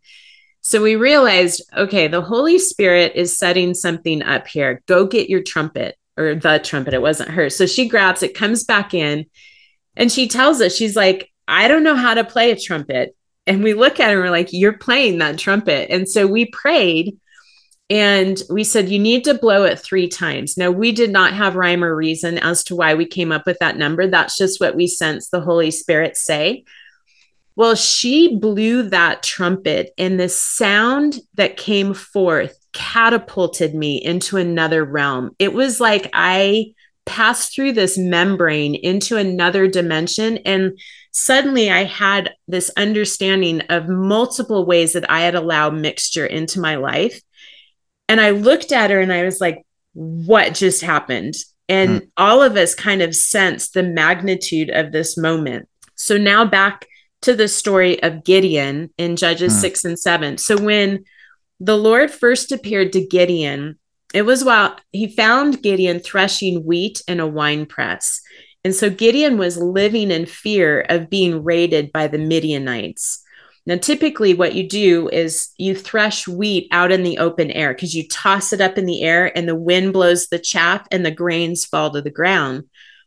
[0.61, 4.81] So we realized, okay, the Holy Spirit is setting something up here.
[4.87, 6.93] Go get your trumpet or the trumpet.
[6.93, 7.49] It wasn't her.
[7.49, 9.25] So she grabs it, comes back in,
[9.95, 13.15] and she tells us, she's like, I don't know how to play a trumpet.
[13.45, 15.89] And we look at her and we're like, You're playing that trumpet.
[15.89, 17.19] And so we prayed
[17.93, 20.57] and we said, You need to blow it three times.
[20.57, 23.59] Now, we did not have rhyme or reason as to why we came up with
[23.59, 24.07] that number.
[24.07, 26.63] That's just what we sense the Holy Spirit say.
[27.55, 34.83] Well, she blew that trumpet, and the sound that came forth catapulted me into another
[34.83, 35.35] realm.
[35.37, 36.73] It was like I
[37.05, 40.37] passed through this membrane into another dimension.
[40.45, 40.79] And
[41.11, 46.75] suddenly I had this understanding of multiple ways that I had allowed mixture into my
[46.75, 47.21] life.
[48.07, 51.35] And I looked at her and I was like, what just happened?
[51.69, 55.69] And all of us kind of sensed the magnitude of this moment.
[55.95, 56.85] So now back
[57.21, 59.61] to the story of Gideon in Judges Hmm.
[59.61, 60.37] 6 and 7.
[60.37, 61.05] So when
[61.59, 63.79] the Lord first appeared to Gideon,
[64.13, 68.21] it was while he found Gideon threshing wheat in a wine press.
[68.65, 73.22] And so Gideon was living in fear of being raided by the Midianites.
[73.65, 77.95] Now, typically, what you do is you thresh wheat out in the open air because
[77.95, 81.11] you toss it up in the air and the wind blows the chaff and the
[81.11, 82.65] grains fall to the ground.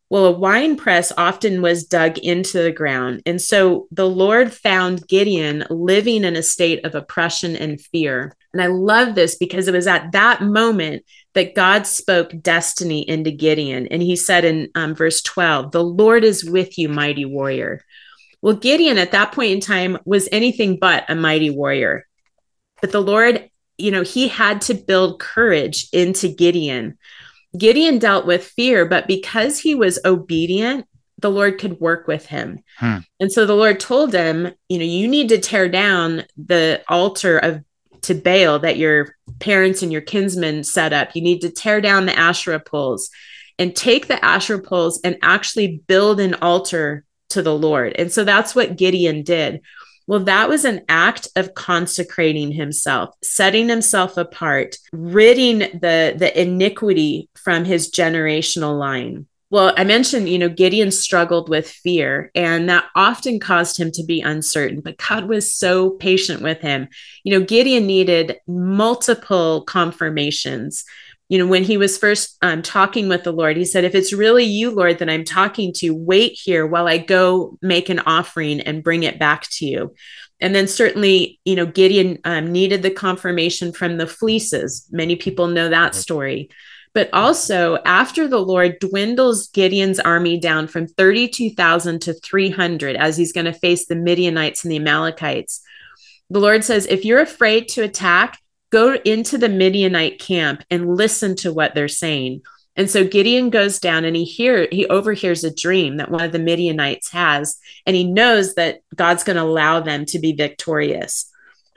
[0.09, 3.23] Well, a wine press often was dug into the ground.
[3.27, 8.37] And so the Lord found Gideon living in a state of oppression and fear.
[8.53, 11.05] And I love this because it was at that moment
[11.35, 13.89] that God spoke destiny into Gideon.
[13.89, 17.83] And he said in um, verse 12, The Lord is with you, mighty warrior.
[18.43, 22.07] Well, Gideon at that point in time was anything but a mighty warrior.
[22.81, 26.99] But the Lord, you know, he had to build courage into Gideon.
[27.57, 30.87] Gideon dealt with fear, but because he was obedient,
[31.19, 32.63] the Lord could work with him.
[32.77, 32.99] Hmm.
[33.19, 37.39] And so the Lord told him, you know, you need to tear down the altar
[37.39, 37.65] of
[38.03, 41.17] to Baal that your parents and your kinsmen set up.
[41.17, 43.11] You need to tear down the Asherah poles
[43.59, 47.95] and take the Asherah poles and actually build an altar to the Lord.
[47.99, 49.61] And so that's what Gideon did.
[50.07, 57.29] Well, that was an act of consecrating himself, setting himself apart, ridding the, the iniquity
[57.35, 59.27] from his generational line.
[59.49, 64.03] Well, I mentioned, you know, Gideon struggled with fear, and that often caused him to
[64.03, 66.89] be uncertain, but God was so patient with him.
[67.23, 70.85] You know, Gideon needed multiple confirmations.
[71.29, 74.13] You know, when he was first um, talking with the Lord, he said, If it's
[74.13, 78.61] really you, Lord, that I'm talking to, wait here while I go make an offering
[78.61, 79.95] and bring it back to you.
[80.41, 84.87] And then certainly, you know, Gideon um, needed the confirmation from the fleeces.
[84.91, 86.51] Many people know that story.
[86.97, 93.33] But also, after the Lord dwindles Gideon's army down from 32,000 to 300, as he's
[93.33, 95.63] going to face the Midianites and the Amalekites,
[96.31, 98.39] the Lord says, if you're afraid to attack,
[98.71, 102.43] go into the Midianite camp and listen to what they're saying.
[102.77, 106.33] And so Gideon goes down and he hear he overhears a dream that one of
[106.33, 111.31] the Midianites has, and he knows that God's going to allow them to be victorious.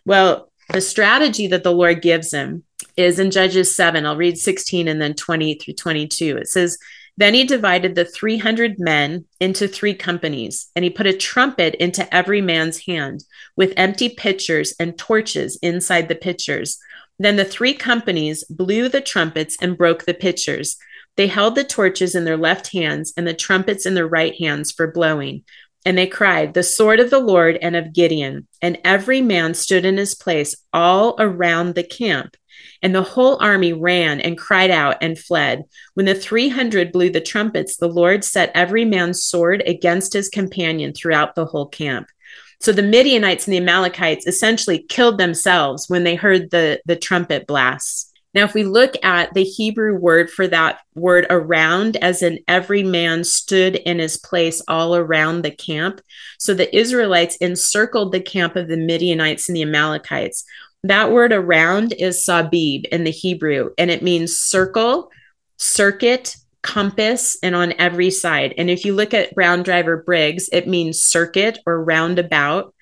[0.06, 2.64] Well, the strategy that the Lord gives him
[2.98, 4.06] is in Judges 7.
[4.06, 6.38] I'll read 16 and then 20 through 22.
[6.38, 6.78] It says,
[7.20, 12.16] Then he divided the 300 men into three companies, and he put a trumpet into
[12.16, 13.26] every man's hand
[13.58, 16.80] with empty pitchers and torches inside the pitchers.
[17.20, 20.78] Then the three companies blew the trumpets and broke the pitchers.
[21.18, 24.72] They held the torches in their left hands and the trumpets in their right hands
[24.72, 25.44] for blowing.
[25.84, 28.48] And they cried, The sword of the Lord and of Gideon.
[28.62, 32.38] And every man stood in his place all around the camp.
[32.82, 35.66] And the whole army ran and cried out and fled.
[35.96, 40.94] When the 300 blew the trumpets, the Lord set every man's sword against his companion
[40.94, 42.08] throughout the whole camp.
[42.62, 47.48] So the Midianites and the Amalekites essentially killed themselves when they heard the, the trumpet
[47.48, 48.10] blasts.
[48.34, 52.84] Now, if we look at the Hebrew word for that word around, as in every
[52.84, 56.02] man stood in his place all around the camp.
[56.38, 60.44] So the Israelites encircled the camp of the Midianites and the Amalekites.
[60.84, 65.12] That word around is sabib in the Hebrew, and it means circle,
[65.58, 68.54] circuit, compass, and on every side.
[68.58, 72.74] And if you look at Brown Driver Briggs, it means circuit or roundabout.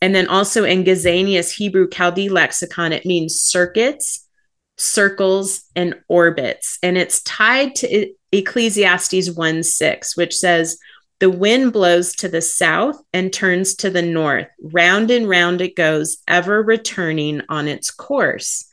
[0.00, 4.28] And then also in Gesenius Hebrew Chaldee lexicon, it means circuits,
[4.76, 6.78] circles, and orbits.
[6.82, 10.78] And it's tied to Ecclesiastes 1 6, which says,
[11.22, 14.48] The wind blows to the south and turns to the north.
[14.60, 18.68] Round and round it goes, ever returning on its course.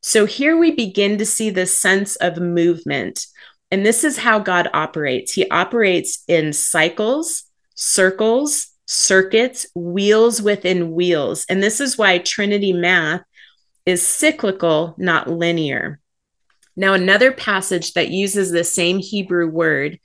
[0.00, 3.24] So here we begin to see the sense of movement.
[3.70, 7.44] And this is how God operates He operates in cycles,
[7.76, 11.46] circles, circuits, wheels within wheels.
[11.48, 13.22] And this is why Trinity math
[13.86, 16.00] is cyclical, not linear.
[16.74, 20.00] Now, another passage that uses the same Hebrew word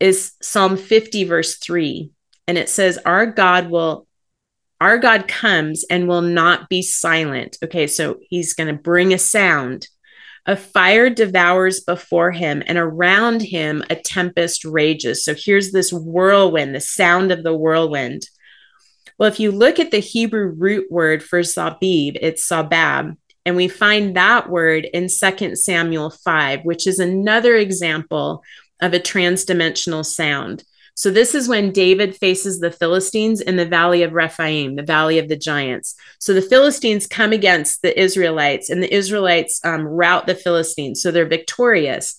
[0.00, 2.10] is Psalm 50, verse 3.
[2.46, 4.06] And it says, Our God will,
[4.80, 7.58] our God comes and will not be silent.
[7.62, 9.88] Okay, so he's going to bring a sound.
[10.46, 15.22] A fire devours before him, and around him a tempest rages.
[15.22, 18.22] So here's this whirlwind, the sound of the whirlwind.
[19.18, 23.68] Well, if you look at the Hebrew root word for sabib, it's sabab, and we
[23.68, 28.42] find that word in 2 Samuel 5, which is another example
[28.80, 30.64] of a transdimensional sound.
[30.94, 35.20] So this is when David faces the Philistines in the valley of Rephaim, the valley
[35.20, 35.94] of the giants.
[36.18, 41.00] So the Philistines come against the Israelites, and the Israelites um, rout the Philistines.
[41.00, 42.16] So they're victorious.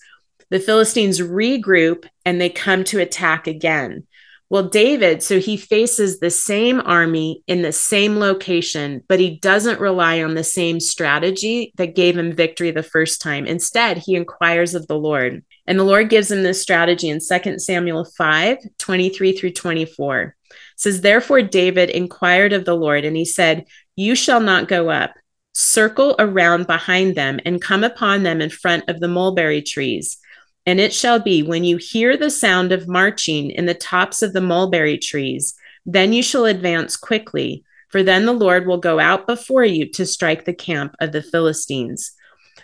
[0.49, 4.07] The Philistines regroup and they come to attack again.
[4.49, 9.79] Well, David, so he faces the same army in the same location, but he doesn't
[9.79, 13.45] rely on the same strategy that gave him victory the first time.
[13.45, 15.43] Instead, he inquires of the Lord.
[15.69, 20.35] And the Lord gives him this strategy in 2 Samuel 5 23 through 24.
[20.49, 23.65] It says, Therefore, David inquired of the Lord, and he said,
[23.95, 25.13] You shall not go up.
[25.53, 30.17] Circle around behind them and come upon them in front of the mulberry trees.
[30.65, 34.33] And it shall be when you hear the sound of marching in the tops of
[34.33, 35.53] the mulberry trees,
[35.85, 40.05] then you shall advance quickly, for then the Lord will go out before you to
[40.07, 42.13] strike the camp of the Philistines.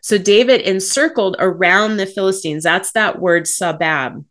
[0.06, 2.64] So David encircled around the Philistines.
[2.64, 4.24] That's that word sabab.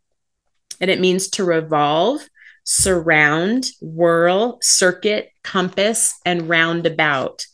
[0.79, 2.21] And it means to revolve,
[2.63, 7.45] surround, whirl, circuit, compass, and roundabout.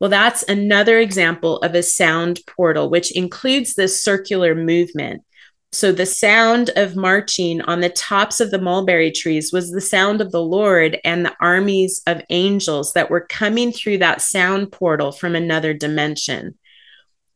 [0.00, 5.22] Well, that's another example of a sound portal, which includes this circular movement.
[5.70, 10.20] So the sound of marching on the tops of the mulberry trees was the sound
[10.20, 15.12] of the Lord and the armies of angels that were coming through that sound portal
[15.12, 16.58] from another dimension.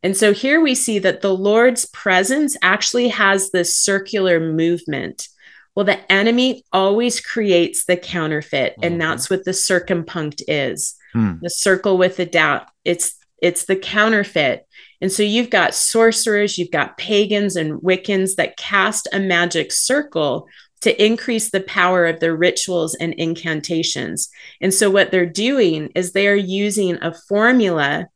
[0.07, 5.27] And so here we see that the Lord's presence actually has this circular movement.
[5.75, 8.83] Well, the enemy always creates the counterfeit, mm-hmm.
[8.85, 10.95] and that's what the circumpunct is.
[11.11, 11.33] Hmm.
[11.41, 12.69] The circle with the doubt.
[12.85, 14.65] It's it's the counterfeit.
[15.01, 20.47] And so you've got sorcerers, you've got pagans and Wiccans that cast a magic circle
[20.83, 24.29] to increase the power of their rituals and incantations.
[24.61, 28.07] And so what they're doing is they are using a formula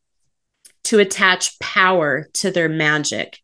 [0.85, 3.39] to attach power to their magic.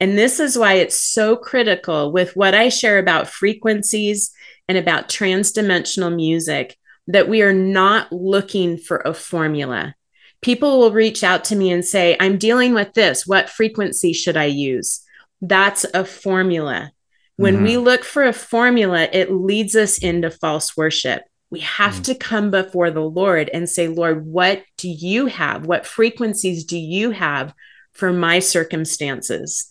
[0.00, 4.32] And this is why it's so critical with what I share about frequencies
[4.68, 6.76] and about transdimensional music
[7.06, 9.94] that we are not looking for a formula
[10.42, 13.26] people will reach out to me and say, I'm dealing with this.
[13.26, 15.00] What frequency should I use?
[15.40, 16.92] That's a formula.
[17.36, 17.64] When mm-hmm.
[17.64, 21.22] we look for a formula, it leads us into false worship.
[21.52, 22.02] We have mm-hmm.
[22.02, 25.66] to come before the Lord and say, Lord, what do you have?
[25.66, 27.54] What frequencies do you have
[27.92, 29.68] for my circumstances?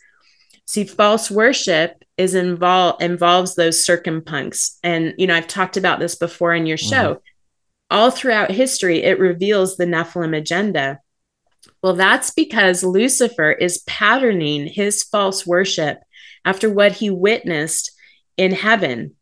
[0.66, 4.78] See, false worship is involved involves those circumpuncts.
[4.84, 7.16] And you know, I've talked about this before in your show.
[7.16, 7.26] Mm-hmm
[7.92, 11.00] all throughout history, it reveals the Nephilim agenda.
[11.84, 16.00] Well, that's because Lucifer is patterning his false worship
[16.46, 17.92] after what he witnessed
[18.38, 19.16] in heaven.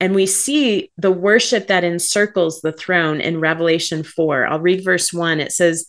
[0.00, 4.46] And we see the worship that encircles the throne in Revelation 4.
[4.46, 5.40] I'll read verse 1.
[5.40, 5.86] It says,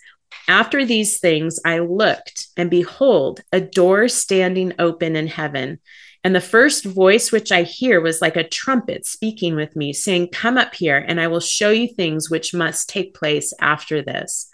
[0.47, 5.79] After these things I looked, and behold, a door standing open in heaven.
[6.23, 10.29] And the first voice which I hear was like a trumpet speaking with me, saying,
[10.29, 14.49] Come up here, and I will show you things which must take place after this.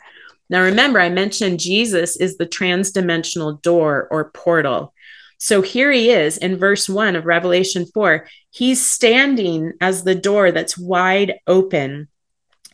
[0.49, 4.93] Now, remember, I mentioned Jesus is the transdimensional door or portal.
[5.37, 8.27] So here he is in verse 1 of Revelation 4.
[8.55, 12.07] He's standing as the door that's wide open.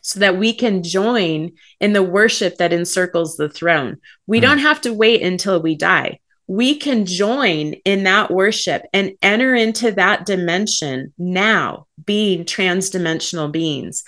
[0.04, 3.98] so that we can join in the worship that encircles the throne.
[4.26, 4.42] We Hmm.
[4.42, 6.18] don't have to wait until we die.
[6.48, 14.02] We can join in that worship and enter into that dimension now, being transdimensional beings.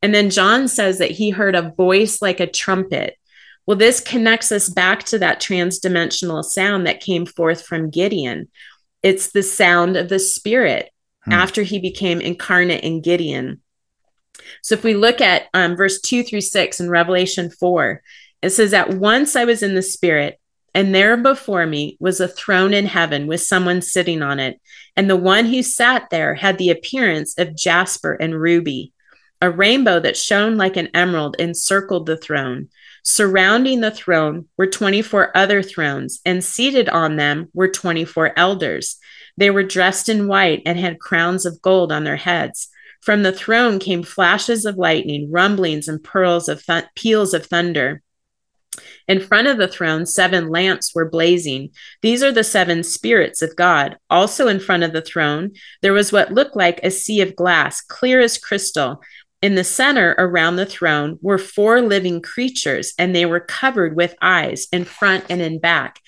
[0.00, 3.16] And then John says that he heard a voice like a trumpet.
[3.66, 8.46] Well, this connects us back to that transdimensional sound that came forth from Gideon.
[9.02, 10.90] It's the sound of the Spirit
[11.24, 11.32] Hmm.
[11.32, 13.60] after he became incarnate in Gideon.
[14.62, 18.02] So if we look at um, verse 2 through 6 in Revelation 4,
[18.42, 20.40] it says, At once I was in the Spirit,
[20.74, 24.60] and there before me was a throne in heaven with someone sitting on it.
[24.96, 28.92] And the one who sat there had the appearance of jasper and ruby.
[29.42, 32.68] A rainbow that shone like an emerald encircled the throne.
[33.02, 38.98] Surrounding the throne were 24 other thrones, and seated on them were 24 elders.
[39.40, 42.68] They were dressed in white and had crowns of gold on their heads.
[43.00, 48.02] From the throne came flashes of lightning, rumblings, and pearls of th- peals of thunder.
[49.08, 51.70] In front of the throne, seven lamps were blazing.
[52.02, 53.96] These are the seven spirits of God.
[54.10, 57.80] Also, in front of the throne, there was what looked like a sea of glass,
[57.80, 59.00] clear as crystal.
[59.40, 64.14] In the center around the throne were four living creatures, and they were covered with
[64.20, 65.98] eyes in front and in back.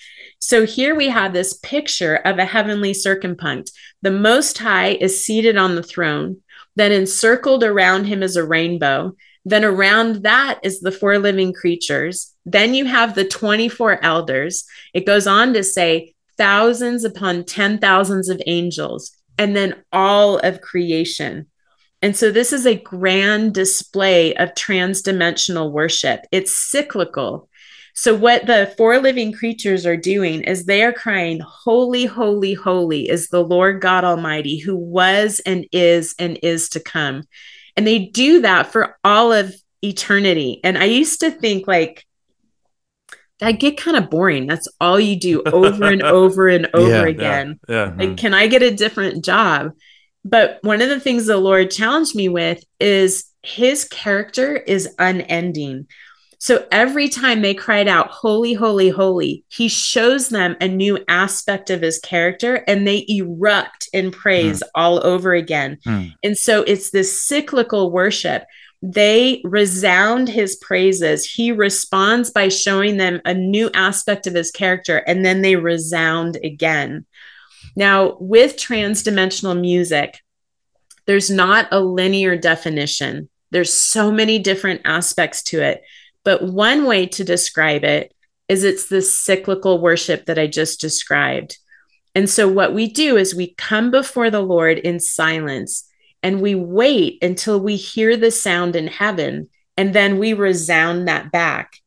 [0.45, 3.71] So here we have this picture of a heavenly circumpunct.
[4.01, 6.41] The Most High is seated on the throne,
[6.75, 9.15] then encircled around him is a rainbow.
[9.45, 12.35] Then around that is the four living creatures.
[12.45, 14.65] Then you have the 24 elders.
[14.93, 20.59] It goes on to say thousands upon ten thousands of angels, and then all of
[20.59, 21.47] creation.
[22.01, 26.25] And so this is a grand display of transdimensional worship.
[26.33, 27.47] It's cyclical.
[27.93, 33.07] So, what the four living creatures are doing is they are crying, Holy, holy, holy
[33.07, 37.23] is the Lord God Almighty, who was and is and is to come.
[37.77, 40.59] And they do that for all of eternity.
[40.63, 42.05] And I used to think, like,
[43.39, 44.47] that get kind of boring.
[44.47, 47.59] That's all you do over and over and over Yeah, yeah, again.
[47.67, 47.83] Yeah.
[47.83, 48.15] Like, mm-hmm.
[48.15, 49.71] can I get a different job?
[50.25, 55.87] But one of the things the Lord challenged me with is his character is unending.
[56.43, 61.69] So every time they cried out, Holy, holy, holy, he shows them a new aspect
[61.69, 65.77] of his character and they erupt in praise all over again.
[65.85, 66.07] Hmm.
[66.21, 68.43] And so it's this cyclical worship.
[68.81, 71.25] They resound his praises.
[71.25, 76.39] He responds by showing them a new aspect of his character, and then they resound
[76.43, 77.05] again.
[77.77, 80.19] Now, with transdimensional music,
[81.05, 83.29] there's not a linear definition.
[83.51, 85.83] There's so many different aspects to it.
[86.23, 88.13] But one way to describe it
[88.47, 91.57] is it's this cyclical worship that I just described.
[92.15, 95.89] And so, what we do is we come before the Lord in silence
[96.21, 101.31] and we wait until we hear the sound in heaven, and then we resound that
[101.31, 101.77] back.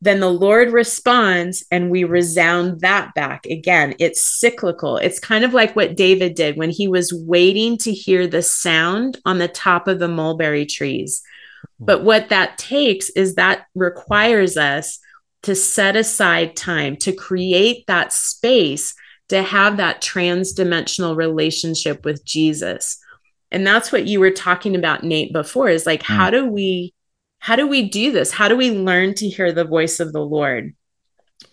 [0.00, 3.94] Then the Lord responds and we resound that back again.
[3.98, 4.98] It's cyclical.
[4.98, 9.18] It's kind of like what David did when he was waiting to hear the sound
[9.24, 11.22] on the top of the mulberry trees.
[11.78, 11.84] Hmm.
[11.84, 14.98] But what that takes is that requires us
[15.42, 18.94] to set aside time to create that space
[19.28, 22.98] to have that transdimensional relationship with Jesus.
[23.50, 26.14] And that's what you were talking about Nate before is like hmm.
[26.14, 26.94] how do we
[27.38, 28.32] how do we do this?
[28.32, 30.74] How do we learn to hear the voice of the Lord?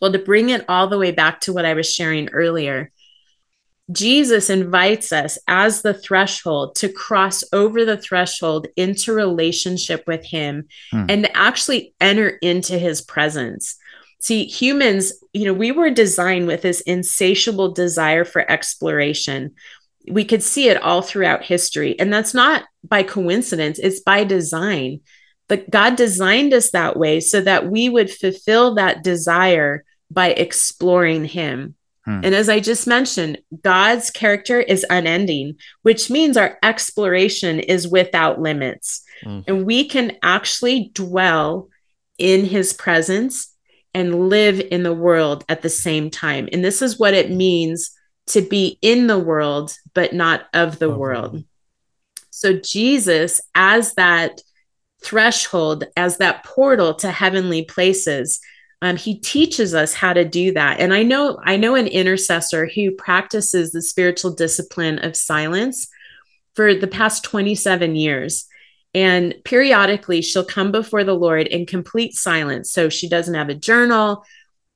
[0.02, 2.92] Well, to bring it all the way back to what I was sharing earlier,
[3.92, 10.68] Jesus invites us as the threshold to cross over the threshold into relationship with Him
[10.92, 11.06] Hmm.
[11.10, 13.78] and to actually enter into His presence.
[14.20, 19.56] See, humans, you know, we were designed with this insatiable desire for exploration.
[20.08, 22.00] We could see it all throughout history.
[22.00, 25.02] And that's not by coincidence, it's by design.
[25.48, 31.26] But God designed us that way so that we would fulfill that desire by exploring
[31.26, 31.76] Him.
[32.06, 32.22] Hmm.
[32.24, 38.42] And as I just mentioned, God's character is unending, which means our exploration is without
[38.42, 39.04] limits.
[39.24, 39.42] Hmm.
[39.48, 41.70] And we can actually dwell
[42.18, 43.54] in his presence
[43.94, 46.48] and live in the world at the same time.
[46.52, 47.92] And this is what it means
[48.28, 51.44] to be in the world, but not of the Of the world.
[52.30, 54.42] So, Jesus, as that
[55.04, 58.40] threshold, as that portal to heavenly places,
[58.82, 60.80] um, he teaches us how to do that.
[60.80, 65.88] And I know, I know an intercessor who practices the spiritual discipline of silence
[66.56, 68.48] for the past 27 years.
[68.94, 72.72] And periodically, she'll come before the Lord in complete silence.
[72.72, 74.26] So she doesn't have a journal,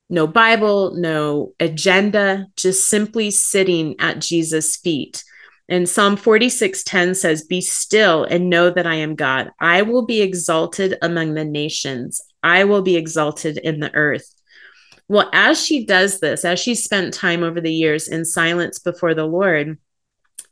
[0.10, 5.23] no Bible, no agenda, just simply sitting at Jesus' feet.
[5.68, 9.49] And Psalm 46:10 says, "Be still and know that I am God.
[9.60, 12.22] I will be exalted among the nations.
[12.45, 14.34] I will be exalted in the earth."
[15.09, 19.13] Well, as she does this, as she spent time over the years in silence before
[19.13, 19.77] the Lord,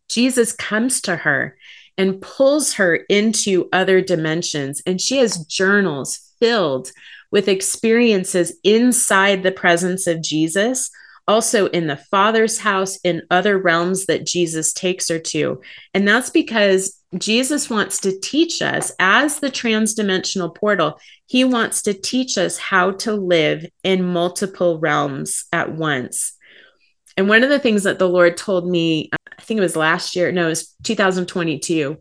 [0.10, 1.58] Jesus comes to her
[1.98, 4.82] and pulls her into other dimensions.
[4.86, 6.92] And she has journals filled
[7.32, 10.90] with experiences inside the presence of Jesus,
[11.28, 15.62] also in the Father's house, in other realms that Jesus takes her to.
[15.94, 21.94] And that's because Jesus wants to teach us, as the transdimensional portal, he wants to
[21.94, 26.34] teach us how to live in multiple realms at once.
[27.16, 30.16] And one of the things that the Lord told me, I think it was last
[30.16, 31.98] year, no, it was 2022.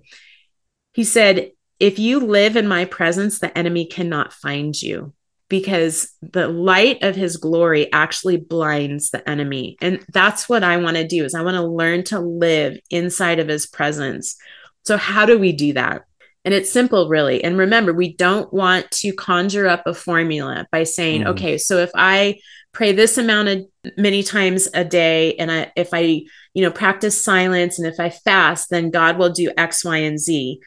[0.95, 5.13] He said, If you live in my presence, the enemy cannot find you
[5.53, 9.77] because the light of his glory actually blinds the enemy.
[9.83, 13.39] And that's what I want to do is I want to learn to live inside
[13.39, 14.37] of his presence.
[14.85, 16.03] So how do we do that?
[16.45, 17.43] And it's simple, really.
[17.45, 21.27] And remember, we don't want to conjure up a formula by saying, mm.
[21.29, 22.41] okay, so if I
[22.73, 26.23] pray this amount of many times a day, and I, if I,
[26.55, 30.19] you know, practice silence and if I fast, then God will do X, Y, and
[30.19, 30.61] Z.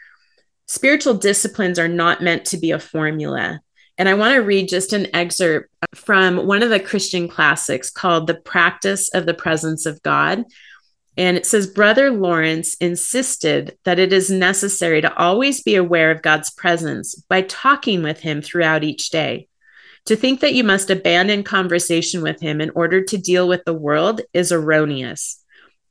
[0.67, 3.59] Spiritual disciplines are not meant to be a formula.
[3.97, 8.27] And I want to read just an excerpt from one of the Christian classics called
[8.27, 10.43] The Practice of the Presence of God.
[11.17, 16.21] And it says, Brother Lawrence insisted that it is necessary to always be aware of
[16.21, 19.47] God's presence by talking with Him throughout each day.
[20.05, 23.73] To think that you must abandon conversation with Him in order to deal with the
[23.73, 25.41] world is erroneous.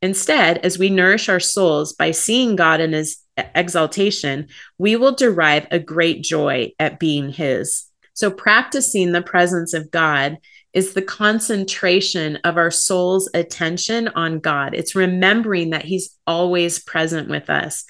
[0.03, 3.23] Instead, as we nourish our souls by seeing God in His
[3.55, 7.87] exaltation, we will derive a great joy at being His.
[8.13, 10.39] So, practicing the presence of God
[10.75, 14.75] is the concentration of our soul's attention on God.
[14.75, 17.85] It's remembering that He's always present with us.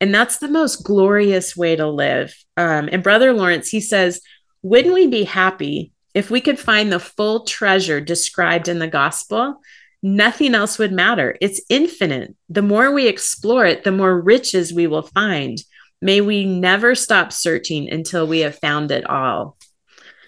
[0.00, 2.34] And that's the most glorious way to live.
[2.56, 4.20] Um, and Brother Lawrence, he says,
[4.62, 9.60] Wouldn't we be happy if we could find the full treasure described in the gospel?
[10.02, 11.36] Nothing else would matter.
[11.40, 12.36] It's infinite.
[12.48, 15.58] The more we explore it, the more riches we will find.
[16.00, 19.56] May we never stop searching until we have found it all.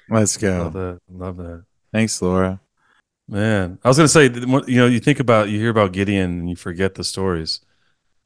[0.08, 0.64] Let's go.
[0.64, 0.98] Love that.
[1.08, 1.64] Love that.
[1.92, 2.60] Thanks, Laura.
[3.28, 6.50] Man, I was gonna say, you know, you think about, you hear about Gideon, and
[6.50, 7.60] you forget the stories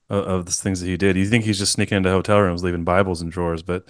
[0.09, 1.17] of, of the things that he did.
[1.17, 3.87] You think he's just sneaking into hotel rooms, leaving Bibles in drawers, but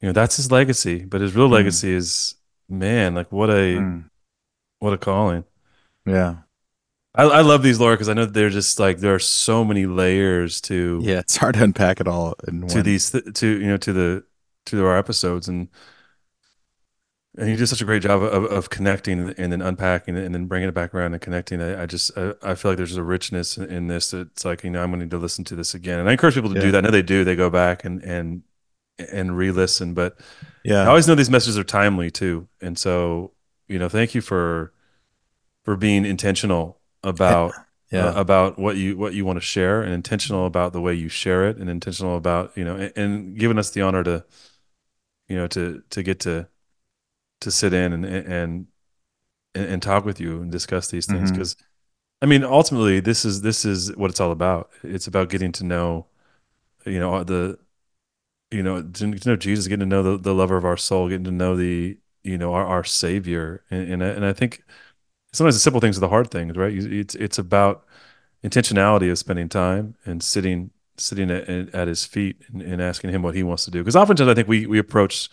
[0.00, 1.04] you know, that's his legacy.
[1.04, 1.52] But his real mm.
[1.52, 2.36] legacy is,
[2.68, 4.04] man, like what a, mm.
[4.78, 5.44] what a calling.
[6.06, 6.36] Yeah.
[7.14, 9.84] I, I love these, Laura, because I know they're just like there are so many
[9.86, 11.00] layers to.
[11.02, 12.84] Yeah, it's hard to unpack it all in to one.
[12.84, 14.24] these to you know to the
[14.66, 15.68] to our episodes and
[17.40, 20.34] and you did such a great job of, of connecting and then unpacking it and
[20.34, 21.62] then bringing it back around and connecting.
[21.62, 24.12] I, I just I, I, feel like there's a richness in this.
[24.12, 26.12] It's like you know I'm going to need to listen to this again, and I
[26.12, 26.66] encourage people to yeah.
[26.66, 26.78] do that.
[26.78, 27.24] I know they do.
[27.24, 28.42] They go back and and
[29.10, 30.18] and re-listen, but
[30.64, 32.46] yeah, I always know these messages are timely too.
[32.60, 33.32] And so
[33.68, 34.74] you know, thank you for
[35.64, 37.54] for being intentional about
[37.90, 38.08] yeah.
[38.08, 41.08] Uh, about what you what you want to share, and intentional about the way you
[41.08, 44.24] share it, and intentional about you know, and, and giving us the honor to
[45.26, 46.46] you know to to get to
[47.40, 48.66] to sit in and and
[49.54, 51.64] and, talk with you and discuss these things because mm-hmm.
[52.22, 54.70] I mean ultimately this is this is what it's all about.
[54.82, 56.06] It's about getting to know
[56.86, 57.58] you know the
[58.50, 61.08] you know to, to know Jesus, getting to know the, the lover of our soul,
[61.08, 64.62] getting to know the you know our, our savior and and I, and I think
[65.32, 66.72] sometimes the simple things are the hard things, right?
[66.72, 67.84] It's it's about
[68.44, 73.22] intentionality of spending time and sitting sitting at, at his feet and, and asking him
[73.22, 73.80] what he wants to do.
[73.80, 75.28] Because oftentimes I think we we approach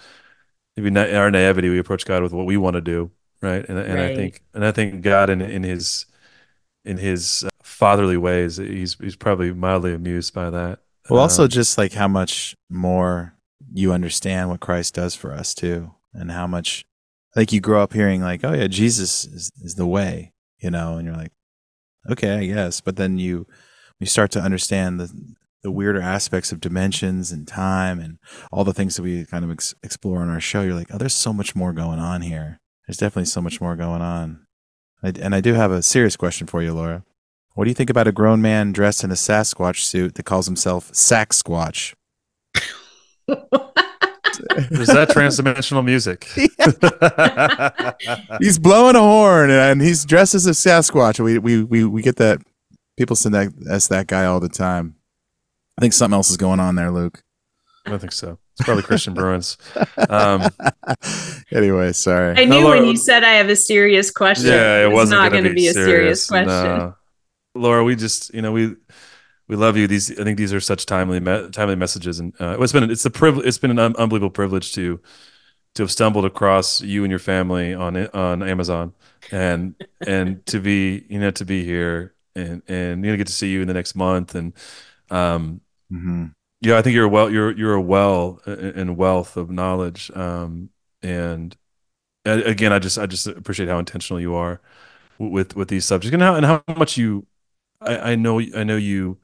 [0.78, 3.68] maybe in our naivety we approach God with what we want to do, right?
[3.68, 4.12] And and right.
[4.12, 6.06] I think and I think God in in his
[6.86, 10.80] in his uh, fatherly ways, he's he's probably mildly amused by that.
[11.10, 13.34] Well, also um, just like how much more
[13.74, 16.86] you understand what Christ does for us too, and how much
[17.36, 20.98] like you grow up hearing like, oh yeah, Jesus is, is the way, you know,
[20.98, 21.34] and you're like,
[22.10, 22.82] okay, I guess.
[22.82, 23.48] But then you
[24.00, 28.18] you start to understand the the weirder aspects of dimensions and time and
[28.52, 30.98] all the things that we kind of ex- explore on our show, you're like, oh,
[30.98, 32.60] there's so much more going on here.
[32.88, 34.46] There's definitely so much more going on.
[35.04, 37.04] I, and I do have a serious question for you, Laura.
[37.54, 40.46] What do you think about a grown man dressed in a Sasquatch suit that calls
[40.46, 41.96] himself Saxsquatch?
[44.70, 46.26] Is that transdimensional music?
[48.40, 51.20] he's blowing a horn and he's dressed as a Sasquatch.
[51.20, 52.42] We we we, we get that
[52.98, 54.97] people send that as that guy all the time.
[55.78, 57.24] I think something else is going on there, Luke.
[57.86, 58.38] I don't think so.
[58.54, 59.58] It's probably Christian Bruins.
[60.10, 60.50] Um,
[61.52, 62.32] anyway, sorry.
[62.38, 64.48] I knew no, Laura, when you said I have a serious question.
[64.48, 66.48] Yeah, it, it was not going to be, be, a serious, question.
[66.48, 66.96] No.
[67.56, 68.76] Laura, we just, you know, we
[69.48, 69.88] we love you.
[69.88, 73.06] These I think these are such timely me- timely messages, and uh, it's been it's
[73.06, 73.46] a privilege.
[73.46, 75.00] It's been an un- unbelievable privilege to
[75.76, 78.94] to have stumbled across you and your family on on Amazon,
[79.32, 79.76] and
[80.06, 83.50] and to be you know to be here and and you know get to see
[83.50, 84.54] you in the next month, and
[85.10, 86.34] um Mhm.
[86.62, 90.70] yeah, I think you're a well you're you're a well and wealth of knowledge, um
[91.02, 91.56] and
[92.26, 94.62] uh, again, I just I just appreciate how intentional you are
[95.20, 97.28] with with these subjects and how and how much you
[97.82, 99.20] I, I know I know you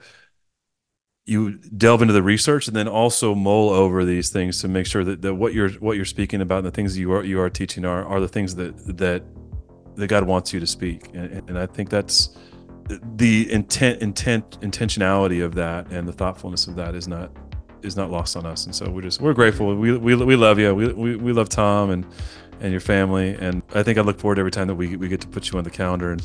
[1.25, 5.05] you delve into the research and then also mull over these things to make sure
[5.05, 7.49] that, that what you're what you're speaking about and the things you are you are
[7.49, 9.23] teaching are are the things that that
[9.95, 12.35] that God wants you to speak and, and I think that's
[13.15, 17.31] the intent intent intentionality of that and the thoughtfulness of that is not
[17.81, 18.65] is not lost on us.
[18.65, 19.75] And so we're just we're grateful.
[19.75, 20.73] We we, we love you.
[20.73, 22.05] We, we we love Tom and
[22.59, 23.35] and your family.
[23.39, 25.57] And I think I look forward every time that we we get to put you
[25.57, 26.23] on the calendar and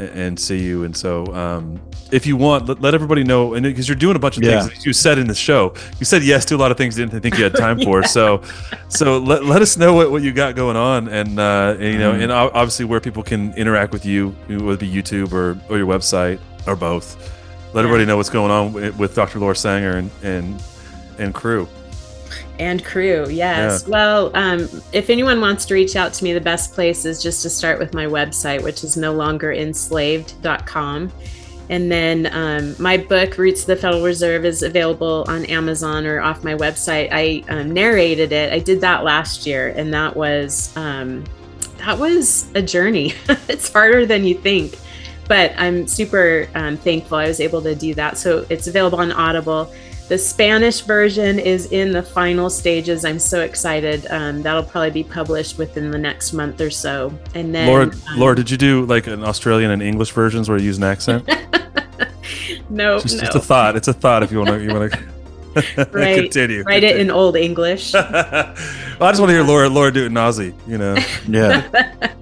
[0.00, 0.84] and see you.
[0.84, 4.18] And so um, if you want let, let everybody know and because you're doing a
[4.18, 4.62] bunch of Yeah.
[4.66, 5.74] things you said in the show.
[5.98, 8.02] You said yes to a lot of things didn't think you had time for.
[8.02, 8.42] So
[8.88, 11.08] so let, let us know what, what you got going on.
[11.08, 12.22] And, uh, and you know Mhm.
[12.22, 15.86] and obviously where people can interact with you whether it be youtube or, or your
[15.86, 17.16] website or both.
[17.74, 20.62] Let everybody know what's going on with, with dr laura sanger and and
[21.18, 21.68] and crew
[22.60, 23.26] and crew.
[23.30, 23.88] Yes.
[23.88, 27.42] Well um, if anyone wants to reach out to me the best place is just
[27.42, 31.10] to start with my website which is no longer enslaved.com
[31.70, 36.20] and then um, my book roots of the federal reserve is available on amazon or
[36.20, 37.08] off my website.
[37.10, 38.52] I um, narrated it.
[38.52, 41.24] I did that last year and that was um,
[41.78, 43.14] that was a journey.
[43.48, 44.78] It's harder than you think
[45.28, 48.18] but i'm super um, thankful i was able to do that.
[48.18, 49.72] So it's available on audible
[50.10, 53.04] the Spanish version is in the final stages.
[53.04, 54.08] I'm so excited.
[54.10, 57.16] Um, that'll probably be published within the next month or so.
[57.36, 60.58] And then, laura um, laura did you do like an australian and english versions where
[60.58, 61.28] you use an accent
[62.70, 63.20] no, just, no.
[63.20, 64.98] just a thought it's a thought if you want to you want to
[65.92, 67.92] Write- continue Write it in Old English.
[67.94, 70.96] well, I just want to hear Laura Laura do it in Aussie, you know.
[71.28, 72.06] Yeah.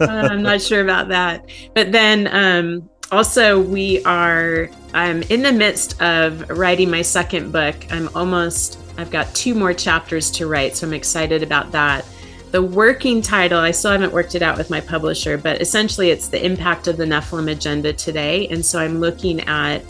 [0.00, 1.46] Uh, I'm not sure about that.
[1.74, 7.76] But then um, also, we are, I'm in the midst of writing my second book.
[7.90, 10.76] I'm almost, I've got two more chapters to write.
[10.76, 12.04] So I'm excited about that.
[12.50, 16.28] The working title, I still haven't worked it out with my publisher, but essentially it's
[16.28, 18.48] the impact of the Nephilim agenda today.
[18.48, 19.82] And so I'm looking at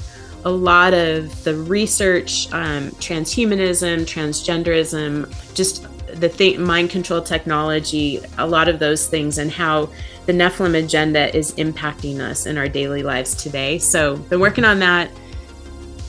[0.44, 8.46] a lot of the research, um, transhumanism, transgenderism, just the thing, mind control technology, a
[8.46, 9.88] lot of those things, and how
[10.26, 13.78] the Nephilim agenda is impacting us in our daily lives today.
[13.78, 15.10] So, been working on that.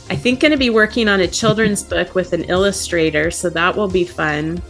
[0.10, 3.76] I think going to be working on a children's book with an illustrator, so that
[3.76, 4.62] will be fun.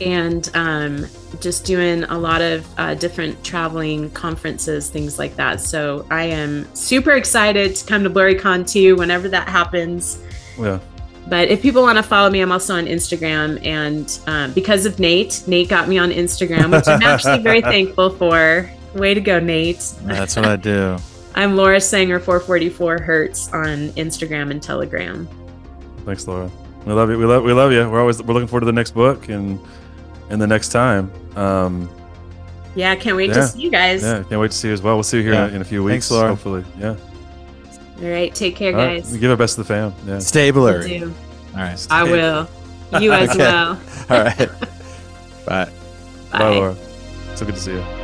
[0.00, 1.06] And um,
[1.40, 5.60] just doing a lot of uh, different traveling conferences, things like that.
[5.60, 10.22] So I am super excited to come to BlurryCon too whenever that happens.
[10.58, 10.80] Yeah.
[11.28, 13.64] But if people want to follow me, I'm also on Instagram.
[13.64, 18.10] And um, because of Nate, Nate got me on Instagram, which I'm actually very thankful
[18.10, 18.70] for.
[18.94, 19.78] Way to go, Nate.
[20.02, 20.96] That's what I do.
[21.34, 25.26] I'm Laura Sanger 444 Hertz on Instagram and Telegram.
[26.04, 26.50] Thanks, Laura.
[26.84, 27.16] We love you.
[27.16, 27.88] We love we love you.
[27.88, 29.58] We're always we're looking forward to the next book and
[30.28, 31.10] and the next time.
[31.36, 31.88] Um,
[32.74, 33.34] Yeah, can't wait Yeah.
[33.36, 34.02] to see you guys.
[34.02, 34.96] yeah, can't wait to see you as well.
[34.96, 35.44] We'll see you here Yeah.
[35.46, 36.08] in, a, in a few weeks.
[36.08, 36.28] Thanks, Laura.
[36.30, 36.96] Hopefully, yeah.
[38.02, 39.02] All right, take care, All right.
[39.02, 39.12] guys.
[39.12, 39.94] We give our best to the fam.
[40.06, 40.18] Yeah.
[40.18, 40.98] Stay Will blurry.
[40.98, 41.14] do.
[41.54, 41.86] All right.
[41.90, 42.48] I will.
[43.00, 43.38] You as Okay.
[43.38, 43.80] well.
[44.10, 44.48] All right.
[45.46, 45.70] Bye.
[46.32, 46.76] Bye, Laura.
[47.36, 48.01] So good to see you.